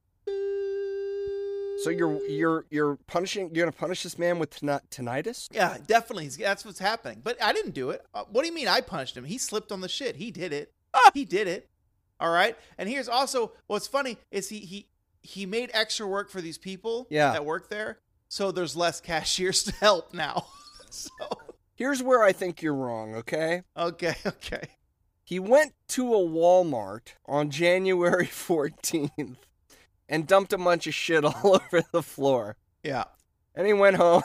So 1.83 1.91
you're 1.91 2.25
you're 2.29 2.65
you're 2.71 2.97
punishing 3.07 3.51
you're 3.53 3.67
gonna 3.67 3.73
punish 3.73 4.05
this 4.05 4.19
man 4.19 4.39
with 4.39 4.51
tin- 4.51 4.81
tinnitus? 4.91 5.49
Yeah, 5.53 5.77
definitely. 5.87 6.29
That's 6.29 6.65
what's 6.65 6.79
happening. 6.79 7.21
But 7.23 7.43
I 7.43 7.53
didn't 7.53 7.73
do 7.73 7.91
it. 7.91 8.07
Uh, 8.15 8.25
what 8.31 8.43
do 8.43 8.49
you 8.49 8.55
mean 8.55 8.69
I 8.69 8.81
punished 8.81 9.17
him? 9.17 9.25
He 9.25 9.39
slipped 9.39 9.73
on 9.73 9.81
the 9.81 9.89
shit. 9.89 10.17
He 10.17 10.31
did 10.31 10.53
it. 10.53 10.73
He 11.13 11.25
did 11.25 11.49
it. 11.49 11.69
All 12.21 12.31
right. 12.31 12.57
And 12.79 12.89
here's 12.89 13.09
also 13.09 13.53
what's 13.67 13.87
funny 13.87 14.19
is 14.31 14.49
he 14.49 14.61
he 14.61 14.89
he 15.23 15.47
made 15.47 15.71
extra 15.73 16.07
work 16.07 16.31
for 16.31 16.41
these 16.41 16.59
people 16.59 17.07
Yeah. 17.11 17.33
that 17.33 17.45
work 17.45 17.69
there. 17.71 17.99
So 18.29 18.51
there's 18.53 18.77
less 18.77 19.01
cashiers 19.01 19.63
to 19.65 19.73
help 19.73 20.13
now. 20.15 20.47
so 20.91 21.11
Here's 21.77 22.03
where 22.03 22.23
I 22.23 22.33
think 22.33 22.63
you're 22.63 22.75
wrong, 22.75 23.17
okay? 23.17 23.63
okay, 23.77 24.15
okay. 24.27 24.63
He 25.25 25.41
went 25.41 25.73
to 25.89 26.15
a 26.15 26.19
Walmart 26.19 27.15
on 27.27 27.51
January 27.51 28.27
14th 28.27 29.37
and 30.09 30.27
dumped 30.27 30.53
a 30.53 30.59
bunch 30.59 30.87
of 30.87 30.95
shit 30.95 31.25
all 31.25 31.55
over 31.57 31.83
the 31.93 32.03
floor. 32.03 32.57
Yeah. 32.85 33.05
And 33.57 33.67
he 33.67 33.73
went 33.73 33.97
home 33.97 34.23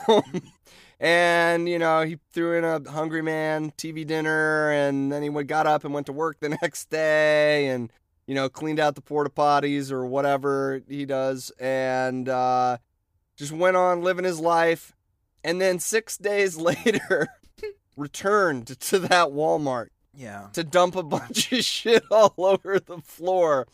and, 1.00 1.70
you 1.70 1.80
know, 1.80 2.02
he 2.04 2.18
threw 2.34 2.58
in 2.58 2.64
a 2.66 2.90
Hungry 2.92 3.22
Man 3.22 3.72
TV 3.78 4.06
dinner 4.06 4.70
and 4.72 5.12
then 5.12 5.24
he 5.24 5.30
got 5.44 5.66
up 5.68 5.86
and 5.86 5.94
went 5.94 6.08
to 6.08 6.14
work 6.14 6.40
the 6.40 6.50
next 6.62 6.90
day 6.90 7.68
and, 7.68 7.92
you 8.28 8.36
know, 8.36 8.50
cleaned 8.50 8.80
out 8.80 8.96
the 8.96 9.02
porta 9.02 9.30
potties 9.30 9.92
or 9.92 10.06
whatever 10.06 10.82
he 10.88 11.06
does 11.06 11.52
and 11.60 12.28
uh, 12.28 12.78
just 13.38 13.52
went 13.52 13.78
on 13.78 14.02
living 14.02 14.26
his 14.26 14.40
life. 14.40 14.94
And 15.44 15.62
then 15.62 15.80
six 15.80 16.18
days 16.18 16.58
later, 16.58 17.30
returned 17.96 18.68
to 18.80 19.00
that 19.00 19.28
Walmart 19.30 19.88
Yeah. 20.14 20.48
to 20.54 20.64
dump 20.64 20.96
a 20.96 21.04
bunch 21.04 21.52
of 21.54 21.64
shit 21.64 22.04
all 22.12 22.34
over 22.38 22.80
the 22.80 22.98
floor 23.00 23.68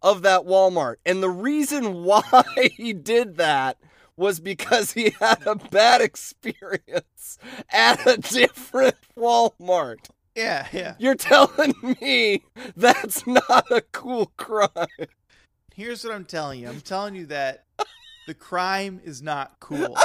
of 0.00 0.22
that 0.22 0.42
Walmart. 0.42 0.96
And 1.04 1.22
the 1.22 1.30
reason 1.30 2.04
why 2.04 2.70
he 2.76 2.92
did 2.92 3.36
that 3.36 3.78
was 4.22 4.38
because 4.38 4.92
he 4.92 5.10
had 5.20 5.44
a 5.46 5.56
bad 5.56 6.00
experience 6.00 7.38
at 7.68 8.06
a 8.06 8.16
different 8.16 8.94
Walmart. 9.16 10.08
Yeah, 10.36 10.66
yeah. 10.72 10.94
You're 10.98 11.16
telling 11.16 11.74
me 12.00 12.44
that's 12.76 13.26
not 13.26 13.70
a 13.70 13.82
cool 13.92 14.32
crime. 14.36 14.70
Here's 15.74 16.04
what 16.04 16.14
I'm 16.14 16.24
telling 16.24 16.60
you. 16.60 16.68
I'm 16.68 16.80
telling 16.80 17.16
you 17.16 17.26
that 17.26 17.64
the 18.26 18.34
crime 18.34 19.00
is 19.04 19.20
not 19.20 19.56
cool. 19.60 19.98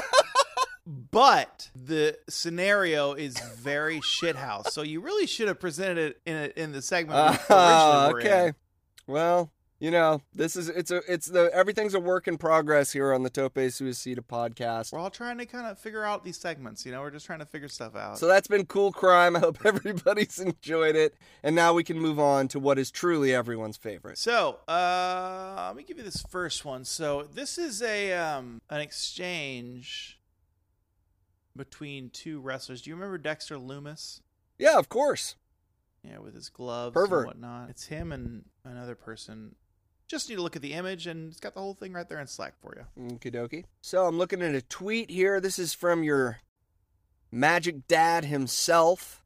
But 1.12 1.70
the 1.76 2.18
scenario 2.30 3.12
is 3.12 3.38
very 3.58 4.00
shithouse. 4.00 4.70
So 4.70 4.84
you 4.84 5.02
really 5.02 5.28
should 5.28 5.50
have 5.50 5.60
presented 5.60 5.98
it 5.98 6.22
in 6.26 6.36
a, 6.38 6.64
in 6.64 6.72
the 6.72 6.82
segment 6.82 7.20
ah, 7.50 8.08
originally 8.08 8.14
were 8.14 8.20
in. 8.22 8.28
okay. 8.28 8.58
Well, 9.06 9.52
you 9.80 9.92
know, 9.92 10.22
this 10.34 10.56
is 10.56 10.70
it's 10.70 10.90
a 10.90 11.02
it's 11.08 11.28
the 11.28 11.52
everything's 11.54 11.94
a 11.94 12.00
work 12.00 12.28
in 12.28 12.38
progress 12.38 12.92
here 12.92 13.14
on 13.14 13.22
the 13.22 13.30
Tope 13.30 13.56
Suicida 13.56 14.22
podcast. 14.22 14.92
We're 14.92 15.00
all 15.00 15.12
trying 15.12 15.38
to 15.38 15.46
kind 15.46 15.68
of 15.68 15.78
figure 15.78 16.04
out 16.04 16.24
these 16.24 16.38
segments. 16.38 16.84
You 16.84 16.92
know, 16.92 17.02
we're 17.02 17.12
just 17.12 17.28
trying 17.28 17.40
to 17.40 17.46
figure 17.46 17.68
stuff 17.68 17.96
out. 17.96 18.18
So 18.18 18.26
that's 18.26 18.48
been 18.48 18.66
cool 18.66 18.92
crime. 18.92 19.36
I 19.36 19.40
hope 19.40 19.60
everybody's 19.66 20.40
enjoyed 20.40 20.96
it. 20.96 21.16
And 21.44 21.56
now 21.56 21.74
we 21.74 21.84
can 21.84 22.00
move 22.00 22.20
on 22.20 22.48
to 22.50 22.60
what 22.60 22.80
is 22.80 22.90
truly 22.90 23.36
everyone's 23.36 23.78
favorite. 23.78 24.18
So, 24.18 24.60
uh, 24.68 25.66
let 25.68 25.76
me 25.76 25.84
give 25.84 25.98
you 25.98 26.04
this 26.04 26.24
first 26.24 26.66
one. 26.66 26.84
So, 26.84 27.24
this 27.32 27.60
is 27.60 27.84
a 27.84 28.14
um, 28.14 28.62
an 28.72 28.82
exchange 28.82 30.20
between 31.56 32.10
two 32.10 32.40
wrestlers. 32.40 32.82
Do 32.82 32.90
you 32.90 32.96
remember 32.96 33.20
Dexter 33.20 33.58
Lumis? 33.58 34.22
Yeah, 34.58 34.80
of 34.80 34.90
course. 34.90 35.36
Yeah, 36.04 36.20
with 36.20 36.36
his 36.36 36.50
gloves 36.50 36.94
Pervert. 36.94 37.20
and 37.20 37.28
whatnot. 37.28 37.70
It's 37.70 37.88
him 37.88 38.12
and 38.12 38.46
another 38.64 38.96
person. 38.96 39.56
Just 40.08 40.30
need 40.30 40.36
to 40.36 40.42
look 40.42 40.56
at 40.56 40.62
the 40.62 40.74
image, 40.74 41.06
and 41.06 41.32
it's 41.32 41.40
got 41.40 41.54
the 41.54 41.60
whole 41.60 41.74
thing 41.74 41.92
right 41.92 42.08
there 42.08 42.20
in 42.20 42.28
Slack 42.28 42.54
for 42.62 42.76
you. 42.78 43.10
Okie 43.18 43.34
dokie. 43.34 43.66
So 43.82 44.06
I'm 44.06 44.18
looking 44.18 44.42
at 44.42 44.56
a 44.56 44.62
tweet 44.62 45.10
here. 45.10 45.42
This 45.42 45.60
is 45.60 45.74
from 45.74 46.04
your 46.04 46.40
magic 47.30 47.88
dad 47.88 48.24
himself. 48.24 49.24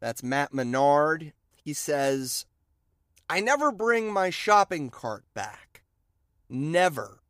That's 0.00 0.22
Matt 0.22 0.52
Menard. 0.52 1.32
He 1.64 1.72
says, 1.72 2.44
I 3.28 3.40
never 3.40 3.72
bring 3.72 4.12
my 4.12 4.28
shopping 4.28 4.90
cart 4.90 5.24
back. 5.32 5.82
Never. 6.48 7.20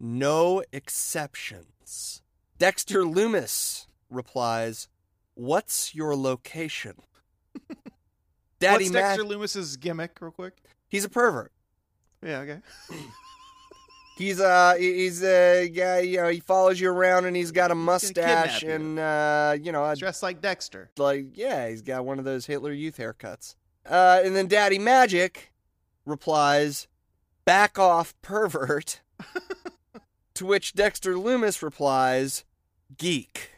No 0.00 0.62
exceptions. 0.72 2.22
Dexter 2.58 3.02
Lumis 3.02 3.86
replies, 4.10 4.88
What's 5.34 5.94
your 5.94 6.16
location? 6.16 6.96
Daddy 8.60 8.84
What's 8.84 8.92
Matt, 8.92 9.02
Dexter 9.02 9.24
Lumis's 9.24 9.76
gimmick, 9.76 10.16
real 10.20 10.30
quick? 10.30 10.56
he's 10.88 11.04
a 11.04 11.08
pervert. 11.08 11.52
Yeah, 12.24 12.38
okay. 12.40 12.58
He's 14.16 14.38
uh 14.40 14.76
he's 14.78 15.24
a 15.24 15.68
guy 15.68 15.98
you 16.00 16.18
know 16.18 16.28
he 16.28 16.38
follows 16.38 16.78
you 16.78 16.88
around 16.88 17.24
and 17.24 17.34
he's 17.34 17.50
got 17.50 17.72
a 17.72 17.74
mustache 17.74 18.62
and 18.62 18.96
uh 18.96 19.56
you 19.60 19.72
know 19.72 19.84
a, 19.84 19.96
Dressed 19.96 20.22
like 20.22 20.40
Dexter. 20.40 20.88
like 20.98 21.36
yeah 21.36 21.68
he's 21.68 21.82
got 21.82 22.04
one 22.04 22.20
of 22.20 22.24
those 22.24 22.46
Hitler 22.46 22.70
Youth 22.72 22.96
haircuts. 22.98 23.56
Uh 23.84 24.20
and 24.24 24.36
then 24.36 24.46
Daddy 24.46 24.78
Magic 24.78 25.52
replies, 26.06 26.86
"Back 27.44 27.76
off, 27.76 28.14
pervert." 28.22 29.00
to 30.34 30.46
which 30.46 30.74
Dexter 30.74 31.14
Lumis 31.14 31.60
replies, 31.60 32.44
"Geek." 32.96 33.50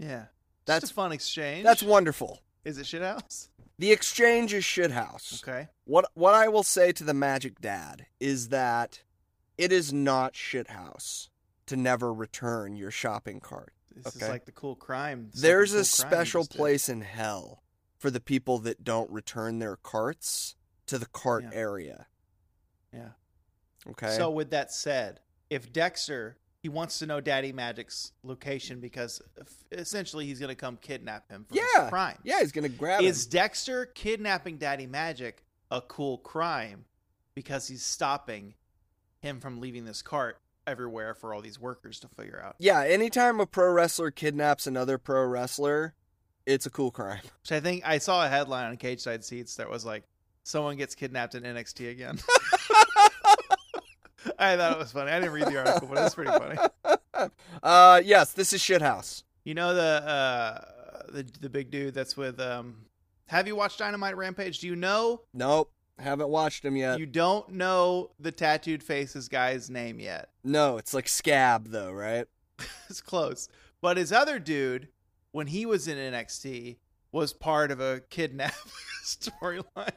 Yeah. 0.00 0.24
That's- 0.66 0.80
That's 0.82 0.90
a 0.90 0.94
fun 0.94 1.12
exchange. 1.12 1.62
That's 1.62 1.84
wonderful. 1.84 2.40
Is 2.64 2.76
it 2.78 2.86
shithouse? 2.86 3.50
The 3.78 3.92
exchange 3.92 4.52
is 4.52 4.64
shithouse. 4.64 5.44
Okay. 5.46 5.68
What 5.86 6.06
what 6.14 6.34
I 6.34 6.48
will 6.48 6.62
say 6.64 6.92
to 6.92 7.04
the 7.04 7.14
Magic 7.14 7.60
Dad 7.60 8.06
is 8.20 8.48
that 8.48 9.02
it 9.56 9.72
is 9.72 9.92
not 9.92 10.34
shithouse 10.34 11.28
to 11.66 11.76
never 11.76 12.12
return 12.12 12.76
your 12.76 12.90
shopping 12.90 13.40
cart. 13.40 13.72
This 13.94 14.06
Okay. 14.14 14.26
is 14.26 14.28
like 14.30 14.44
the 14.44 14.52
cool 14.52 14.74
crime. 14.76 15.30
There's 15.32 15.70
something 15.70 15.80
a 15.80 15.84
cool 15.84 16.10
crime 16.10 16.10
special 16.10 16.40
you 16.40 16.44
just 16.44 16.50
did. 16.52 16.58
place 16.58 16.88
in 16.88 17.00
hell 17.00 17.62
for 17.96 18.10
the 18.10 18.20
people 18.20 18.58
that 18.58 18.84
don't 18.84 19.10
return 19.10 19.58
their 19.60 19.76
carts 19.76 20.56
to 20.86 20.98
the 20.98 21.06
cart 21.06 21.44
Yeah. 21.44 21.50
area. 21.58 22.06
Yeah. 22.92 23.10
Okay. 23.88 24.16
So 24.16 24.28
with 24.30 24.50
that 24.50 24.72
said, 24.72 25.20
if 25.50 25.72
Dexter 25.72 26.36
he 26.62 26.68
wants 26.68 26.98
to 26.98 27.06
know 27.06 27.20
Daddy 27.20 27.52
Magic's 27.52 28.10
location 28.24 28.80
because 28.80 29.22
essentially 29.70 30.26
he's 30.26 30.40
going 30.40 30.48
to 30.48 30.56
come 30.56 30.76
kidnap 30.78 31.30
him 31.30 31.44
for 31.48 31.54
yeah, 31.54 31.82
his 31.82 31.90
crime. 31.90 32.18
yeah, 32.24 32.40
he's 32.40 32.50
gonna 32.50 32.68
grab 32.68 33.02
Is 33.02 33.24
him. 33.26 33.30
Dexter 33.30 33.86
kidnapping 33.86 34.58
Daddy 34.58 34.86
Magic 34.88 35.44
a 35.70 35.80
cool 35.80 36.18
crime 36.18 36.84
because 37.34 37.68
he's 37.68 37.82
stopping 37.82 38.54
him 39.20 39.40
from 39.40 39.60
leaving 39.60 39.84
this 39.84 40.02
cart 40.02 40.38
everywhere 40.66 41.14
for 41.14 41.32
all 41.32 41.40
these 41.40 41.60
workers 41.60 42.00
to 42.00 42.08
figure 42.08 42.42
out? 42.42 42.56
Yeah, 42.58 42.82
anytime 42.82 43.40
a 43.40 43.46
pro 43.46 43.70
wrestler 43.70 44.10
kidnaps 44.10 44.66
another 44.66 44.98
pro 44.98 45.24
wrestler, 45.24 45.94
it's 46.44 46.66
a 46.66 46.70
cool 46.70 46.90
crime. 46.90 47.20
Which 47.42 47.52
I 47.52 47.60
think 47.60 47.82
I 47.86 47.98
saw 47.98 48.24
a 48.24 48.28
headline 48.28 48.70
on 48.70 48.76
Cage 48.76 49.00
Side 49.00 49.24
Seats 49.24 49.56
that 49.56 49.68
was 49.68 49.84
like, 49.84 50.04
"Someone 50.42 50.76
gets 50.76 50.94
kidnapped 50.94 51.34
in 51.34 51.42
NXT 51.42 51.90
again." 51.90 52.18
I 54.38 54.56
thought 54.56 54.72
it 54.72 54.78
was 54.78 54.92
funny. 54.92 55.10
I 55.10 55.20
didn't 55.20 55.32
read 55.32 55.46
the 55.46 55.58
article, 55.58 55.88
but 55.88 56.04
it's 56.04 56.14
pretty 56.14 56.32
funny. 56.32 56.58
uh, 57.62 58.02
yes, 58.04 58.32
this 58.32 58.52
is 58.52 58.60
shithouse. 58.60 59.22
You 59.44 59.54
know 59.54 59.74
the 59.74 59.82
uh, 59.82 60.60
the 61.10 61.26
the 61.40 61.48
big 61.48 61.70
dude 61.70 61.94
that's 61.94 62.16
with 62.16 62.40
um. 62.40 62.85
Have 63.28 63.48
you 63.48 63.56
watched 63.56 63.78
Dynamite 63.78 64.16
Rampage? 64.16 64.60
Do 64.60 64.68
you 64.68 64.76
know? 64.76 65.22
Nope, 65.34 65.72
haven't 65.98 66.28
watched 66.28 66.64
him 66.64 66.76
yet. 66.76 67.00
You 67.00 67.06
don't 67.06 67.48
know 67.50 68.10
the 68.20 68.30
tattooed 68.30 68.82
faces 68.82 69.28
guy's 69.28 69.68
name 69.68 69.98
yet. 69.98 70.30
No, 70.44 70.76
it's 70.78 70.94
like 70.94 71.08
scab 71.08 71.68
though, 71.68 71.92
right? 71.92 72.26
It's 72.88 73.00
close. 73.00 73.48
But 73.82 73.96
his 73.96 74.12
other 74.12 74.38
dude, 74.38 74.88
when 75.32 75.48
he 75.48 75.66
was 75.66 75.88
in 75.88 75.98
NXT, 75.98 76.76
was 77.10 77.32
part 77.32 77.70
of 77.70 77.80
a 77.80 78.00
kidnap 78.10 78.54
storyline. 79.04 79.90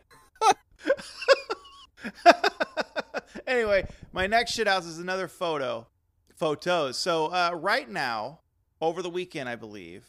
anyway, 3.48 3.88
my 4.12 4.26
next 4.26 4.52
shit 4.54 4.68
house 4.68 4.86
is 4.86 4.98
another 5.00 5.28
photo. 5.28 5.88
Photos. 6.36 6.98
So 6.98 7.28
uh, 7.28 7.52
right 7.54 7.90
now, 7.90 8.40
over 8.82 9.02
the 9.02 9.10
weekend, 9.10 9.48
I 9.48 9.56
believe, 9.56 10.06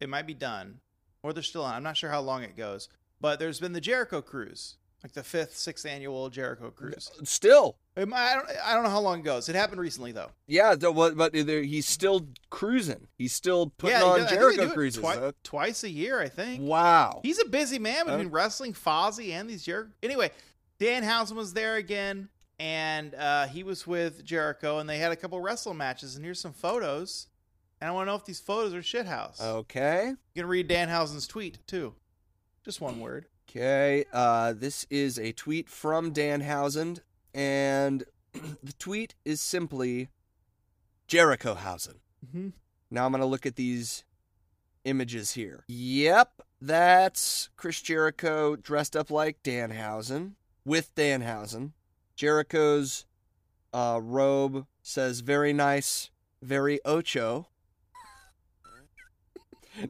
it 0.00 0.08
might 0.08 0.26
be 0.26 0.34
done. 0.34 0.80
Or 1.22 1.32
they're 1.32 1.42
still 1.42 1.64
on. 1.64 1.74
I'm 1.74 1.82
not 1.82 1.96
sure 1.96 2.10
how 2.10 2.20
long 2.20 2.42
it 2.42 2.56
goes. 2.56 2.88
But 3.20 3.38
there's 3.38 3.60
been 3.60 3.72
the 3.72 3.80
Jericho 3.80 4.20
cruise. 4.20 4.76
like 5.02 5.12
the 5.12 5.22
fifth, 5.22 5.56
sixth 5.56 5.86
annual 5.86 6.28
Jericho 6.30 6.70
Cruise. 6.70 7.10
Still, 7.24 7.76
I 7.96 8.04
don't, 8.04 8.46
I 8.64 8.74
don't 8.74 8.84
know 8.84 8.90
how 8.90 9.00
long 9.00 9.20
it 9.20 9.24
goes. 9.24 9.48
It 9.48 9.54
happened 9.54 9.80
recently 9.80 10.12
though. 10.12 10.30
yeah, 10.46 10.74
but 10.74 11.34
he's 11.34 11.86
still 11.86 12.26
cruising. 12.50 13.08
He's 13.18 13.32
still 13.32 13.72
putting 13.78 13.98
yeah, 13.98 14.04
on 14.04 14.20
they 14.22 14.26
Jericho 14.28 14.70
cruises. 14.70 15.00
twi- 15.00 15.16
huh? 15.16 15.32
twice 15.42 15.84
a 15.84 15.90
year, 15.90 16.20
I 16.20 16.28
think. 16.28 16.62
Wow. 16.62 17.20
He's 17.22 17.40
a 17.40 17.44
busy 17.44 17.78
man 17.78 18.06
between 18.06 18.28
wrestling, 18.28 18.74
Fozzy, 18.74 19.30
and 19.30 19.48
these 19.48 19.62
Jericho. 19.64 19.90
Anyway, 20.02 20.30
Dan 20.78 21.02
Danhausen 21.02 21.32
was 21.36 21.52
there 21.52 21.76
again, 21.76 22.28
and 22.58 23.14
uh, 23.14 23.46
he 23.46 23.62
was 23.62 23.86
with 23.86 24.24
Jericho, 24.24 24.78
and 24.78 24.88
they 24.88 24.98
had 24.98 25.12
a 25.12 25.16
couple 25.16 25.40
wrestle 25.40 25.74
matches. 25.74 26.16
And 26.16 26.24
here's 26.24 26.40
some 26.40 26.52
photos. 26.52 27.28
And 27.82 27.88
I 27.88 27.94
want 27.94 28.06
to 28.06 28.12
know 28.12 28.16
if 28.16 28.24
these 28.24 28.38
photos 28.38 28.74
are 28.74 28.80
shithouse. 28.80 29.40
Okay. 29.40 30.10
You 30.34 30.42
can 30.42 30.46
read 30.48 30.68
Danhausen's 30.68 31.26
tweet 31.26 31.58
too. 31.66 31.96
Just 32.64 32.80
one 32.80 33.00
word. 33.00 33.26
Okay. 33.50 34.04
Uh, 34.12 34.52
this 34.52 34.86
is 34.88 35.18
a 35.18 35.32
tweet 35.32 35.68
from 35.68 36.14
Danhausen, 36.14 37.00
and 37.34 38.04
the 38.32 38.72
tweet 38.78 39.16
is 39.24 39.40
simply 39.40 40.10
Jerichohausen. 41.08 41.96
Mm-hmm. 42.24 42.50
Now 42.92 43.04
I'm 43.04 43.10
going 43.10 43.20
to 43.20 43.26
look 43.26 43.46
at 43.46 43.56
these 43.56 44.04
images 44.84 45.32
here. 45.32 45.64
Yep, 45.66 46.40
that's 46.60 47.48
Chris 47.56 47.82
Jericho 47.82 48.54
dressed 48.54 48.94
up 48.94 49.10
like 49.10 49.42
Danhausen 49.42 50.34
with 50.64 50.94
Danhausen. 50.94 51.72
Jericho's 52.14 53.06
uh, 53.74 53.98
robe 54.00 54.66
says 54.82 55.18
very 55.18 55.52
nice, 55.52 56.10
very 56.40 56.78
ocho. 56.84 57.48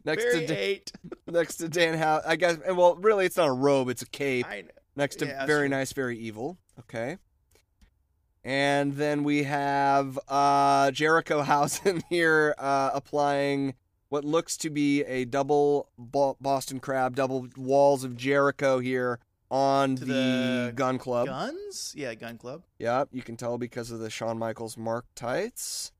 Next 0.04 0.22
Very 0.24 0.40
to 0.40 0.46
Dan, 0.46 0.56
eight. 0.56 0.92
next 1.26 1.56
to 1.56 1.68
Danhausen, 1.68 2.22
I 2.26 2.36
guess. 2.36 2.58
and 2.64 2.76
Well, 2.76 2.96
really, 2.96 3.26
it's 3.26 3.36
not 3.36 3.48
a 3.48 3.52
robe; 3.52 3.88
it's 3.88 4.02
a 4.02 4.06
cape. 4.06 4.46
I, 4.46 4.64
Next 4.94 5.16
to 5.16 5.26
Yeah, 5.26 5.46
very 5.46 5.68
nice, 5.68 5.92
very 5.92 6.18
evil. 6.18 6.58
Okay. 6.80 7.16
And 8.44 8.94
then 8.94 9.24
we 9.24 9.44
have 9.44 10.18
uh, 10.28 10.90
Jericho 10.90 11.42
Hausen 11.42 12.02
here 12.10 12.54
uh, 12.58 12.90
applying 12.92 13.74
what 14.08 14.24
looks 14.24 14.56
to 14.58 14.68
be 14.70 15.02
a 15.04 15.24
double 15.24 15.88
Boston 15.96 16.80
Crab, 16.80 17.14
double 17.16 17.48
walls 17.56 18.04
of 18.04 18.16
Jericho 18.16 18.80
here 18.80 19.20
on 19.50 19.94
the, 19.94 20.04
the 20.04 20.72
Gunn 20.74 20.98
Club. 20.98 21.28
Gunns? 21.28 21.94
Yeah, 21.96 22.14
Gunn 22.14 22.36
Club. 22.36 22.62
Yep, 22.78 23.08
you 23.12 23.22
can 23.22 23.36
tell 23.36 23.56
because 23.58 23.90
of 23.90 24.00
the 24.00 24.10
Shawn 24.10 24.38
Michaels 24.38 24.76
mark 24.76 25.06
tights. 25.14 25.92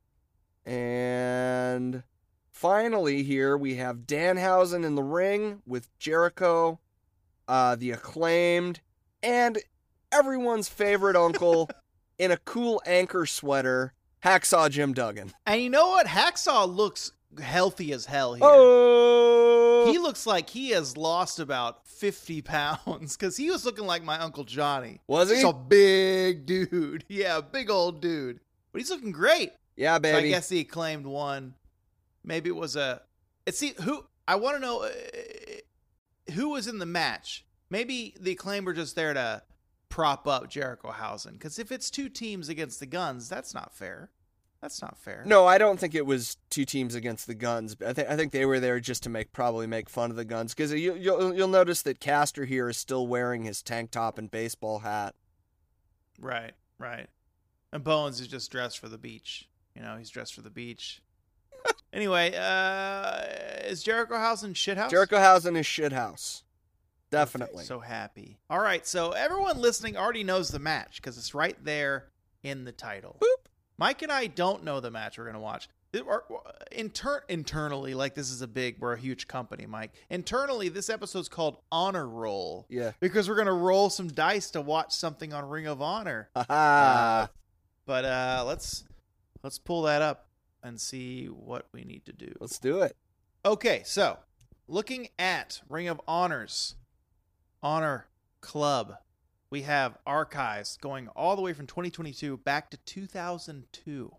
And 0.67 2.03
finally, 2.53 3.23
here 3.23 3.57
we 3.57 3.77
have 3.77 4.07
Danhausen 4.07 4.85
in 4.85 4.95
the 4.95 5.03
ring 5.03 5.63
with 5.67 5.89
Jericho, 5.99 6.79
uh, 7.49 7.75
the 7.77 7.91
acclaimed, 7.91 8.81
and 9.23 9.59
everyone's 10.13 10.69
favorite 10.69 11.17
uncle 11.17 11.69
in 12.19 12.31
a 12.31 12.37
cool 12.39 12.81
anchor 12.87 13.27
sweater, 13.27 13.93
Hacksaw 14.25 14.71
Jim 14.71 14.93
Duggan. 14.93 15.33
And 15.47 15.61
you 15.61 15.71
know 15.71 15.89
what? 15.89 16.07
Hacksaw 16.07 16.73
looks 16.73 17.13
healthy 17.41 17.93
as 17.93 18.07
hell 18.07 18.35
here. 18.35 18.45
Oh, 18.45 19.91
He 19.91 19.99
looks 19.99 20.27
like 20.27 20.51
he 20.51 20.71
has 20.71 20.97
lost 20.97 21.41
about 21.41 21.87
50 21.89 22.43
pounds 22.43 23.17
because 23.17 23.37
he 23.37 23.51
was 23.51 23.65
looking 23.65 23.87
like 23.87 24.05
my 24.05 24.19
Uncle 24.19 24.45
Johnny. 24.45 25.01
was 25.09 25.31
he? 25.31 25.37
He's 25.37 25.45
a 25.45 25.53
big 25.53 26.47
dude. 26.47 27.05
Yeah, 27.09 27.41
big 27.41 27.71
old 27.71 28.01
dude. 28.01 28.41
But 28.71 28.81
he's 28.81 28.91
looking 28.91 29.13
great. 29.13 29.53
yeah, 29.77 29.99
So 30.03 30.17
I 30.17 30.29
guess 30.29 30.49
the 30.49 30.61
acclaimed 30.61 31.07
one. 31.07 31.55
Maybe 32.25 32.51
it 32.51 32.57
was 32.57 32.77
a. 32.77 33.03
It's 33.47 33.59
see 33.59 33.75
who 33.83 34.05
I 34.29 34.37
want 34.37 34.57
to 34.57 34.61
know 34.61 34.83
uh, 34.85 36.33
who 36.33 36.51
was 36.51 36.67
in 36.67 36.79
the 36.79 36.87
match. 36.87 37.45
Maybe 37.71 38.15
the 38.21 38.33
acclaimed 38.33 38.67
were 38.67 38.73
just 38.73 38.95
there 38.95 39.15
to 39.15 39.43
prop 39.89 40.27
up 40.27 40.49
Jericho 40.49 40.91
Hausen. 40.91 41.35
Because 41.35 41.59
if 41.59 41.73
it's 41.73 41.91
two 41.91 42.09
teams 42.09 42.49
against 42.49 42.81
the 42.81 42.87
Gunns, 42.87 43.29
that's 43.29 43.55
not 43.55 43.75
fair. 43.75 44.11
That's 44.63 44.81
not 44.81 44.97
fair. 44.97 45.25
No, 45.27 45.45
I 45.45 45.59
don't 45.59 45.79
think 45.79 45.95
it 45.95 46.07
was 46.07 46.37
two 46.49 46.65
teams 46.65 46.95
against 46.95 47.27
the 47.27 47.35
Gunns. 47.35 47.77
I 47.85 47.93
think 47.93 48.09
I 48.09 48.17
think 48.17 48.31
they 48.31 48.47
were 48.47 48.61
there 48.61 48.79
just 48.79 49.03
to 49.03 49.11
make 49.11 49.33
probably 49.33 49.67
make 49.67 49.91
fun 49.91 50.11
of 50.11 50.17
the 50.17 50.25
Gunns 50.25 50.55
because 50.55 50.73
you, 50.73 50.95
you'll 50.95 51.35
you'll 51.35 51.49
notice 51.49 51.83
that 51.83 51.99
Caster 51.99 52.45
here 52.45 52.69
is 52.69 52.77
still 52.77 53.09
wearing 53.09 53.43
his 53.43 53.61
tank 53.61 53.91
top 53.91 54.19
and 54.19 54.31
baseball 54.31 54.79
hat. 54.79 55.17
Right, 56.21 56.53
right. 56.79 57.09
And 57.73 57.83
Bowens 57.83 58.21
is 58.21 58.29
just 58.29 58.53
dressed 58.53 58.79
for 58.79 58.89
the 58.89 58.99
beach. 58.99 59.49
You 59.75 59.83
know, 59.83 59.97
he's 59.97 60.11
dressed 60.11 60.35
for 60.35 60.43
the 60.43 60.51
beach. 60.51 61.03
Anyway, 61.93 62.35
uh 62.35 63.21
is 63.67 63.83
Jericho 63.83 64.17
House 64.17 64.43
in 64.43 64.55
shithouse? 64.55 64.91
Jericho 64.91 65.19
Hausen 65.19 65.57
is 65.57 65.67
shithouse, 65.67 66.43
definitely. 67.11 67.61
Okay, 67.61 67.67
so 67.67 67.81
happy. 67.81 68.39
All 68.51 68.61
right, 68.61 68.87
so 68.87 69.13
everyone 69.13 69.61
listening 69.61 69.97
already 69.97 70.25
knows 70.25 70.49
the 70.51 70.59
match 70.59 70.97
because 70.97 71.17
it's 71.19 71.35
right 71.35 71.57
there 71.65 72.09
in 72.43 72.65
the 72.65 72.73
title. 72.73 73.19
Boop. 73.21 73.47
Mike 73.79 74.03
and 74.03 74.13
I 74.13 74.27
don't 74.27 74.65
know 74.65 74.81
the 74.81 74.91
match 74.91 75.19
we're 75.19 75.27
gonna 75.27 75.41
watch. 75.41 75.69
It- 75.93 76.07
or- 76.07 76.25
or- 76.29 76.43
Inter- 76.71 77.23
internally, 77.29 77.93
like 77.95 78.15
this 78.15 78.31
is 78.31 78.41
a 78.41 78.47
big, 78.49 78.79
we're 78.81 78.95
a 78.95 78.99
huge 78.99 79.29
company, 79.29 79.67
Mike. 79.67 79.93
Internally, 80.09 80.69
this 80.71 80.89
episode's 80.89 81.29
called 81.29 81.59
Honor 81.71 82.09
Roll 82.09 82.65
yeah. 82.71 82.93
because 83.01 83.29
we're 83.29 83.37
gonna 83.37 83.53
roll 83.53 83.91
some 83.91 84.09
dice 84.09 84.51
to 84.53 84.61
watch 84.63 84.93
something 84.93 85.33
on 85.35 85.49
Ring 85.49 85.67
of 85.67 85.83
Honor. 85.83 86.31
Haha. 86.35 87.27
But 87.85 88.05
uh, 88.07 88.45
let's 88.47 88.85
let's 89.43 89.59
pull 89.59 89.83
that 89.83 90.01
up 90.03 90.29
and 90.63 90.81
see 90.81 91.27
what 91.27 91.67
we 91.73 91.85
need 91.85 92.05
to 92.07 92.13
do. 92.13 92.35
Let's 92.41 92.59
do 92.59 92.81
it. 92.81 92.97
Okay, 93.45 93.83
so 93.85 94.19
looking 94.69 95.09
at 95.19 95.61
Ring 95.69 95.89
of 95.89 96.01
Honors 96.07 96.77
Honor 97.63 98.07
Club, 98.41 98.95
we 99.51 99.63
have 99.63 99.99
archives 100.07 100.79
going 100.81 101.09
all 101.09 101.37
the 101.37 101.43
way 101.43 101.53
from 101.53 101.67
2022 101.67 102.39
back 102.39 102.71
to 102.71 102.77
2002. 102.79 104.13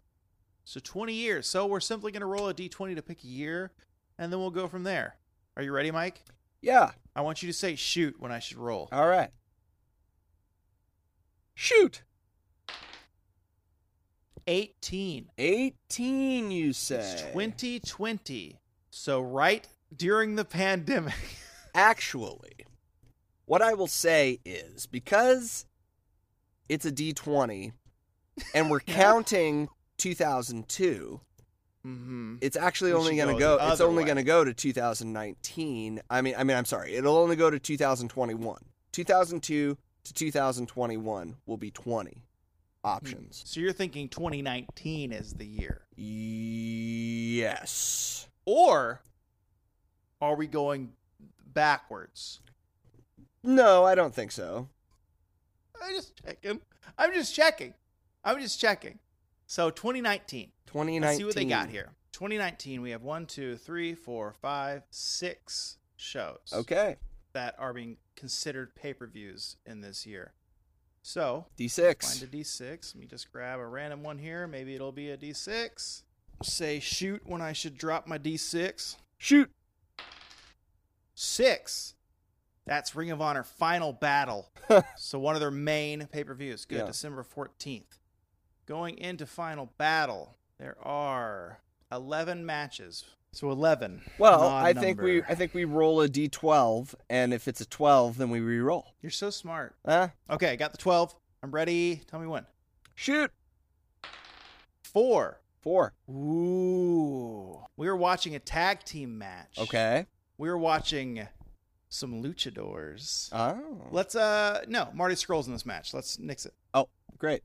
So 0.65 0.79
20 0.79 1.13
years. 1.13 1.47
So 1.47 1.65
we're 1.65 1.79
simply 1.79 2.11
going 2.11 2.21
to 2.21 2.27
roll 2.27 2.47
a 2.47 2.53
d20 2.53 2.95
to 2.95 3.01
pick 3.01 3.23
a 3.23 3.27
year, 3.27 3.71
and 4.17 4.31
then 4.31 4.39
we'll 4.39 4.51
go 4.51 4.67
from 4.67 4.83
there. 4.83 5.17
Are 5.57 5.63
you 5.63 5.71
ready, 5.71 5.91
Mike? 5.91 6.21
Yeah. 6.61 6.91
I 7.15 7.21
want 7.21 7.43
you 7.43 7.47
to 7.47 7.53
say 7.53 7.75
shoot 7.75 8.15
when 8.19 8.31
I 8.31 8.39
should 8.39 8.57
roll. 8.57 8.89
All 8.91 9.07
right. 9.07 9.29
Shoot. 11.53 12.03
18. 14.47 15.29
18, 15.37 16.51
you 16.51 16.69
It's 16.69 16.77
say. 16.77 17.29
2020. 17.33 18.59
So 18.89 19.21
right 19.21 19.67
during 19.95 20.35
the 20.35 20.45
pandemic. 20.45 21.13
Actually, 21.75 22.53
what 23.45 23.61
I 23.61 23.73
will 23.73 23.87
say 23.87 24.39
is 24.45 24.85
because 24.85 25.65
it's 26.69 26.85
a 26.85 26.91
D20 26.91 27.73
and 28.53 28.69
we're 28.69 28.79
counting 28.87 29.69
2002, 29.97 31.19
mm-hmm. 31.85 32.35
it's 32.41 32.55
actually 32.55 32.91
We 32.91 32.97
only 32.99 33.15
going 33.15 33.33
to 33.33 33.39
go 33.39 33.57
go 33.57 33.71
it's 33.71 33.81
only 33.81 34.03
going 34.03 34.17
to 34.17 34.23
go 34.23 34.43
to 34.43 34.53
2019. 34.53 36.01
I 36.09 36.21
mean 36.21 36.35
I 36.37 36.43
mean 36.43 36.57
I'm 36.57 36.65
sorry. 36.65 36.95
It'll 36.95 37.17
only 37.17 37.35
go 37.35 37.49
to 37.49 37.57
2021. 37.57 38.59
2002 38.91 39.77
to 40.03 40.13
2021 40.13 41.35
will 41.47 41.57
be 41.57 41.71
20 41.71 42.21
options. 42.83 43.43
So 43.45 43.59
you're 43.59 43.73
thinking 43.73 44.09
2019 44.09 45.11
is 45.11 45.33
the 45.33 45.45
year. 45.45 45.81
Yes. 47.35 48.27
Or 48.45 49.01
are 50.21 50.35
we 50.35 50.47
going 50.47 50.93
backwards? 51.45 52.39
No, 53.43 53.83
I 53.85 53.95
don't 53.95 54.13
think 54.13 54.31
so. 54.31 54.69
I'm 55.81 55.93
just 55.95 56.13
checking. 56.23 56.61
I'm 56.97 57.13
just 57.13 57.35
checking. 57.35 57.73
I'm 58.23 58.39
just 58.39 58.59
checking. 58.59 58.99
So 59.47 59.69
2019. 59.69 60.51
2019. 60.67 61.01
Let's 61.01 61.17
see 61.17 61.25
what 61.25 61.35
they 61.35 61.45
got 61.45 61.69
here. 61.69 61.91
2019, 62.13 62.81
we 62.81 62.91
have 62.91 63.01
one, 63.01 63.25
two, 63.25 63.57
three, 63.57 63.95
four, 63.95 64.33
five, 64.41 64.83
six 64.91 65.77
shows 65.97 66.37
Okay. 66.53 66.97
that 67.33 67.55
are 67.57 67.73
being 67.73 67.97
considered 68.15 68.75
pay 68.75 68.93
per 68.93 69.07
views 69.07 69.57
in 69.65 69.81
this 69.81 70.05
year. 70.05 70.33
So 71.03 71.45
D6. 71.59 72.01
Find 72.01 72.33
a 72.33 72.37
D6. 72.37 72.95
Let 72.95 73.01
me 73.01 73.05
just 73.05 73.31
grab 73.31 73.59
a 73.59 73.67
random 73.67 74.01
one 74.03 74.17
here. 74.17 74.47
Maybe 74.47 74.73
it'll 74.73 74.93
be 74.93 75.11
a 75.11 75.17
D6. 75.17 76.01
Say 76.41 76.79
shoot 76.79 77.21
when 77.25 77.41
I 77.41 77.53
should 77.53 77.77
drop 77.77 78.07
my 78.07 78.17
D6. 78.17 78.95
Shoot. 79.17 79.51
Six. 81.13 81.93
That's 82.65 82.95
Ring 82.95 83.11
of 83.11 83.21
Honor 83.21 83.43
Final 83.43 83.91
Battle. 83.91 84.49
so 84.97 85.19
one 85.19 85.35
of 85.35 85.41
their 85.41 85.51
main 85.51 86.07
pay 86.07 86.23
per 86.23 86.33
views. 86.33 86.65
Good. 86.65 86.79
Yeah. 86.79 86.85
December 86.85 87.23
14th. 87.23 87.99
Going 88.65 88.97
into 88.97 89.25
Final 89.25 89.73
Battle, 89.77 90.37
there 90.57 90.77
are 90.81 91.59
11 91.91 92.45
matches. 92.45 93.03
So 93.33 93.49
11. 93.49 94.01
Well, 94.19 94.47
I 94.47 94.73
think 94.73 95.01
we. 95.01 95.23
I 95.23 95.33
think 95.35 95.53
we 95.55 95.65
roll 95.65 96.01
a 96.01 96.07
d12 96.07 96.93
and 97.09 97.33
if 97.33 97.47
it's 97.47 97.61
a 97.61 97.65
12 97.65 98.17
then 98.19 98.29
we 98.29 98.39
re-roll. 98.39 98.93
You're 99.01 99.09
so 99.09 99.29
smart. 99.31 99.75
Huh? 99.85 100.09
Okay, 100.29 100.49
I 100.51 100.55
got 100.55 100.71
the 100.71 100.77
12. 100.77 101.15
I'm 101.41 101.49
ready. 101.51 102.01
Tell 102.07 102.19
me 102.19 102.27
when. 102.27 102.45
Shoot. 102.95 103.31
Four. 104.83 105.41
4. 105.61 105.93
Ooh. 106.09 107.59
We 107.75 107.87
were 107.87 107.95
watching 107.95 108.35
a 108.35 108.39
tag 108.39 108.83
team 108.83 109.17
match. 109.17 109.57
Okay. 109.57 110.05
We 110.37 110.49
were 110.49 110.57
watching 110.57 111.27
some 111.89 112.21
luchadors. 112.23 113.29
Oh, 113.31 113.87
Let's 113.91 114.15
uh 114.15 114.63
no 114.67 114.89
Marty 114.93 115.15
Scurll 115.15 115.45
in 115.47 115.53
this 115.53 115.65
match. 115.65 115.93
Let's 115.93 116.19
nix 116.19 116.45
it. 116.45 116.53
Oh, 116.73 116.89
great. 117.17 117.41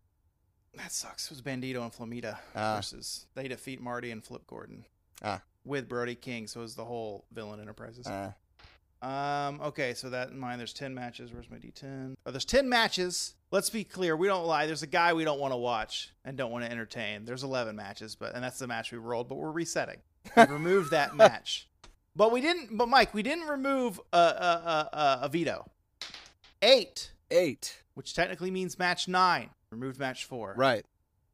That 0.77 0.93
sucks. 0.93 1.25
It 1.27 1.31
was 1.31 1.43
Bandido 1.43 1.83
and 1.83 1.93
Flamita 1.93 2.39
Ah. 2.55 2.77
versus 2.77 3.27
they 3.35 3.49
defeat 3.49 3.81
Marty 3.81 4.11
and 4.11 4.23
Flip 4.23 4.47
Gordon. 4.47 4.85
Ah. 5.23 5.41
With 5.69 5.89
Brody 5.89 6.15
King, 6.15 6.47
so 6.47 6.61
it 6.61 6.63
was 6.65 6.75
the 6.75 6.85
whole 6.85 7.25
villain 7.33 7.61
enterprises. 7.61 8.07
Uh, 8.07 8.33
Um, 9.01 9.61
okay, 9.61 9.95
so 9.95 10.11
that 10.11 10.31
in 10.31 10.39
mind, 10.41 10.59
there's 10.59 10.73
10 10.73 10.93
matches. 10.93 11.33
Where's 11.33 11.49
my 11.49 11.59
D10? 11.59 12.15
Oh, 12.27 12.31
there's 12.33 12.45
10 12.45 12.69
matches. 12.69 13.35
Let's 13.53 13.71
be 13.71 13.85
clear. 13.85 14.17
We 14.17 14.27
don't 14.27 14.45
lie. 14.45 14.67
There's 14.67 14.83
a 14.83 14.89
guy 14.89 15.13
we 15.13 15.23
don't 15.25 15.39
want 15.39 15.53
to 15.53 15.57
watch 15.57 16.11
and 16.25 16.37
don't 16.37 16.51
want 16.51 16.65
to 16.65 16.71
entertain. 16.71 17.25
There's 17.25 17.45
11 17.45 17.77
matches, 17.77 18.17
but 18.17 18.35
and 18.35 18.43
that's 18.43 18.59
the 18.59 18.67
match 18.67 18.91
we 18.91 18.99
rolled, 18.99 19.29
but 19.29 19.37
we're 19.37 19.53
resetting. 19.53 19.99
We 20.37 20.43
removed 20.49 20.91
that 20.91 21.15
match. 21.15 21.69
But 22.17 22.33
we 22.33 22.41
didn't, 22.41 22.77
but 22.77 22.89
Mike, 22.89 23.15
we 23.15 23.23
didn't 23.23 23.47
remove 23.47 24.01
a, 24.13 24.17
a, 24.17 24.89
a, 24.93 25.19
a 25.23 25.29
veto. 25.29 25.71
Eight, 26.61 27.13
eight. 27.31 27.83
which 27.95 28.15
technically 28.15 28.51
means 28.51 28.79
match 28.81 29.07
nine. 29.07 29.51
Removed 29.71 30.01
match 30.01 30.25
four. 30.25 30.55
Right. 30.57 30.85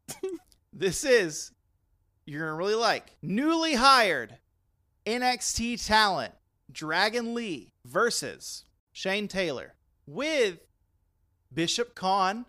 This 0.77 1.05
is, 1.05 1.53
you're 2.27 2.41
going 2.47 2.53
to 2.53 2.57
really 2.57 2.75
like, 2.75 3.17
newly 3.23 3.75
hired 3.75 4.39
NXT 5.07 5.85
talent, 5.87 6.33
Dragon 6.71 7.35
Lee 7.35 7.73
versus 7.85 8.65
Shane 8.93 9.29
Taylor 9.29 9.75
with 10.07 10.59
Bishop 11.53 11.95
Kaun. 11.95 12.47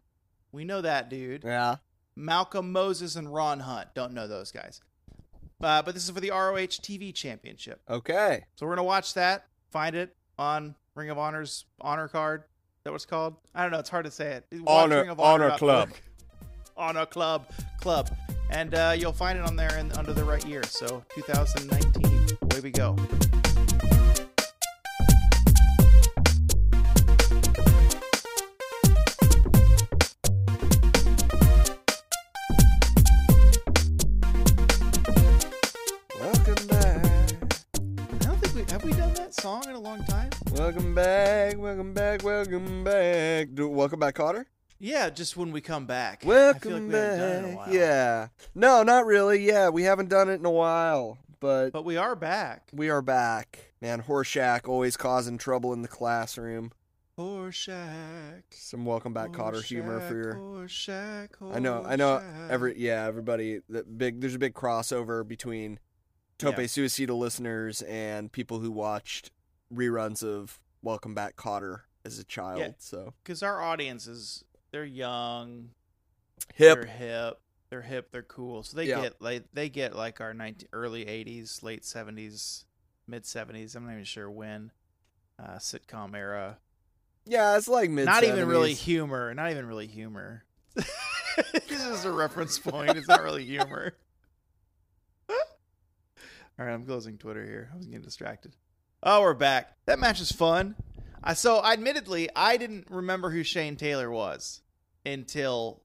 We 0.51 0.63
know 0.63 0.81
that 0.81 1.09
dude. 1.09 1.43
Yeah. 1.43 1.77
Malcolm 2.15 2.71
Moses 2.71 3.15
and 3.15 3.33
Ron 3.33 3.59
Hunt. 3.59 3.89
Don't 3.93 4.13
know 4.13 4.27
those 4.27 4.51
guys. 4.51 4.81
Uh, 5.61 5.81
but 5.81 5.93
this 5.93 6.03
is 6.03 6.11
for 6.11 6.19
the 6.19 6.31
ROH 6.31 6.79
TV 6.81 7.13
Championship. 7.13 7.81
Okay. 7.89 8.45
So 8.55 8.65
we're 8.65 8.71
going 8.75 8.77
to 8.77 8.83
watch 8.83 9.13
that, 9.15 9.45
find 9.71 9.95
it 9.95 10.15
on 10.37 10.75
Ring 10.95 11.09
of 11.09 11.17
Honor's 11.17 11.65
honor 11.81 12.07
card. 12.07 12.41
Is 12.41 12.83
that 12.83 12.91
what 12.91 12.95
it's 12.95 13.05
called? 13.05 13.35
I 13.53 13.63
don't 13.63 13.71
know. 13.71 13.79
It's 13.79 13.89
hard 13.89 14.05
to 14.05 14.11
say 14.11 14.31
it. 14.33 14.45
Watch 14.61 14.83
Honor- 14.83 15.01
Ring 15.01 15.09
of 15.09 15.19
Honor 15.19 15.49
dot 15.49 15.59
Club. 15.59 15.89
Honor 16.77 17.05
Club 17.05 17.49
Club. 17.79 18.09
And 18.49 18.73
uh, 18.73 18.95
you'll 18.97 19.13
find 19.13 19.37
it 19.37 19.45
on 19.45 19.55
there 19.55 19.75
in, 19.77 19.91
under 19.93 20.13
the 20.13 20.23
right 20.23 20.45
year. 20.45 20.63
So 20.63 21.03
2019. 21.15 22.37
Away 22.41 22.61
we 22.61 22.71
go. 22.71 22.95
Welcome 36.19 36.67
back. 36.67 37.05
I 37.75 38.17
don't 38.19 38.39
think 38.39 38.55
we 38.55 38.71
have 38.71 38.83
we 38.83 38.91
done 38.93 39.13
that 39.15 39.33
song 39.33 39.63
in 39.67 39.75
a 39.75 39.79
long 39.79 40.03
time. 40.05 40.29
Welcome 40.51 40.95
back. 40.95 41.57
Welcome 41.57 41.93
back. 41.93 42.23
Welcome 42.23 42.83
back. 42.83 43.49
Do, 43.53 43.67
welcome 43.69 43.99
back, 43.99 44.15
Kotter. 44.15 44.45
Yeah, 44.79 45.09
just 45.09 45.37
when 45.37 45.51
we 45.51 45.61
come 45.61 45.85
back. 45.85 46.23
Welcome 46.25 46.71
like 46.73 46.81
we 46.91 46.97
haven't 46.97 47.17
done 47.19 47.45
it 47.45 47.47
in 47.47 47.53
a 47.53 47.57
back. 47.57 47.73
Yeah. 47.73 48.27
No, 48.53 48.83
not 48.83 49.05
really. 49.05 49.45
Yeah, 49.45 49.69
we 49.69 49.83
haven't 49.83 50.09
done 50.09 50.29
it 50.29 50.33
in 50.39 50.45
a 50.45 50.51
while, 50.51 51.17
but 51.39 51.71
But 51.71 51.85
we 51.85 51.97
are 51.97 52.15
back. 52.15 52.69
we 52.73 52.89
are 52.89 53.01
back. 53.01 53.71
Man, 53.81 54.01
Horshack 54.03 54.67
always 54.67 54.97
causing 54.97 55.37
trouble 55.37 55.71
in 55.73 55.81
the 55.81 55.87
classroom. 55.87 56.71
Horshack. 57.17 58.43
Some 58.51 58.83
welcome 58.85 59.13
back, 59.13 59.29
Kotter 59.31 59.63
humor 59.63 60.01
for 60.01 60.15
your. 60.15 60.33
Horshack, 60.35 61.29
I 61.53 61.59
know, 61.59 61.83
I 61.87 61.95
know. 61.95 62.21
Every 62.49 62.77
yeah, 62.77 63.05
everybody. 63.05 63.61
That 63.69 63.97
big. 63.97 64.19
There's 64.19 64.35
a 64.35 64.39
big 64.39 64.53
crossover 64.53 65.25
between 65.25 65.79
Tope 66.37 66.57
Yeah. 66.57 66.65
Suicida 66.65 67.17
listeners 67.17 67.81
and 67.83 68.29
people 68.29 68.59
who 68.59 68.69
watched 68.71 69.31
reruns 69.73 70.21
of 70.23 70.59
Welcome 70.81 71.13
Back, 71.13 71.37
Kotter 71.37 71.81
as 72.03 72.19
a 72.19 72.25
child. 72.25 72.59
Yeah. 72.59 72.69
So 72.79 73.13
because 73.23 73.41
our 73.41 73.61
audience 73.61 74.07
is 74.07 74.43
they're 74.75 74.83
young, 74.83 75.69
hip. 76.53 76.81
they're 76.81 76.85
hip, 76.85 77.39
they're 77.69 77.81
hip, 77.81 78.11
they're 78.11 78.23
cool. 78.23 78.61
So 78.61 78.75
they 78.75 78.87
Yeah. 78.89 79.03
get 79.03 79.21
like 79.21 79.45
they 79.53 79.69
get 79.69 79.95
like 79.95 80.19
our 80.19 80.33
19, 80.33 80.67
early 80.73 81.05
'80s, 81.05 81.63
late 81.63 81.83
'70s, 81.83 82.65
mid 83.07 83.23
'70s. 83.23 83.73
I'm 83.73 83.85
not 83.85 83.93
even 83.93 84.03
sure 84.03 84.29
when 84.29 84.73
uh, 85.39 85.59
sitcom 85.59 86.13
era. 86.13 86.57
Yeah, 87.23 87.55
it's 87.55 87.69
like 87.69 87.89
mid. 87.89 88.03
not 88.05 88.25
even 88.25 88.49
really 88.49 88.73
humor. 88.73 89.33
Not 89.33 89.51
even 89.51 89.65
really 89.65 89.87
humor. 89.87 90.43
this 90.75 91.85
is 91.85 92.03
a 92.03 92.11
reference 92.11 92.59
point. 92.59 92.97
It's 92.97 93.07
not 93.07 93.23
really 93.23 93.45
humor. 93.45 93.95
All 95.29 95.35
right, 96.57 96.73
I'm 96.73 96.85
closing 96.85 97.17
Twitter 97.17 97.45
here. 97.45 97.69
I 97.73 97.77
was 97.77 97.85
getting 97.85 98.01
distracted. 98.01 98.57
Oh, 99.01 99.21
we're 99.21 99.33
back. 99.35 99.71
That 99.85 99.99
match 99.99 100.19
is 100.19 100.33
fun. 100.33 100.75
I 101.23 101.33
so 101.33 101.63
admittedly, 101.63 102.29
I 102.35 102.57
didn't 102.57 102.87
remember 102.89 103.29
who 103.29 103.41
Shane 103.41 103.77
Taylor 103.77 104.11
was 104.11 104.61
until 105.05 105.81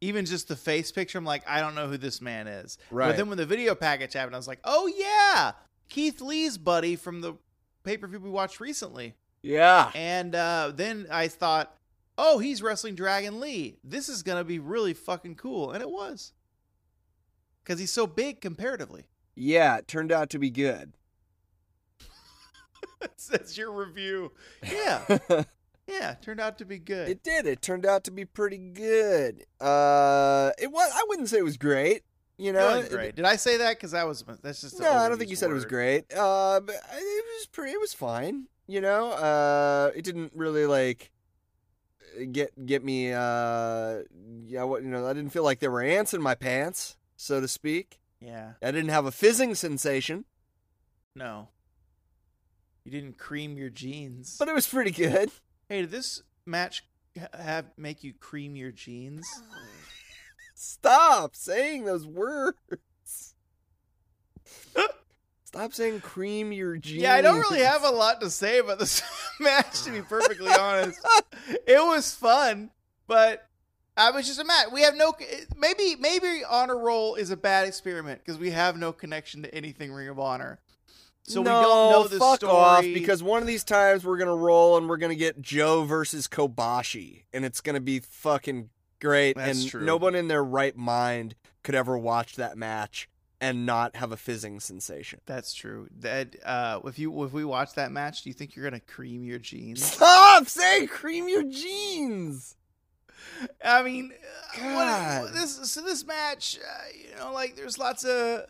even 0.00 0.24
just 0.24 0.48
the 0.48 0.56
face 0.56 0.90
picture. 0.92 1.18
I'm 1.18 1.24
like, 1.24 1.48
I 1.48 1.60
don't 1.60 1.74
know 1.74 1.88
who 1.88 1.96
this 1.96 2.20
man 2.20 2.48
is. 2.48 2.78
Right. 2.90 3.08
But 3.08 3.16
then 3.16 3.28
when 3.28 3.38
the 3.38 3.46
video 3.46 3.74
package 3.74 4.14
happened, 4.14 4.34
I 4.34 4.38
was 4.38 4.48
like, 4.48 4.60
oh 4.64 4.86
yeah, 4.86 5.52
Keith 5.88 6.20
Lee's 6.20 6.56
buddy 6.58 6.96
from 6.96 7.20
the 7.20 7.34
pay 7.84 7.96
per 7.96 8.06
view 8.06 8.20
we 8.20 8.30
watched 8.30 8.60
recently. 8.60 9.14
Yeah. 9.42 9.90
And 9.94 10.34
uh, 10.34 10.72
then 10.74 11.06
I 11.10 11.28
thought, 11.28 11.74
oh, 12.18 12.38
he's 12.38 12.62
wrestling 12.62 12.94
Dragon 12.94 13.40
Lee. 13.40 13.78
This 13.82 14.08
is 14.08 14.22
going 14.22 14.38
to 14.38 14.44
be 14.44 14.58
really 14.58 14.94
fucking 14.94 15.36
cool. 15.36 15.72
And 15.72 15.82
it 15.82 15.90
was. 15.90 16.32
Because 17.62 17.78
he's 17.78 17.92
so 17.92 18.06
big 18.06 18.40
comparatively. 18.40 19.04
Yeah, 19.34 19.78
it 19.78 19.88
turned 19.88 20.12
out 20.12 20.30
to 20.30 20.38
be 20.38 20.50
good. 20.50 20.92
That's 23.00 23.56
your 23.56 23.72
review. 23.72 24.32
Yeah. 24.62 25.18
Yeah. 25.90 26.14
Turned 26.22 26.40
out 26.40 26.58
to 26.58 26.64
be 26.64 26.78
good. 26.78 27.08
It 27.08 27.22
did. 27.22 27.46
It 27.46 27.60
turned 27.62 27.84
out 27.84 28.04
to 28.04 28.10
be 28.10 28.24
pretty 28.24 28.58
good. 28.58 29.44
Uh, 29.60 30.50
it 30.58 30.70
was. 30.70 30.90
I 30.94 31.04
wouldn't 31.08 31.28
say 31.28 31.38
it 31.38 31.44
was 31.44 31.56
great. 31.56 32.02
You 32.38 32.52
know, 32.54 32.66
wasn't 32.76 32.90
great. 32.92 33.16
Did 33.16 33.26
I 33.26 33.36
say 33.36 33.58
that? 33.58 33.76
Because 33.76 33.90
that 33.90 34.06
was 34.06 34.24
that's 34.42 34.62
just. 34.62 34.80
no, 34.80 34.90
I 34.90 35.08
don't 35.08 35.18
think 35.18 35.28
you 35.30 35.36
said 35.36 35.50
it 35.50 35.54
was 35.54 35.66
great. 35.66 36.04
Uh, 36.14 36.60
but 36.60 36.74
it 36.74 37.24
was 37.38 37.46
pretty. 37.52 37.72
It 37.72 37.80
was 37.80 37.92
fine. 37.92 38.46
You 38.66 38.80
know, 38.80 39.10
uh, 39.10 39.90
it 39.94 40.02
didn't 40.04 40.32
really 40.34 40.64
like 40.64 41.10
get 42.32 42.64
get 42.64 42.82
me. 42.84 43.12
Uh, 43.12 43.98
yeah, 44.46 44.62
what 44.62 44.82
you 44.82 44.88
know, 44.88 45.06
I 45.06 45.12
didn't 45.12 45.30
feel 45.30 45.44
like 45.44 45.58
there 45.58 45.70
were 45.70 45.82
ants 45.82 46.14
in 46.14 46.22
my 46.22 46.34
pants, 46.34 46.96
so 47.16 47.40
to 47.40 47.48
speak. 47.48 47.98
Yeah. 48.20 48.52
I 48.62 48.70
didn't 48.70 48.90
have 48.90 49.06
a 49.06 49.10
fizzing 49.12 49.54
sensation, 49.54 50.24
No. 51.14 51.48
You 52.84 52.90
didn't 52.90 53.18
cream 53.18 53.56
your 53.56 53.70
jeans. 53.70 54.36
but 54.38 54.48
it 54.48 54.54
was 54.54 54.66
pretty 54.66 54.90
good. 54.90 55.30
Hey, 55.70 55.82
did 55.82 55.90
this 55.90 56.22
match 56.44 56.84
have 57.32 57.66
make 57.78 58.04
you 58.04 58.12
cream 58.12 58.56
your 58.56 58.72
jeans? 58.72 59.26
Stop 60.54 61.34
saying 61.34 61.84
those 61.84 62.06
words. 62.06 63.34
Stop 65.44 65.72
saying 65.72 66.00
cream 66.00 66.52
your 66.52 66.76
jeans. 66.76 67.02
Yeah, 67.02 67.14
I 67.14 67.22
don't 67.22 67.38
really 67.38 67.62
have 67.62 67.82
a 67.84 67.90
lot 67.90 68.20
to 68.20 68.30
say 68.30 68.58
about 68.58 68.78
this 68.78 69.02
match, 69.40 69.82
to 69.82 69.90
be 69.90 70.02
perfectly 70.02 70.52
honest. 70.52 71.00
It 71.66 71.84
was 71.84 72.14
fun, 72.14 72.70
but 73.06 73.48
I 73.96 74.10
was 74.10 74.26
just 74.26 74.38
a 74.38 74.44
match. 74.44 74.66
We 74.72 74.82
have 74.82 74.94
no 74.94 75.12
maybe 75.56 75.96
maybe 75.98 76.42
honor 76.48 76.78
roll 76.78 77.14
is 77.14 77.30
a 77.30 77.36
bad 77.36 77.66
experiment 77.66 78.20
because 78.20 78.38
we 78.38 78.50
have 78.50 78.76
no 78.76 78.92
connection 78.92 79.42
to 79.42 79.54
anything 79.54 79.92
Ring 79.92 80.08
of 80.08 80.20
Honor, 80.20 80.60
so 81.30 81.42
no, 81.42 81.58
we 81.58 81.64
don't 81.64 81.92
know 81.92 82.08
the 82.08 82.18
fuck 82.18 82.36
story. 82.36 82.52
off 82.52 82.82
because 82.82 83.22
one 83.22 83.40
of 83.40 83.46
these 83.46 83.64
times 83.64 84.04
we're 84.04 84.18
gonna 84.18 84.34
roll 84.34 84.76
and 84.76 84.88
we're 84.88 84.96
gonna 84.96 85.14
get 85.14 85.40
Joe 85.40 85.84
versus 85.84 86.28
Kobashi 86.28 87.22
and 87.32 87.44
it's 87.44 87.60
gonna 87.60 87.80
be 87.80 88.00
fucking 88.00 88.70
great 89.00 89.36
That's 89.36 89.60
and 89.62 89.68
true. 89.70 89.84
no 89.84 89.96
one 89.96 90.14
in 90.14 90.28
their 90.28 90.44
right 90.44 90.76
mind 90.76 91.34
could 91.62 91.74
ever 91.74 91.96
watch 91.96 92.36
that 92.36 92.56
match 92.58 93.08
and 93.40 93.64
not 93.64 93.96
have 93.96 94.12
a 94.12 94.16
fizzing 94.18 94.60
sensation. 94.60 95.20
that's 95.24 95.54
true. 95.54 95.88
That 96.00 96.36
uh, 96.44 96.80
if 96.84 96.98
you 96.98 97.24
if 97.24 97.32
we 97.32 97.44
watch 97.44 97.74
that 97.74 97.90
match, 97.90 98.22
do 98.22 98.28
you 98.30 98.34
think 98.34 98.54
you're 98.54 98.64
gonna 98.68 98.80
cream 98.80 99.24
your 99.24 99.38
jeans? 99.38 99.82
Stop 99.82 100.46
saying 100.46 100.88
cream 100.88 101.28
your 101.28 101.44
jeans. 101.44 102.56
I 103.64 103.82
mean, 103.82 104.12
uh, 104.12 104.60
God. 104.60 105.22
what, 105.24 105.32
this 105.32 105.56
so 105.70 105.80
this 105.80 106.04
match, 106.06 106.58
uh, 106.58 106.84
you 106.94 107.16
know, 107.18 107.32
like 107.32 107.56
there's 107.56 107.78
lots 107.78 108.04
of 108.04 108.44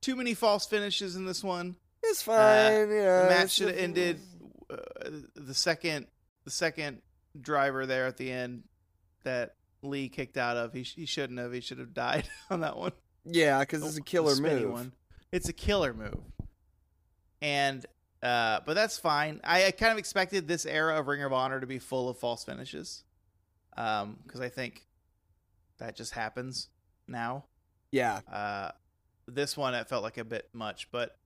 too 0.00 0.14
many 0.14 0.34
false 0.34 0.66
finishes 0.66 1.16
in 1.16 1.24
this 1.24 1.42
one. 1.42 1.76
It's 2.06 2.22
fine. 2.22 2.90
yeah, 2.90 3.22
the 3.22 3.28
match 3.30 3.50
should 3.52 3.68
have 3.68 3.76
ended 3.78 4.20
uh, 4.70 4.76
the 5.34 5.54
second 5.54 6.06
the 6.44 6.50
second 6.50 7.02
driver 7.40 7.86
there 7.86 8.06
at 8.06 8.16
the 8.16 8.30
end 8.30 8.64
that 9.24 9.54
Lee 9.82 10.08
kicked 10.08 10.36
out 10.36 10.56
of. 10.56 10.72
He 10.72 10.82
sh- 10.84 10.94
he 10.94 11.06
shouldn't 11.06 11.38
have. 11.38 11.52
He 11.52 11.60
should 11.60 11.78
have 11.78 11.94
died 11.94 12.28
on 12.50 12.60
that 12.60 12.76
one. 12.76 12.92
Yeah, 13.24 13.60
because 13.60 13.82
it's 13.84 13.96
a 13.96 14.02
killer 14.02 14.36
move. 14.36 14.70
One. 14.70 14.92
It's 15.32 15.48
a 15.48 15.52
killer 15.52 15.92
move, 15.94 16.20
and 17.42 17.84
uh, 18.22 18.60
but 18.64 18.74
that's 18.74 18.98
fine. 18.98 19.40
I, 19.44 19.66
I 19.66 19.70
kind 19.70 19.92
of 19.92 19.98
expected 19.98 20.46
this 20.48 20.66
era 20.66 20.98
of 20.98 21.06
Ring 21.08 21.22
of 21.22 21.32
Honor 21.32 21.60
to 21.60 21.66
be 21.66 21.78
full 21.78 22.08
of 22.08 22.18
false 22.18 22.44
finishes, 22.44 23.04
um, 23.76 24.18
because 24.24 24.40
I 24.40 24.48
think 24.48 24.86
that 25.78 25.96
just 25.96 26.12
happens 26.12 26.68
now. 27.08 27.44
Yeah, 27.90 28.20
Uh, 28.32 28.70
this 29.28 29.56
one 29.56 29.74
it 29.74 29.88
felt 29.88 30.02
like 30.02 30.18
a 30.18 30.24
bit 30.24 30.48
much, 30.52 30.88
but 30.90 31.16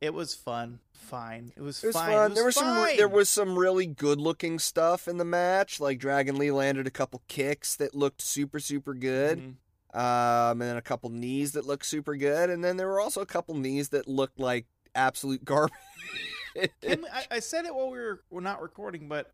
It 0.00 0.12
was 0.14 0.34
fun. 0.34 0.80
Fine. 0.92 1.52
It 1.56 1.62
was, 1.62 1.82
It 1.82 1.88
was 1.88 1.96
fine. 1.96 2.12
fun. 2.12 2.32
It 2.32 2.34
there 2.34 2.44
was 2.44 2.56
was 2.56 2.64
some 2.64 2.96
there 2.96 3.08
was 3.08 3.28
some 3.28 3.58
really 3.58 3.86
good 3.86 4.20
looking 4.20 4.58
stuff 4.58 5.08
in 5.08 5.16
the 5.18 5.24
match. 5.24 5.80
Like 5.80 5.98
Dragon 5.98 6.36
Lee 6.36 6.50
landed 6.50 6.86
a 6.86 6.90
couple 6.90 7.22
kicks 7.28 7.76
that 7.76 7.94
looked 7.94 8.20
super 8.20 8.58
super 8.60 8.92
good. 8.94 9.38
Mhm. 9.38 9.54
Um, 9.98 10.60
and 10.60 10.70
then 10.70 10.76
a 10.76 10.82
couple 10.82 11.08
knees 11.08 11.52
that 11.52 11.64
looked 11.64 11.86
super 11.86 12.16
good, 12.16 12.50
and 12.50 12.62
then 12.62 12.76
there 12.76 12.86
were 12.88 13.00
also 13.00 13.22
a 13.22 13.26
couple 13.26 13.54
knees 13.54 13.88
that 13.90 14.06
looked 14.06 14.38
like 14.38 14.66
absolute 14.94 15.42
garbage. 15.44 15.72
We- 16.54 16.68
I, 17.10 17.26
I 17.30 17.38
said 17.40 17.64
it 17.64 17.74
while 17.74 17.90
we 17.90 17.98
were, 17.98 18.22
we're 18.28 18.40
not 18.42 18.60
recording, 18.60 19.08
but 19.08 19.32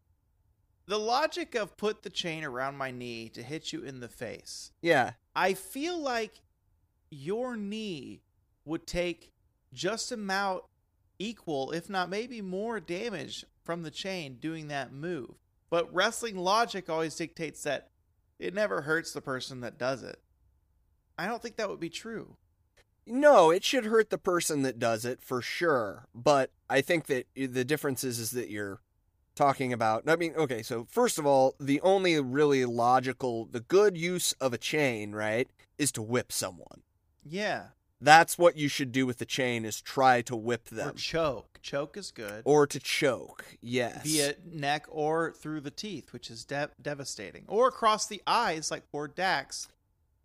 the 0.87 0.99
logic 1.01 1.57
of 1.57 1.77
put 1.77 2.03
the 2.03 2.11
chain 2.11 2.45
around 2.45 2.77
my 2.77 2.93
knee 2.93 3.29
to 3.31 3.43
hit 3.43 3.73
you 3.73 3.83
in 3.83 3.99
the 3.99 4.09
face. 4.09 4.71
yeah, 4.83 5.13
I 5.35 5.55
feel 5.55 5.99
like 5.99 6.43
your 7.11 7.57
knee 7.57 8.21
would 8.65 8.87
take 8.87 9.33
just 9.73 10.13
amount 10.13 10.63
equal, 11.19 11.71
if 11.73 11.89
not 11.89 12.11
maybe 12.11 12.41
more 12.41 12.81
damage 12.81 13.45
from 13.65 13.83
the 13.83 13.91
chain 13.91 14.37
doing 14.41 14.69
that 14.69 14.93
move. 14.93 15.31
But 15.71 15.93
wrestling 15.95 16.37
logic 16.37 16.91
always 16.91 17.15
dictates 17.15 17.63
that 17.63 17.91
it 18.39 18.55
never 18.55 18.83
hurts 18.83 19.13
the 19.13 19.21
person 19.21 19.61
that 19.61 19.79
does 19.79 20.03
it. 20.03 20.21
I 21.19 21.27
don't 21.27 21.41
think 21.41 21.57
that 21.57 21.69
would 21.69 21.81
be 21.81 21.91
true. 21.91 22.37
no, 23.07 23.51
it 23.51 23.65
should 23.65 23.87
hurt 23.87 24.11
the 24.11 24.19
person 24.19 24.63
that 24.63 24.79
does 24.79 25.05
it 25.05 25.23
for 25.23 25.43
sure. 25.43 26.07
But 26.15 26.51
I 26.69 26.81
think 26.81 27.07
that 27.07 27.27
the 27.35 27.65
difference 27.65 28.05
is, 28.05 28.19
is 28.19 28.31
that 28.33 28.51
you're 28.51 28.81
talking 29.35 29.73
about. 29.73 30.09
I 30.09 30.17
mean, 30.17 30.35
okay, 30.37 30.63
so 30.63 30.87
first 30.91 31.19
of 31.19 31.27
all, 31.27 31.55
the 31.59 31.81
only 31.81 32.21
really 32.21 32.65
logical, 32.65 33.47
the 33.47 33.61
good 33.61 33.97
use 33.97 34.33
of 34.35 34.53
a 34.53 34.59
chain, 34.59 35.13
right, 35.13 35.49
is 35.79 35.91
to 35.93 36.03
whip 36.03 36.31
someone. 36.33 36.83
Yeah. 37.25 37.69
That's 38.03 38.37
what 38.37 38.57
you 38.57 38.67
should 38.67 38.91
do 38.91 39.07
with 39.07 39.19
the 39.19 39.25
chain 39.25 39.65
is 39.65 39.81
try 39.81 40.23
to 40.23 40.35
whip 40.35 40.65
them. 40.71 40.89
Or 40.89 40.93
choke. 40.95 41.61
Choke 41.63 41.97
is 41.97 42.11
good. 42.11 42.43
Or 42.45 42.67
to 42.67 42.81
choke. 42.81 43.45
Yes. 43.61 44.03
via 44.03 44.35
neck 44.45 44.87
or 44.89 45.33
through 45.33 45.61
the 45.61 45.71
teeth, 45.71 46.13
which 46.13 46.29
is 46.29 46.45
de- 46.45 46.71
devastating, 46.83 47.45
or 47.47 47.69
across 47.69 48.07
the 48.09 48.21
eyes, 48.27 48.73
like 48.73 48.91
poor 48.91 49.07
Dax, 49.07 49.69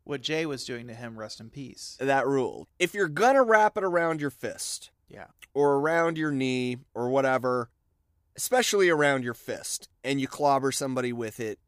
what 0.06 0.22
Jay 0.22 0.48
was 0.48 0.66
doing 0.66 0.88
to 0.88 0.96
him. 0.96 1.20
Rest 1.20 1.40
in 1.40 1.52
peace. 1.52 1.98
that 2.00 2.26
rule. 2.26 2.68
If 2.80 2.96
you're 2.96 3.08
gonna 3.08 3.44
wrap 3.44 3.78
it 3.78 3.84
around 3.84 4.22
your 4.22 4.32
fist 4.32 4.90
Yeah, 5.08 5.28
or 5.54 5.76
around 5.76 6.18
your 6.18 6.32
knee 6.32 6.78
or 6.96 7.10
whatever, 7.10 7.70
especially 8.36 8.90
around 8.90 9.24
your 9.24 9.36
fist, 9.36 9.88
and 10.04 10.20
you 10.20 10.28
clobber 10.28 10.72
somebody 10.72 11.14
with 11.14 11.40
it, 11.40 11.60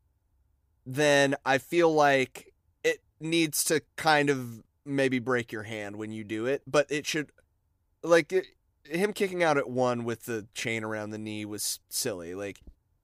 then 0.87 1.35
I 1.45 1.59
feel 1.59 1.93
like 1.93 2.51
it 2.83 3.03
needs 3.19 3.63
to 3.65 3.81
kind 3.95 4.31
of 4.31 4.63
maybe 4.95 5.19
break 5.19 5.51
your 5.51 5.63
hand 5.63 5.95
when 5.95 6.11
you 6.11 6.23
do 6.23 6.45
it, 6.45 6.61
but 6.67 6.87
it 6.91 7.05
should 7.05 7.31
like 8.03 8.31
it, 8.33 8.45
him 8.83 9.13
kicking 9.13 9.43
out 9.43 9.57
at 9.57 9.69
one 9.69 10.03
with 10.03 10.25
the 10.25 10.47
chain 10.53 10.83
around 10.83 11.09
the 11.11 11.17
knee 11.17 11.45
was 11.45 11.79
silly. 11.89 12.33
Like 12.35 12.59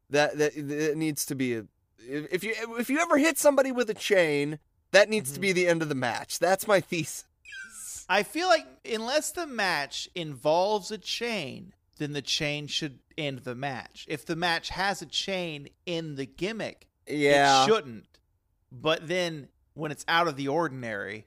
that 0.09 0.37
that 0.37 0.55
it 0.57 0.97
needs 0.97 1.25
to 1.27 1.35
be 1.35 1.55
a 1.55 1.65
if 2.07 2.43
you 2.43 2.53
if 2.79 2.89
you 2.89 2.99
ever 2.99 3.17
hit 3.17 3.37
somebody 3.37 3.71
with 3.71 3.89
a 3.89 3.93
chain, 3.93 4.59
that 4.91 5.09
needs 5.09 5.31
to 5.33 5.39
Mhm. 5.39 5.41
be 5.41 5.51
the 5.53 5.67
end 5.67 5.81
of 5.81 5.89
the 5.89 5.95
match. 5.95 6.39
That's 6.39 6.67
my 6.67 6.79
thesis. 6.79 7.25
I 8.07 8.21
feel 8.23 8.47
like 8.47 8.67
unless 8.85 9.31
the 9.31 9.47
match 9.47 10.07
involves 10.13 10.91
a 10.91 10.97
chain, 10.99 11.73
then 11.97 12.13
the 12.13 12.21
chain 12.21 12.67
should 12.67 12.99
end 13.17 13.39
the 13.39 13.55
match. 13.55 14.05
If 14.07 14.25
the 14.25 14.35
match 14.35 14.69
has 14.69 15.01
a 15.01 15.05
chain 15.07 15.69
in 15.87 16.15
the 16.15 16.27
gimmick, 16.27 16.87
Yeah. 17.07 17.63
it 17.63 17.67
shouldn't. 17.67 18.19
But 18.71 19.07
then 19.07 19.47
when 19.73 19.91
it's 19.91 20.05
out 20.07 20.27
of 20.27 20.35
the 20.35 20.47
ordinary, 20.47 21.25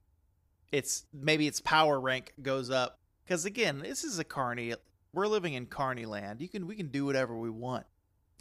it's 0.73 1.07
maybe 1.13 1.47
its 1.47 1.61
power 1.61 2.01
rank 2.01 2.33
goes 2.43 2.71
up. 2.71 2.99
Because 3.25 3.45
again, 3.45 3.81
this 3.81 4.05
is 4.05 4.19
a 4.19 4.25
carny. 4.25 4.75
We're 5.13 5.27
living 5.27 5.55
in 5.55 5.67
carny 5.67 6.07
land. 6.07 6.41
You 6.41 6.49
can 6.49 6.67
we 6.67 6.77
can 6.77 6.89
do 6.89 7.05
whatever 7.05 7.37
we 7.37 7.51
want. 7.51 7.87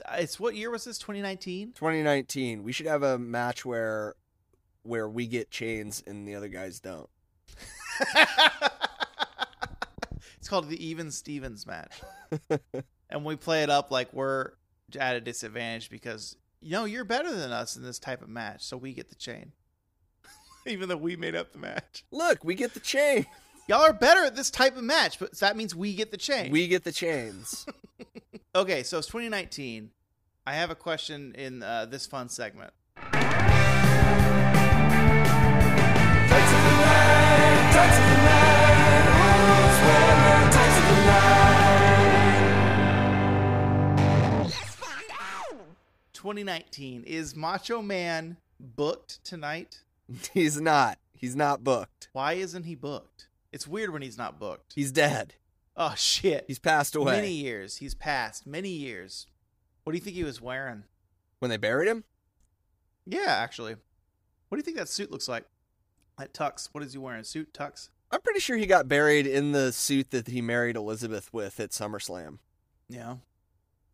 Uh, 0.05 0.17
it's 0.19 0.39
what 0.39 0.55
year 0.55 0.69
was 0.69 0.85
this? 0.85 0.97
2019. 0.97 1.73
2019. 1.73 2.63
We 2.63 2.71
should 2.71 2.85
have 2.87 3.03
a 3.03 3.17
match 3.17 3.65
where 3.65 4.15
where 4.83 5.09
we 5.09 5.27
get 5.27 5.51
chains 5.51 6.03
and 6.05 6.27
the 6.27 6.35
other 6.35 6.47
guys 6.47 6.79
don't. 6.79 7.09
it's 10.37 10.47
called 10.47 10.69
the 10.69 10.85
Even 10.85 11.11
Stevens 11.11 11.65
match. 11.65 12.01
and 13.09 13.25
we 13.25 13.35
play 13.35 13.63
it 13.63 13.69
up 13.69 13.91
like 13.91 14.13
we're 14.13 14.51
at 14.97 15.15
a 15.15 15.21
disadvantage 15.21 15.89
because 15.89 16.37
you 16.61 16.71
know 16.71 16.85
you're 16.85 17.03
better 17.03 17.33
than 17.35 17.51
us 17.51 17.75
in 17.75 17.83
this 17.83 17.99
type 17.99 18.21
of 18.21 18.29
match, 18.29 18.63
so 18.63 18.77
we 18.77 18.93
get 18.93 19.09
the 19.09 19.15
chain. 19.15 19.51
Even 20.71 20.89
though 20.89 20.97
we 20.97 21.15
made 21.15 21.35
up 21.35 21.53
the 21.53 21.59
match. 21.59 22.03
Look, 22.11 22.43
we 22.43 22.53
get 22.55 22.73
the 22.73 22.81
chain. 22.81 23.25
Y'all 23.67 23.81
are 23.81 23.93
better 23.93 24.25
at 24.25 24.35
this 24.35 24.49
type 24.49 24.77
of 24.77 24.83
match, 24.83 25.19
but 25.19 25.37
that 25.39 25.57
means 25.57 25.75
we 25.75 25.93
get 25.93 26.11
the 26.11 26.17
chain. 26.17 26.51
We 26.51 26.67
get 26.67 26.83
the 26.83 26.91
chains. 26.91 27.65
okay, 28.55 28.83
so 28.83 28.97
it's 28.97 29.07
2019. 29.07 29.91
I 30.45 30.53
have 30.53 30.69
a 30.69 30.75
question 30.75 31.33
in 31.37 31.63
uh, 31.63 31.85
this 31.85 32.05
fun 32.05 32.29
segment. 32.29 32.71
Tights 32.95 33.21
of 33.21 33.31
the 36.63 36.75
night, 36.79 37.71
tights 37.73 37.97
of 37.97 38.03
the 38.05 38.17
night. 38.23 39.03
Who's 39.17 39.79
wearing 39.83 40.19
the 40.45 40.51
tights 40.55 40.77
of 40.77 40.83
the 40.87 40.95
night? 41.05 41.57
2019 46.13 47.03
is 47.03 47.35
Macho 47.35 47.81
Man 47.81 48.37
booked 48.59 49.23
tonight? 49.25 49.81
He's 50.33 50.59
not. 50.59 50.99
He's 51.13 51.35
not 51.35 51.63
booked. 51.63 52.09
Why 52.13 52.33
isn't 52.33 52.63
he 52.63 52.75
booked? 52.75 53.27
It's 53.51 53.67
weird 53.67 53.91
when 53.91 54.01
he's 54.01 54.17
not 54.17 54.39
booked. 54.39 54.73
He's 54.75 54.91
dead. 54.91 55.33
Oh 55.75 55.93
shit. 55.95 56.45
He's 56.47 56.59
passed 56.59 56.95
away. 56.95 57.13
Many 57.13 57.31
years. 57.31 57.77
He's 57.77 57.95
passed. 57.95 58.45
Many 58.45 58.69
years. 58.69 59.25
What 59.83 59.93
do 59.93 59.97
you 59.97 60.03
think 60.03 60.15
he 60.15 60.23
was 60.23 60.41
wearing? 60.41 60.83
When 61.39 61.49
they 61.49 61.57
buried 61.57 61.87
him? 61.87 62.03
Yeah, 63.05 63.25
actually. 63.27 63.75
What 64.49 64.55
do 64.55 64.59
you 64.59 64.63
think 64.63 64.77
that 64.77 64.89
suit 64.89 65.11
looks 65.11 65.27
like? 65.27 65.45
That 66.17 66.33
tux. 66.33 66.69
What 66.71 66.83
is 66.83 66.93
he 66.93 66.99
wearing? 66.99 67.23
Suit 67.23 67.53
tux? 67.53 67.89
I'm 68.11 68.21
pretty 68.21 68.39
sure 68.39 68.57
he 68.57 68.65
got 68.65 68.87
buried 68.87 69.27
in 69.27 69.51
the 69.51 69.71
suit 69.71 70.11
that 70.11 70.27
he 70.27 70.41
married 70.41 70.75
Elizabeth 70.75 71.33
with 71.33 71.59
at 71.59 71.71
SummerSlam. 71.71 72.39
Yeah. 72.89 73.17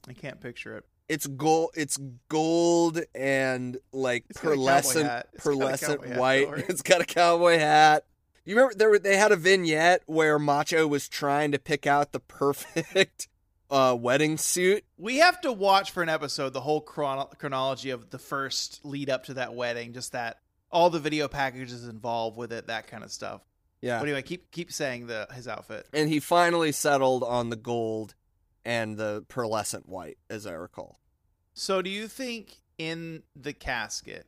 I 0.07 0.13
can't 0.13 0.39
picture 0.39 0.77
it. 0.77 0.85
It's 1.09 1.27
gold. 1.27 1.71
It's 1.75 1.99
gold 2.29 3.01
and 3.13 3.77
like 3.91 4.25
It's 4.29 4.39
got 4.39 4.53
a 4.53 4.55
cowboy 4.55 4.63
pearlescent, 4.63 5.03
hat. 5.03 5.27
It's 5.33 5.43
got 5.43 5.53
a 5.53 5.55
pearlescent 5.55 6.07
hat, 6.07 6.17
white. 6.17 6.47
It's 6.69 6.81
got 6.81 7.01
a 7.01 7.05
cowboy 7.05 7.59
hat. 7.59 8.05
You 8.45 8.55
remember 8.55 8.75
there 8.75 8.89
were, 8.89 8.99
they 8.99 9.17
had 9.17 9.31
a 9.31 9.37
vignette 9.37 10.03
where 10.05 10.37
Macho 10.37 10.85
was 10.87 11.07
trying 11.07 11.51
to 11.53 11.59
pick 11.59 11.87
out 11.87 12.11
the 12.11 12.19
perfect 12.19 13.27
uh, 13.69 13.95
wedding 13.99 14.37
suit. 14.37 14.83
We 14.97 15.17
have 15.17 15.39
to 15.41 15.51
watch 15.51 15.91
for 15.91 16.03
an 16.03 16.09
episode 16.09 16.51
the 16.53 16.61
whole 16.61 16.81
chrono- 16.81 17.29
chronology 17.37 17.89
of 17.89 18.09
the 18.09 18.19
first 18.19 18.81
lead 18.83 19.09
up 19.09 19.25
to 19.25 19.35
that 19.35 19.53
wedding, 19.55 19.93
just 19.93 20.11
that 20.11 20.39
all 20.71 20.89
the 20.89 20.99
video 20.99 21.27
packages 21.27 21.87
involved 21.87 22.35
with 22.37 22.51
it, 22.51 22.67
that 22.67 22.87
kind 22.87 23.03
of 23.03 23.11
stuff. 23.11 23.41
Yeah. 23.81 23.99
But 23.99 24.05
anyway, 24.05 24.21
keep 24.23 24.49
keep 24.51 24.71
saying 24.71 25.07
the 25.07 25.27
his 25.33 25.47
outfit. 25.47 25.87
and 25.93 26.09
he 26.09 26.19
finally 26.19 26.71
settled 26.71 27.23
on 27.23 27.49
the 27.49 27.55
gold 27.57 28.15
and 28.65 28.97
the 28.97 29.25
pearlescent 29.27 29.87
white, 29.87 30.17
as 30.29 30.47
I 30.47 30.53
recall. 30.53 30.99
So, 31.53 31.81
do 31.81 31.89
you 31.89 32.07
think 32.07 32.57
in 32.77 33.23
the 33.35 33.53
casket 33.53 34.27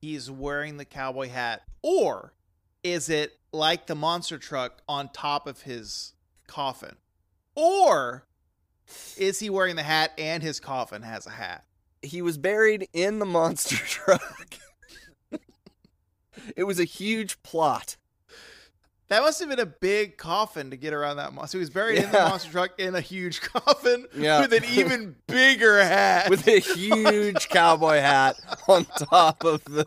he's 0.00 0.30
wearing 0.30 0.76
the 0.76 0.84
cowboy 0.84 1.28
hat, 1.28 1.62
or 1.82 2.34
is 2.82 3.08
it 3.08 3.38
like 3.52 3.86
the 3.86 3.94
monster 3.94 4.38
truck 4.38 4.82
on 4.88 5.08
top 5.08 5.46
of 5.46 5.62
his 5.62 6.12
coffin, 6.46 6.96
or 7.54 8.26
is 9.16 9.40
he 9.40 9.48
wearing 9.50 9.76
the 9.76 9.82
hat 9.82 10.12
and 10.18 10.42
his 10.42 10.60
coffin 10.60 11.02
has 11.02 11.26
a 11.26 11.30
hat? 11.30 11.64
He 12.02 12.20
was 12.20 12.36
buried 12.36 12.88
in 12.92 13.18
the 13.18 13.26
monster 13.26 13.76
truck. 13.76 14.56
it 16.56 16.64
was 16.64 16.78
a 16.78 16.84
huge 16.84 17.42
plot. 17.42 17.96
That 19.08 19.20
must 19.22 19.38
have 19.40 19.50
been 19.50 19.60
a 19.60 19.66
big 19.66 20.16
coffin 20.16 20.70
to 20.70 20.76
get 20.78 20.94
around 20.94 21.18
that 21.18 21.32
monster. 21.34 21.58
He 21.58 21.60
was 21.60 21.68
buried 21.70 21.98
in 21.98 22.10
the 22.10 22.18
monster 22.18 22.50
truck 22.50 22.70
in 22.80 22.94
a 22.94 23.00
huge 23.02 23.40
coffin 23.52 24.06
Yeah. 24.16 24.40
with 24.40 24.52
an 24.54 24.64
even 24.64 25.14
bigger 25.26 25.82
hat. 25.82 26.30
with 26.30 26.48
a 26.48 26.58
huge 26.74 27.48
cowboy 27.50 27.96
hat 28.00 28.36
on 28.66 28.86
top 28.86 29.44
of 29.44 29.62
the 29.64 29.84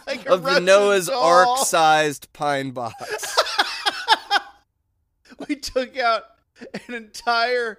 like 0.06 0.26
of 0.26 0.42
the 0.42 0.60
Noah's. 0.60 1.08
Ark 1.08 1.58
sized 1.58 2.32
pine 2.32 2.72
box. 2.72 3.36
we 5.48 5.56
took 5.56 5.96
out 5.96 6.24
an 6.88 6.94
entire 6.94 7.78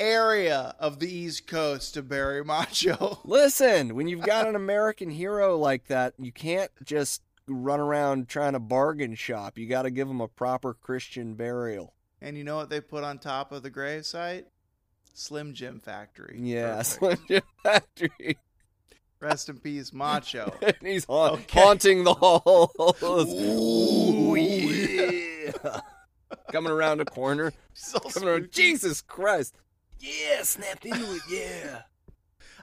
area 0.00 0.74
of 0.78 0.98
the 0.98 1.12
East 1.12 1.46
Coast 1.46 1.94
to 1.94 2.02
bury 2.02 2.44
Macho. 2.44 3.18
Listen, 3.24 3.94
when 3.94 4.08
you've 4.08 4.22
got 4.24 4.46
an 4.48 4.56
American 4.56 5.10
hero 5.10 5.56
like 5.58 5.86
that, 5.88 6.14
you 6.18 6.32
can't 6.32 6.70
just 6.84 7.22
run 7.46 7.80
around 7.80 8.28
trying 8.28 8.52
to 8.52 8.58
bargain 8.60 9.14
shop. 9.14 9.58
You 9.58 9.66
got 9.66 9.82
to 9.82 9.90
give 9.90 10.08
him 10.08 10.20
a 10.20 10.28
proper 10.28 10.74
Christian 10.74 11.34
burial. 11.34 11.94
And 12.20 12.36
you 12.38 12.44
know 12.44 12.56
what 12.56 12.70
they 12.70 12.80
put 12.80 13.02
on 13.04 13.18
top 13.18 13.52
of 13.52 13.62
the 13.62 13.70
gravesite? 13.70 14.44
Slim 15.14 15.52
Jim 15.54 15.80
Factory. 15.80 16.38
Yeah, 16.40 16.76
Perfect. 16.76 16.86
Slim 16.98 17.18
Jim 17.28 17.42
Factory. 17.62 18.38
Rest 19.20 19.48
in 19.48 19.58
peace, 19.58 19.92
Macho. 19.92 20.52
and 20.62 20.74
he's 20.82 21.04
ha- 21.04 21.32
Okay. 21.32 21.60
haunting 21.60 22.04
the 22.04 22.14
halls. 22.14 23.32
Ooh, 23.32 24.34
yeah. 24.36 25.52
coming 26.50 26.72
around 26.72 27.00
a 27.00 27.04
corner. 27.04 27.52
So 27.74 27.98
Coming 28.00 28.28
around. 28.28 28.48
Jesus 28.52 29.00
Christ. 29.00 29.54
Yeah, 29.98 30.42
snap 30.42 30.84
into 30.84 31.14
it. 31.14 31.22
Yeah. 31.30 31.82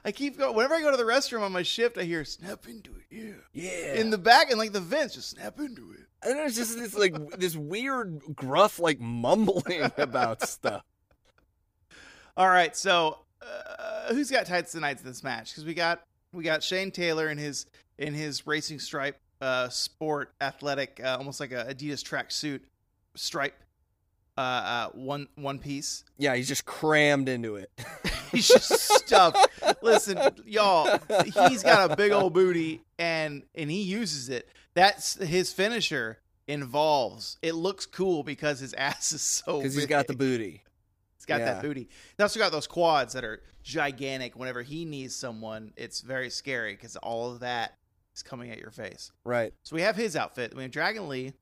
I 0.04 0.12
keep 0.12 0.38
going. 0.38 0.56
Whenever 0.56 0.74
I 0.74 0.80
go 0.80 0.90
to 0.90 0.96
the 0.96 1.04
restroom 1.04 1.42
on 1.42 1.52
my 1.52 1.62
shift, 1.62 1.98
I 1.98 2.04
hear 2.04 2.24
snap 2.24 2.66
into 2.68 2.90
it. 2.92 3.04
Yeah. 3.10 3.32
Yeah. 3.52 3.94
In 3.94 4.10
the 4.10 4.18
back 4.18 4.50
and 4.50 4.58
like 4.58 4.72
the 4.72 4.80
vents, 4.80 5.14
just 5.14 5.30
snap 5.30 5.58
into 5.58 5.92
it. 5.92 6.06
and 6.22 6.38
it's 6.40 6.56
just 6.56 6.78
this 6.78 6.94
like 6.96 7.14
this 7.38 7.56
weird 7.56 8.20
gruff 8.34 8.78
like 8.78 9.00
mumbling 9.00 9.90
about 9.98 10.42
stuff. 10.42 10.82
All 12.36 12.48
right, 12.48 12.74
so 12.76 13.18
uh, 13.42 14.14
who's 14.14 14.30
got 14.30 14.46
tights 14.46 14.72
tonight 14.72 14.98
in 15.00 15.04
this 15.04 15.22
match? 15.22 15.50
Because 15.50 15.64
we 15.64 15.74
got 15.74 16.02
we 16.32 16.44
got 16.44 16.62
Shane 16.62 16.90
Taylor 16.90 17.28
in 17.28 17.38
his 17.38 17.66
in 17.98 18.14
his 18.14 18.46
racing 18.46 18.78
stripe 18.78 19.18
uh, 19.40 19.68
sport 19.68 20.32
athletic, 20.40 21.00
uh, 21.04 21.16
almost 21.18 21.40
like 21.40 21.52
a 21.52 21.66
Adidas 21.74 22.02
track 22.02 22.30
suit 22.30 22.64
stripe, 23.16 23.58
uh, 24.38 24.40
uh, 24.40 24.88
one 24.90 25.28
one 25.34 25.58
piece. 25.58 26.04
Yeah, 26.18 26.34
he's 26.36 26.48
just 26.48 26.64
crammed 26.64 27.28
into 27.28 27.56
it. 27.56 27.70
He's 28.32 28.48
just 28.48 28.70
stuffed. 28.70 29.48
Listen, 29.82 30.18
y'all, 30.46 30.98
he's 31.48 31.62
got 31.62 31.90
a 31.90 31.96
big 31.96 32.12
old 32.12 32.32
booty 32.32 32.82
and 32.98 33.42
and 33.54 33.70
he 33.70 33.82
uses 33.82 34.28
it. 34.28 34.48
That's 34.74 35.14
his 35.14 35.52
finisher 35.52 36.18
involves. 36.46 37.38
It 37.42 37.54
looks 37.54 37.86
cool 37.86 38.22
because 38.22 38.60
his 38.60 38.74
ass 38.74 39.12
is 39.12 39.22
so 39.22 39.58
Because 39.58 39.74
he's 39.74 39.86
got 39.86 40.06
the 40.06 40.14
booty. 40.14 40.62
He's 41.16 41.26
got 41.26 41.40
Yeah. 41.40 41.54
that 41.54 41.62
booty. 41.62 41.82
He's 42.16 42.22
also 42.22 42.38
got 42.40 42.52
those 42.52 42.66
quads 42.66 43.12
that 43.14 43.24
are 43.24 43.42
gigantic. 43.62 44.36
Whenever 44.36 44.62
he 44.62 44.84
needs 44.84 45.14
someone, 45.14 45.72
it's 45.76 46.00
very 46.00 46.30
scary 46.30 46.74
because 46.74 46.96
all 46.96 47.30
of 47.32 47.40
that 47.40 47.76
is 48.14 48.22
coming 48.22 48.50
at 48.50 48.58
your 48.58 48.70
face. 48.70 49.12
Right. 49.24 49.52
So 49.62 49.76
we 49.76 49.82
have 49.82 49.96
his 49.96 50.16
outfit. 50.16 50.54
We 50.54 50.62
have 50.62 50.70
Dragon 50.72 51.08
Lee. 51.08 51.32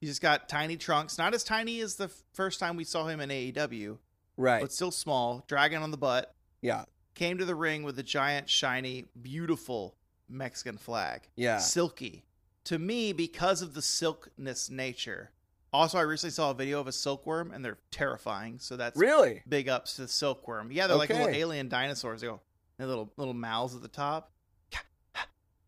He's 0.00 0.10
just 0.10 0.20
got 0.22 0.48
tiny 0.48 0.76
trunks, 0.76 1.16
not 1.16 1.32
as 1.34 1.42
tiny 1.42 1.80
as 1.80 1.96
the 1.96 2.08
first 2.34 2.60
time 2.60 2.76
we 2.76 2.84
saw 2.84 3.06
him 3.06 3.18
in 3.20 3.30
AEW, 3.30 3.96
Right. 4.36 4.60
but 4.60 4.72
still 4.72 4.90
small. 4.90 5.44
Dragon 5.48 5.82
on 5.82 5.90
the 5.90 5.96
butt. 5.96 6.34
yeah. 6.60 6.84
Came 7.14 7.38
to 7.38 7.46
the 7.46 7.54
ring 7.54 7.82
with 7.82 7.98
a 7.98 8.02
giant, 8.02 8.50
shiny, 8.50 9.06
beautiful 9.22 9.96
Mexican 10.28 10.76
flag. 10.76 11.22
Yeah. 11.34 11.56
Silky. 11.58 12.24
To 12.64 12.78
me, 12.78 13.14
because 13.14 13.62
of 13.62 13.72
the 13.72 13.80
silkness 13.80 14.68
nature. 14.68 15.30
Also, 15.72 15.96
I 15.96 16.02
recently 16.02 16.32
saw 16.32 16.50
a 16.50 16.54
video 16.54 16.78
of 16.78 16.86
a 16.86 16.92
silkworm, 16.92 17.52
and 17.52 17.64
they're 17.64 17.78
terrifying. 17.90 18.58
So 18.58 18.76
that's 18.76 18.98
Really? 18.98 19.42
big 19.48 19.66
ups 19.68 19.94
to 19.96 20.02
the 20.02 20.08
silkworm. 20.08 20.70
Yeah, 20.70 20.86
they're 20.88 20.96
like 20.98 21.08
little 21.08 21.28
alien 21.28 21.68
dinosaurs. 21.70 22.20
They 22.20 22.26
go, 22.26 22.40
they 22.78 22.84
little 22.84 23.10
little 23.16 23.32
mouths 23.34 23.74
at 23.74 23.80
the 23.80 23.88
top, 23.88 24.30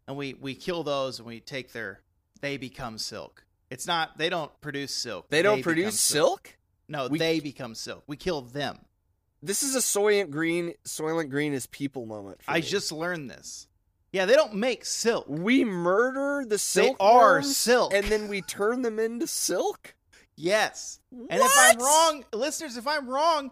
and 0.07 0.17
we 0.17 0.35
we 0.35 0.55
kill 0.55 0.83
those 0.83 1.19
and 1.19 1.27
we 1.27 1.41
take 1.41 1.73
their. 1.73 2.01
They 2.43 2.57
become 2.59 2.99
silk. 2.99 3.45
It's 3.71 3.87
not. 3.87 4.19
They 4.19 4.29
don't 4.29 4.53
produce 4.61 4.95
silk. 4.95 5.29
They 5.31 5.41
don't 5.43 5.57
become 5.59 5.73
produce 5.75 5.99
silk? 6.01 6.58
No, 6.89 7.09
We- 7.09 7.19
they 7.19 7.41
become 7.41 7.75
silk. 7.75 8.05
We 8.07 8.17
kill 8.17 8.41
them. 8.43 8.81
This 9.43 9.63
is 9.63 9.77
a 9.77 9.81
Soylent 9.81 10.31
Green 10.31 10.75
Soylent 10.85 11.31
Green 11.31 11.53
is 11.53 11.67
people 11.67 12.07
moment. 12.07 12.41
I 12.49 12.57
me. 12.57 12.63
just 12.63 12.91
learned 12.91 13.31
this. 13.31 13.67
Yeah, 14.11 14.25
they 14.25 14.35
don't 14.35 14.55
make 14.55 14.85
silk. 14.85 15.27
we 15.29 15.65
murder 15.65 16.43
the 16.45 16.55
They 16.55 16.57
silk 16.57 16.97
are 16.99 17.35
worms, 17.35 17.57
silk. 17.57 17.93
and 17.95 18.07
then 18.07 18.27
we 18.29 18.41
turn 18.43 18.83
them 18.83 18.99
into 18.99 19.27
silk. 19.27 19.95
yes. 20.35 20.99
What? 21.11 21.31
And 21.31 21.41
if 21.43 21.53
I'm 21.57 21.79
wrong, 21.79 22.25
listeners, 22.33 22.77
if 22.77 22.87
I'm 22.87 23.09
wrong, 23.09 23.51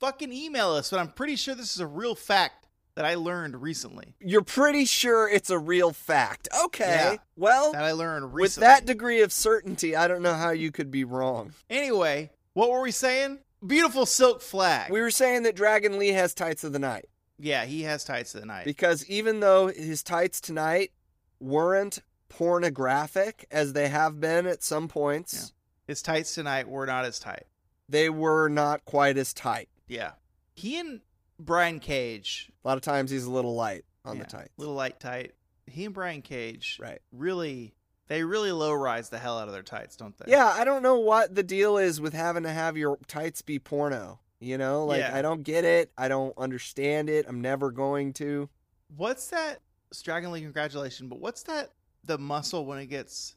fucking 0.00 0.32
email 0.32 0.70
us. 0.70 0.90
But 0.90 1.00
I'm 1.00 1.08
pretty 1.10 1.36
sure 1.36 1.54
this 1.54 1.74
is 1.74 1.80
a 1.80 1.86
real 1.86 2.14
fact 2.14 2.66
that 2.94 3.04
I 3.04 3.14
learned 3.16 3.60
recently. 3.60 4.14
You're 4.20 4.42
pretty 4.42 4.84
sure 4.84 5.28
it's 5.28 5.50
a 5.50 5.58
real 5.58 5.92
fact. 5.92 6.48
Okay. 6.66 6.84
Yeah. 7.12 7.16
Well, 7.36 7.72
That 7.72 7.84
I 7.84 7.92
learned 7.92 8.32
recently. 8.34 8.66
with 8.66 8.74
that 8.74 8.86
degree 8.86 9.20
of 9.22 9.32
certainty, 9.32 9.96
I 9.96 10.06
don't 10.08 10.22
know 10.22 10.34
how 10.34 10.50
you 10.50 10.70
could 10.70 10.90
be 10.90 11.02
wrong. 11.04 11.54
Anyway, 11.70 12.30
what 12.54 12.70
were 12.70 12.80
we 12.80 12.90
saying? 12.90 13.38
Beautiful 13.66 14.06
silk 14.06 14.40
flag. 14.42 14.90
We 14.90 15.00
were 15.00 15.10
saying 15.10 15.44
that 15.44 15.54
Dragon 15.56 15.98
Lee 15.98 16.08
has 16.08 16.34
tights 16.34 16.64
of 16.64 16.72
the 16.72 16.78
night 16.78 17.06
yeah, 17.38 17.64
he 17.64 17.82
has 17.82 18.04
tights 18.04 18.34
of 18.36 18.40
the 18.40 18.46
night. 18.46 18.64
because 18.64 19.04
even 19.08 19.40
though 19.40 19.66
his 19.66 20.04
tights 20.04 20.40
tonight 20.40 20.92
weren't 21.40 21.98
pornographic 22.28 23.46
as 23.50 23.72
they 23.72 23.88
have 23.88 24.20
been 24.20 24.46
at 24.46 24.62
some 24.62 24.86
points, 24.86 25.52
His 25.86 26.02
tights 26.02 26.34
tonight 26.34 26.68
were 26.68 26.86
not 26.86 27.04
as 27.04 27.18
tight. 27.18 27.44
they 27.88 28.08
were 28.08 28.48
not 28.48 28.84
quite 28.84 29.16
as 29.16 29.32
tight. 29.32 29.68
Yeah. 29.88 30.12
He 30.54 30.78
and 30.78 31.00
Brian 31.38 31.80
Cage. 31.80 32.50
A 32.64 32.68
lot 32.68 32.76
of 32.76 32.82
times 32.84 33.10
he's 33.10 33.24
a 33.24 33.30
little 33.30 33.54
light 33.56 33.84
on 34.04 34.16
yeah, 34.18 34.22
the 34.22 34.28
tights. 34.28 34.50
Little 34.56 34.74
light 34.74 35.00
tight. 35.00 35.32
He 35.66 35.84
and 35.84 35.94
Brian 35.94 36.22
Cage 36.22 36.78
Right. 36.80 37.00
really 37.10 37.74
they 38.08 38.24
really 38.24 38.52
low 38.52 38.72
rise 38.72 39.08
the 39.08 39.18
hell 39.18 39.38
out 39.38 39.48
of 39.48 39.54
their 39.54 39.62
tights, 39.62 39.96
don't 39.96 40.16
they? 40.18 40.30
Yeah, 40.30 40.46
I 40.46 40.64
don't 40.64 40.82
know 40.82 40.98
what 40.98 41.34
the 41.34 41.42
deal 41.42 41.78
is 41.78 42.00
with 42.00 42.12
having 42.14 42.42
to 42.42 42.50
have 42.50 42.76
your 42.76 42.98
tights 43.08 43.42
be 43.42 43.58
porno. 43.58 44.18
You 44.40 44.58
know, 44.58 44.86
like 44.86 44.98
Yeah. 45.00 45.16
I 45.16 45.22
don't 45.22 45.44
get 45.44 45.64
it. 45.64 45.92
I 45.96 46.08
don't 46.08 46.36
understand 46.36 47.08
it. 47.08 47.26
I'm 47.28 47.40
never 47.40 47.70
going 47.70 48.12
to. 48.14 48.48
What's 48.96 49.28
that 49.28 49.60
Dragon 50.02 50.32
League 50.32 50.42
congratulations, 50.42 51.08
but 51.08 51.20
what's 51.20 51.44
that 51.44 51.70
the 52.04 52.18
muscle 52.18 52.66
when 52.66 52.78
it 52.78 52.86
gets 52.86 53.36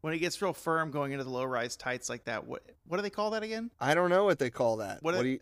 when 0.00 0.14
it 0.14 0.18
gets 0.18 0.40
real 0.40 0.52
firm 0.54 0.90
going 0.90 1.12
into 1.12 1.24
the 1.24 1.30
low 1.30 1.44
rise 1.44 1.76
tights 1.76 2.08
like 2.08 2.24
that? 2.24 2.46
What 2.46 2.62
what 2.86 2.96
do 2.96 3.02
they 3.02 3.10
call 3.10 3.30
that 3.32 3.42
again? 3.42 3.70
I 3.78 3.94
don't 3.94 4.08
know 4.08 4.24
what 4.24 4.38
they 4.38 4.48
call 4.50 4.78
that. 4.78 5.02
What 5.02 5.14
What, 5.14 5.20
it- 5.20 5.22
do 5.24 5.28
you? 5.30 5.40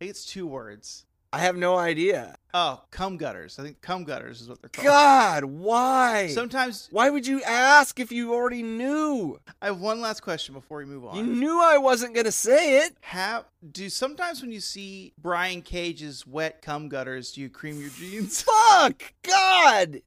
It's 0.00 0.26
two 0.26 0.46
words. 0.46 1.06
I 1.34 1.38
have 1.38 1.56
no 1.56 1.76
idea. 1.76 2.36
Oh, 2.52 2.80
cum 2.92 3.16
gutters. 3.16 3.58
I 3.58 3.64
think 3.64 3.80
cum 3.80 4.04
gutters 4.04 4.40
is 4.40 4.48
what 4.48 4.62
they're 4.62 4.68
called. 4.68 4.86
God, 4.86 5.44
why? 5.44 6.28
Sometimes 6.28 6.88
Why 6.92 7.10
would 7.10 7.26
you 7.26 7.42
ask 7.42 7.98
if 7.98 8.12
you 8.12 8.32
already 8.32 8.62
knew? 8.62 9.40
I 9.60 9.66
have 9.66 9.80
one 9.80 10.00
last 10.00 10.20
question 10.20 10.54
before 10.54 10.78
we 10.78 10.84
move 10.84 11.04
on. 11.04 11.16
You 11.16 11.24
knew 11.24 11.60
I 11.60 11.78
wasn't 11.78 12.14
going 12.14 12.26
to 12.26 12.32
say 12.32 12.84
it. 12.84 12.96
Have 13.00 13.46
do 13.72 13.88
sometimes 13.88 14.42
when 14.42 14.52
you 14.52 14.60
see 14.60 15.12
Brian 15.20 15.60
Cage's 15.60 16.24
wet 16.24 16.62
cum 16.62 16.88
gutters, 16.88 17.32
do 17.32 17.40
you 17.40 17.50
cream 17.50 17.80
your 17.80 17.90
jeans? 17.90 18.42
Fuck! 18.42 19.12
God! 19.24 20.00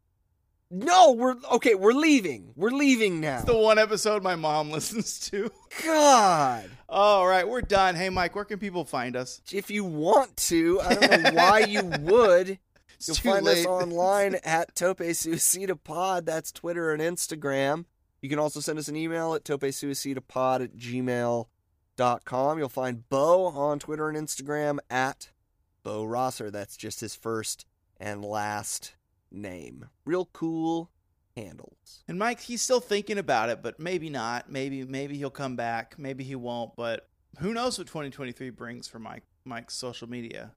No, 0.70 1.13
we're 1.13 1.36
okay, 1.53 1.76
we're 1.76 1.93
leaving. 1.93 2.51
We're 2.55 2.72
leaving 2.72 3.22
now. 3.22 3.38
It's 3.38 3.45
the 3.45 3.57
one 3.57 3.80
episode 3.80 4.22
my 4.22 4.36
mom 4.36 4.70
listens 4.72 5.20
to. 5.32 5.49
God. 5.86 6.70
All 6.89 7.26
right, 7.26 7.47
we're 7.47 7.61
done. 7.61 7.95
Hey, 7.95 8.09
Mike, 8.09 8.36
where 8.36 8.43
can 8.45 8.59
people 8.59 8.84
find 8.84 9.15
us? 9.15 9.41
If 9.51 9.72
you 9.72 9.86
want 9.86 10.36
to, 10.38 10.82
I 10.82 10.95
don't 10.95 11.24
know 11.24 11.32
why 11.32 11.59
you 11.59 11.84
would. 12.01 12.59
It's 12.95 13.07
You'll 13.07 13.34
find 13.34 13.45
late. 13.45 13.59
us 13.59 13.65
online 13.65 14.36
at 14.43 14.76
Tope 14.76 14.99
Suicida 14.99 15.78
Pod. 15.82 16.26
That's 16.26 16.51
Twitter 16.51 16.91
and 16.91 17.01
Instagram. 17.01 17.86
You 18.22 18.30
can 18.30 18.39
also 18.39 18.59
send 18.59 18.80
us 18.80 18.88
an 18.88 18.95
email 18.95 19.36
at 19.36 19.43
topesuicidapod 19.45 20.63
at 20.63 20.76
gmail.com. 20.76 22.57
You'll 22.59 22.70
find 22.70 23.07
Bo 23.07 23.45
on 23.45 23.80
Twitter 23.80 24.09
and 24.09 24.18
Instagram 24.18 24.80
at 24.89 25.30
Bo 25.84 26.03
Rosser. 26.03 26.49
That's 26.51 26.76
just 26.76 26.99
his 26.99 27.15
first 27.15 27.65
and 27.99 28.26
last 28.26 28.95
name. 29.32 29.89
Real 30.05 30.25
cool 30.34 30.91
handles. 31.36 32.03
And 32.07 32.17
Mike, 32.19 32.41
he's 32.41 32.61
still 32.61 32.80
thinking 32.80 33.17
about 33.17 33.49
it, 33.49 33.61
but 33.61 33.80
maybe 33.80 34.09
not. 34.09 34.51
Maybe 34.51 34.84
maybe 34.84 35.17
he'll 35.17 35.30
come 35.30 35.55
back. 35.55 35.95
Maybe 35.97 36.23
he 36.23 36.36
won't. 36.36 36.75
But 36.75 37.07
who 37.39 37.53
knows 37.53 37.78
what 37.78 37.88
2023 37.88 38.49
brings 38.51 38.88
for 38.88 38.99
Mike 38.99 39.23
Mike's 39.45 39.75
social 39.75 40.09
media? 40.09 40.51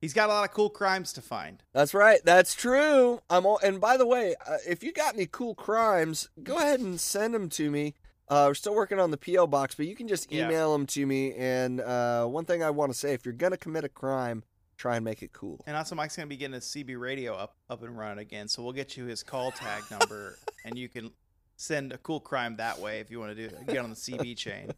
He's 0.00 0.12
got 0.12 0.28
a 0.28 0.32
lot 0.32 0.44
of 0.48 0.52
cool 0.54 0.68
crimes 0.68 1.12
to 1.12 1.22
find. 1.22 1.62
That's 1.72 1.94
right. 1.94 2.20
That's 2.24 2.54
true. 2.56 3.20
I'm 3.30 3.46
all, 3.46 3.60
and 3.62 3.80
by 3.80 3.96
the 3.96 4.06
way, 4.06 4.34
uh, 4.44 4.56
if 4.66 4.82
you 4.82 4.92
got 4.92 5.14
any 5.14 5.26
cool 5.26 5.54
crimes, 5.54 6.28
go 6.42 6.56
ahead 6.56 6.80
and 6.80 7.00
send 7.00 7.34
them 7.34 7.48
to 7.50 7.70
me. 7.70 7.94
Uh, 8.28 8.46
we're 8.48 8.54
still 8.54 8.74
working 8.74 8.98
on 8.98 9.12
the 9.12 9.16
PO 9.16 9.46
box, 9.46 9.76
but 9.76 9.86
you 9.86 9.94
can 9.94 10.08
just 10.08 10.30
Yeah. 10.32 10.46
email 10.46 10.72
them 10.72 10.86
to 10.86 11.06
me. 11.06 11.34
And 11.34 11.80
uh, 11.80 12.26
one 12.26 12.44
thing 12.46 12.64
I 12.64 12.70
want 12.70 12.92
to 12.92 12.98
say: 12.98 13.12
if 13.14 13.24
you're 13.24 13.32
gonna 13.32 13.56
commit 13.56 13.84
a 13.84 13.88
crime, 13.88 14.42
try 14.82 14.96
and 14.96 15.04
make 15.04 15.22
it 15.22 15.32
cool. 15.32 15.62
And 15.68 15.76
also, 15.76 15.94
Mike's 15.94 16.16
gonna 16.16 16.26
be 16.26 16.36
getting 16.36 16.54
his 16.54 16.64
CB 16.64 16.98
radio 16.98 17.34
up 17.34 17.54
up 17.70 17.84
and 17.84 17.96
running 17.96 18.18
again. 18.18 18.48
So 18.48 18.64
we'll 18.64 18.72
get 18.72 18.96
you 18.96 19.04
his 19.04 19.22
call 19.22 19.52
tag 19.52 19.84
number, 19.92 20.36
and 20.64 20.76
you 20.76 20.88
can 20.88 21.12
send 21.56 21.92
a 21.92 21.98
cool 21.98 22.18
crime 22.18 22.56
that 22.56 22.80
way 22.80 22.98
if 22.98 23.08
you 23.08 23.20
want 23.20 23.36
to 23.36 23.48
do 23.48 23.56
get 23.66 23.78
on 23.78 23.90
the 23.90 23.96
CB 23.96 24.36
chain. 24.36 24.72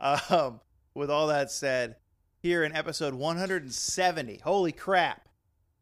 um, 0.30 0.58
with 0.94 1.10
all 1.10 1.28
that 1.28 1.52
said, 1.52 1.94
here 2.40 2.64
in 2.64 2.74
episode 2.74 3.14
170, 3.14 4.40
holy 4.42 4.72
crap, 4.72 5.28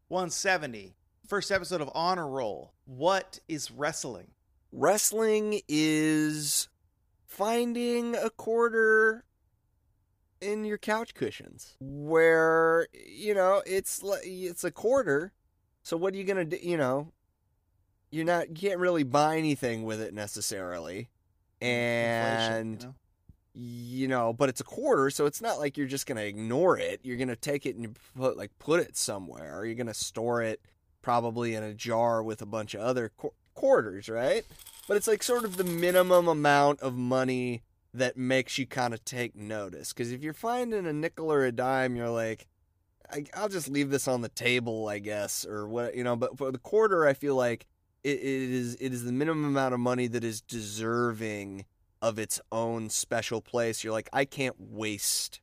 170, 0.09 0.93
first 1.27 1.51
episode 1.51 1.81
of 1.81 1.89
Honor 1.95 2.27
Roll. 2.27 2.73
What 2.85 3.39
is 3.47 3.71
wrestling? 3.71 4.27
Wrestling 4.71 5.61
is 5.67 6.67
finding 7.25 8.15
a 8.15 8.29
quarter 8.29 9.25
in 10.41 10.65
your 10.65 10.77
couch 10.77 11.13
cushions, 11.13 11.75
where 11.79 12.87
you 12.93 13.33
know 13.33 13.61
it's 13.65 14.01
it's 14.23 14.63
a 14.63 14.71
quarter. 14.71 15.31
So 15.83 15.97
what 15.97 16.13
are 16.13 16.17
you 16.17 16.23
gonna 16.23 16.45
do? 16.45 16.57
You 16.61 16.77
know, 16.77 17.11
you're 18.11 18.25
not 18.25 18.49
you 18.49 18.69
can't 18.69 18.79
really 18.79 19.03
buy 19.03 19.37
anything 19.37 19.83
with 19.83 20.01
it 20.01 20.13
necessarily, 20.13 21.09
mm, 21.61 21.67
Inflation, 21.67 22.55
and 22.57 22.81
you 22.81 22.87
know? 22.87 22.95
you 23.53 24.07
know, 24.07 24.33
but 24.33 24.49
it's 24.49 24.61
a 24.61 24.65
quarter, 24.65 25.09
so 25.09 25.25
it's 25.25 25.41
not 25.41 25.59
like 25.59 25.77
you're 25.77 25.87
just 25.87 26.05
gonna 26.05 26.21
ignore 26.21 26.77
it. 26.77 26.99
You're 27.03 27.17
gonna 27.17 27.35
take 27.35 27.65
it 27.65 27.75
and 27.75 27.97
put 28.15 28.37
like 28.37 28.51
put 28.59 28.79
it 28.79 28.97
somewhere. 28.97 29.57
Or 29.57 29.65
you're 29.65 29.75
gonna 29.75 29.93
store 29.93 30.41
it 30.41 30.61
probably 31.01 31.55
in 31.55 31.63
a 31.63 31.73
jar 31.73 32.21
with 32.21 32.41
a 32.41 32.45
bunch 32.45 32.73
of 32.73 32.81
other 32.81 33.11
qu- 33.17 33.33
quarters, 33.53 34.09
right? 34.09 34.45
But 34.87 34.97
it's 34.97 35.07
like 35.07 35.23
sort 35.23 35.45
of 35.45 35.57
the 35.57 35.63
minimum 35.63 36.27
amount 36.27 36.79
of 36.81 36.95
money 36.95 37.61
that 37.93 38.17
makes 38.17 38.57
you 38.57 38.65
kind 38.65 38.93
of 38.93 39.03
take 39.03 39.35
notice. 39.35 39.93
Because 39.93 40.11
if 40.11 40.23
you're 40.23 40.33
finding 40.33 40.85
a 40.85 40.93
nickel 40.93 41.31
or 41.31 41.45
a 41.45 41.51
dime, 41.51 41.95
you're 41.95 42.09
like, 42.09 42.47
I, 43.11 43.25
I'll 43.33 43.49
just 43.49 43.69
leave 43.69 43.89
this 43.89 44.07
on 44.07 44.21
the 44.21 44.29
table, 44.29 44.87
I 44.87 44.99
guess, 44.99 45.45
or 45.45 45.67
what 45.67 45.95
you 45.95 46.03
know. 46.03 46.15
But 46.15 46.37
for 46.37 46.51
the 46.51 46.57
quarter, 46.57 47.05
I 47.05 47.13
feel 47.13 47.35
like 47.35 47.67
it, 48.03 48.17
it 48.19 48.23
is 48.51 48.75
it 48.75 48.93
is 48.93 49.03
the 49.03 49.11
minimum 49.11 49.45
amount 49.45 49.73
of 49.73 49.79
money 49.79 50.07
that 50.07 50.23
is 50.23 50.41
deserving 50.41 51.65
of 52.01 52.17
its 52.17 52.39
own 52.51 52.89
special 52.89 53.41
place. 53.41 53.83
You're 53.83 53.93
like, 53.93 54.09
I 54.13 54.25
can't 54.25 54.55
waste 54.57 55.41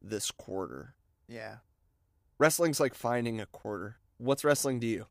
this 0.00 0.30
quarter. 0.30 0.94
Yeah. 1.28 1.56
Wrestling's 2.38 2.80
like 2.80 2.94
finding 2.94 3.40
a 3.40 3.46
quarter. 3.46 3.96
What's 4.18 4.44
wrestling 4.44 4.80
to 4.80 4.86
you? 4.86 5.06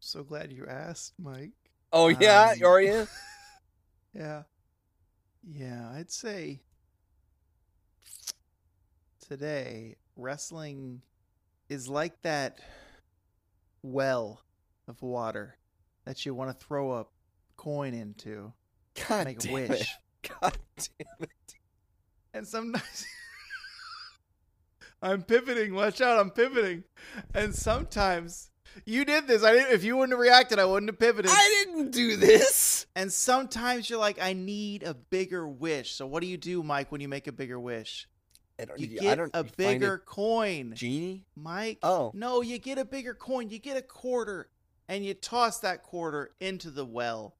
So 0.00 0.22
glad 0.24 0.52
you 0.52 0.66
asked, 0.66 1.14
Mike. 1.18 1.52
Oh 1.92 2.08
yeah, 2.08 2.54
Um, 2.56 2.64
are 2.66 2.80
you? 2.80 3.06
Yeah. 4.14 4.42
Yeah, 5.42 5.90
I'd 5.94 6.10
say 6.10 6.60
today 9.28 9.96
wrestling 10.16 11.02
is 11.68 11.88
like 11.88 12.20
that 12.22 12.58
well 13.82 14.42
of 14.86 15.02
water 15.02 15.56
that 16.04 16.24
you 16.24 16.34
want 16.34 16.50
to 16.50 16.66
throw 16.66 16.92
a 16.92 17.06
coin 17.56 17.94
into, 17.94 18.52
God 19.08 19.24
make 19.24 19.38
a 19.38 19.40
damn 19.40 19.52
wish. 19.52 19.80
it! 19.80 19.88
God 20.40 20.56
damn 20.76 21.22
it! 21.22 21.54
And 22.34 22.46
sometimes 22.46 23.04
I'm 25.02 25.22
pivoting. 25.22 25.74
Watch 25.74 26.00
out, 26.00 26.20
I'm 26.20 26.30
pivoting. 26.30 26.84
And 27.34 27.52
sometimes 27.52 28.51
you 28.84 29.04
did 29.04 29.26
this. 29.26 29.42
I 29.44 29.52
didn't 29.52 29.72
if 29.72 29.84
you 29.84 29.96
wouldn't 29.96 30.12
have 30.12 30.20
reacted, 30.20 30.58
I 30.58 30.64
wouldn't 30.64 30.90
have 30.90 30.98
pivoted. 30.98 31.30
I 31.32 31.64
didn't 31.64 31.90
do 31.90 32.16
this. 32.16 32.86
And 32.94 33.12
sometimes 33.12 33.88
you're 33.88 33.98
like, 33.98 34.20
I 34.20 34.32
need 34.34 34.82
a 34.82 34.94
bigger 34.94 35.46
wish. 35.48 35.92
So 35.92 36.06
what 36.06 36.20
do 36.20 36.26
you 36.26 36.36
do, 36.36 36.62
Mike, 36.62 36.92
when 36.92 37.00
you 37.00 37.08
make 37.08 37.26
a 37.26 37.32
bigger 37.32 37.58
wish? 37.58 38.06
I 38.60 38.66
don't, 38.66 38.78
You 38.78 38.86
get 38.86 39.18
a 39.32 39.44
bigger 39.44 39.98
coin. 39.98 40.74
genie. 40.74 41.24
Mike. 41.34 41.78
Oh. 41.82 42.12
No, 42.14 42.42
you 42.42 42.58
get 42.58 42.78
a 42.78 42.84
bigger 42.84 43.14
coin. 43.14 43.48
You 43.50 43.58
get 43.58 43.76
a 43.76 43.82
quarter 43.82 44.50
and 44.88 45.04
you 45.04 45.14
toss 45.14 45.60
that 45.60 45.82
quarter 45.82 46.32
into 46.40 46.70
the 46.70 46.84
well. 46.84 47.34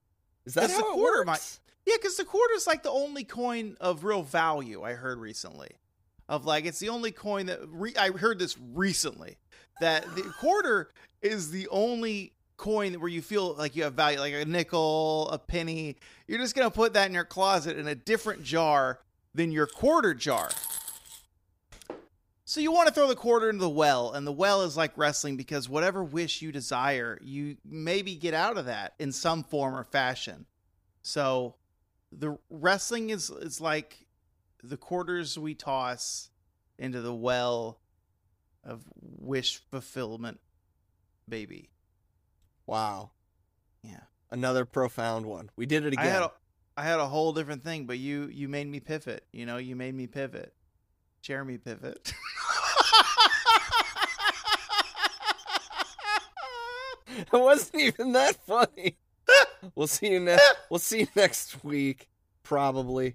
Is 0.47 0.55
that 0.55 0.71
how 0.71 0.79
it 0.79 0.95
quarter, 0.95 1.25
works? 1.27 1.61
Yeah, 1.87 1.97
because 2.01 2.17
the 2.17 2.25
quarter's 2.25 2.67
like 2.67 2.83
the 2.83 2.91
only 2.91 3.25
coin 3.25 3.77
of 3.81 4.05
real 4.05 4.23
value 4.23 4.83
I 4.83 4.95
heard 4.95 5.19
recently. 5.19 5.71
Of 6.29 6.47
like, 6.47 6.65
it's 6.65 6.79
the 6.79 6.89
only 6.89 7.11
coin 7.13 7.47
that 7.47 7.61
re- 7.69 7.95
I 7.99 8.11
heard 8.11 8.39
this 8.39 8.57
recently 8.59 9.37
that 9.81 10.05
the 10.15 10.23
quarter 10.41 10.91
is 11.23 11.51
the 11.51 11.69
only 11.69 12.33
coin 12.57 12.95
where 12.95 13.09
you 13.09 13.23
feel 13.23 13.55
like 13.55 13.75
you 13.75 13.83
have 13.85 13.95
value, 13.95 14.21
like 14.21 14.35
a 14.35 14.45
nickel, 14.45 15.29
a 15.31 15.39
penny. 15.39 15.97
You're 16.27 16.39
just 16.39 16.55
gonna 16.55 16.71
put 16.71 16.93
that 16.95 17.09
in 17.09 17.15
your 17.15 17.25
closet 17.25 17.79
in 17.79 17.89
a 17.89 17.95
different 17.95 18.45
jar 18.45 19.01
than 19.35 19.51
your 19.51 19.67
quarter 19.67 20.15
jar. 20.15 20.51
So 22.45 22.61
you 22.61 22.71
want 22.71 22.87
to 22.87 22.93
throw 22.93 23.09
the 23.09 23.17
quarter 23.17 23.49
into 23.49 23.63
the 23.63 23.71
well, 23.71 24.13
and 24.13 24.27
the 24.27 24.33
well 24.33 24.61
is 24.61 24.77
like 24.77 24.93
wrestling 24.99 25.39
because 25.39 25.71
whatever 25.71 26.05
wish 26.05 26.43
you 26.43 26.53
desire, 26.53 27.19
you 27.23 27.57
maybe 27.65 28.15
get 28.15 28.35
out 28.35 28.59
of 28.59 28.67
that 28.67 28.93
in 28.99 29.11
some 29.11 29.43
form 29.43 29.75
or 29.75 29.85
fashion. 29.85 30.45
So 31.03 31.55
the 32.13 32.37
wrestling 32.51 33.09
is 33.09 33.31
is 33.31 33.61
like 33.61 34.07
the 34.63 34.77
quarters 34.77 35.39
we 35.39 35.55
toss 35.55 36.29
into 36.79 37.01
the 37.01 37.15
well 37.15 37.79
of 38.65 38.83
wish 39.01 39.63
fulfillment, 39.71 40.39
baby. 41.29 41.71
Wow, 42.67 43.11
Yeah, 43.83 44.01
another 44.31 44.65
profound 44.65 45.27
one. 45.27 45.51
We 45.57 45.67
did 45.67 45.85
it 45.85 45.95
I 45.99 46.03
again. 46.03 46.13
had 46.13 46.23
a, 46.23 46.33
I 46.77 46.83
had 46.85 47.01
a 47.01 47.07
whole 47.07 47.33
different 47.33 47.65
thing, 47.65 47.87
but 47.87 47.99
you 47.99 48.27
you 48.33 48.49
made 48.49 48.67
me 48.69 48.81
pivot. 48.81 49.27
You 49.33 49.47
know, 49.47 49.57
you 49.57 49.75
made 49.77 49.95
me 49.95 50.07
pivot. 50.07 50.55
Jeremy 51.23 51.59
pivot. 51.59 52.13
it 57.17 57.33
wasn't 57.33 57.81
even 57.83 58.13
that 58.13 58.37
funny. 58.47 58.97
we'll 59.75 59.87
see 59.87 60.13
you 60.13 60.21
next. 60.21 60.55
We'll 60.71 60.79
see 60.79 61.01
you 61.01 61.09
next 61.15 61.65
week, 61.65 62.09
probably. 62.43 63.15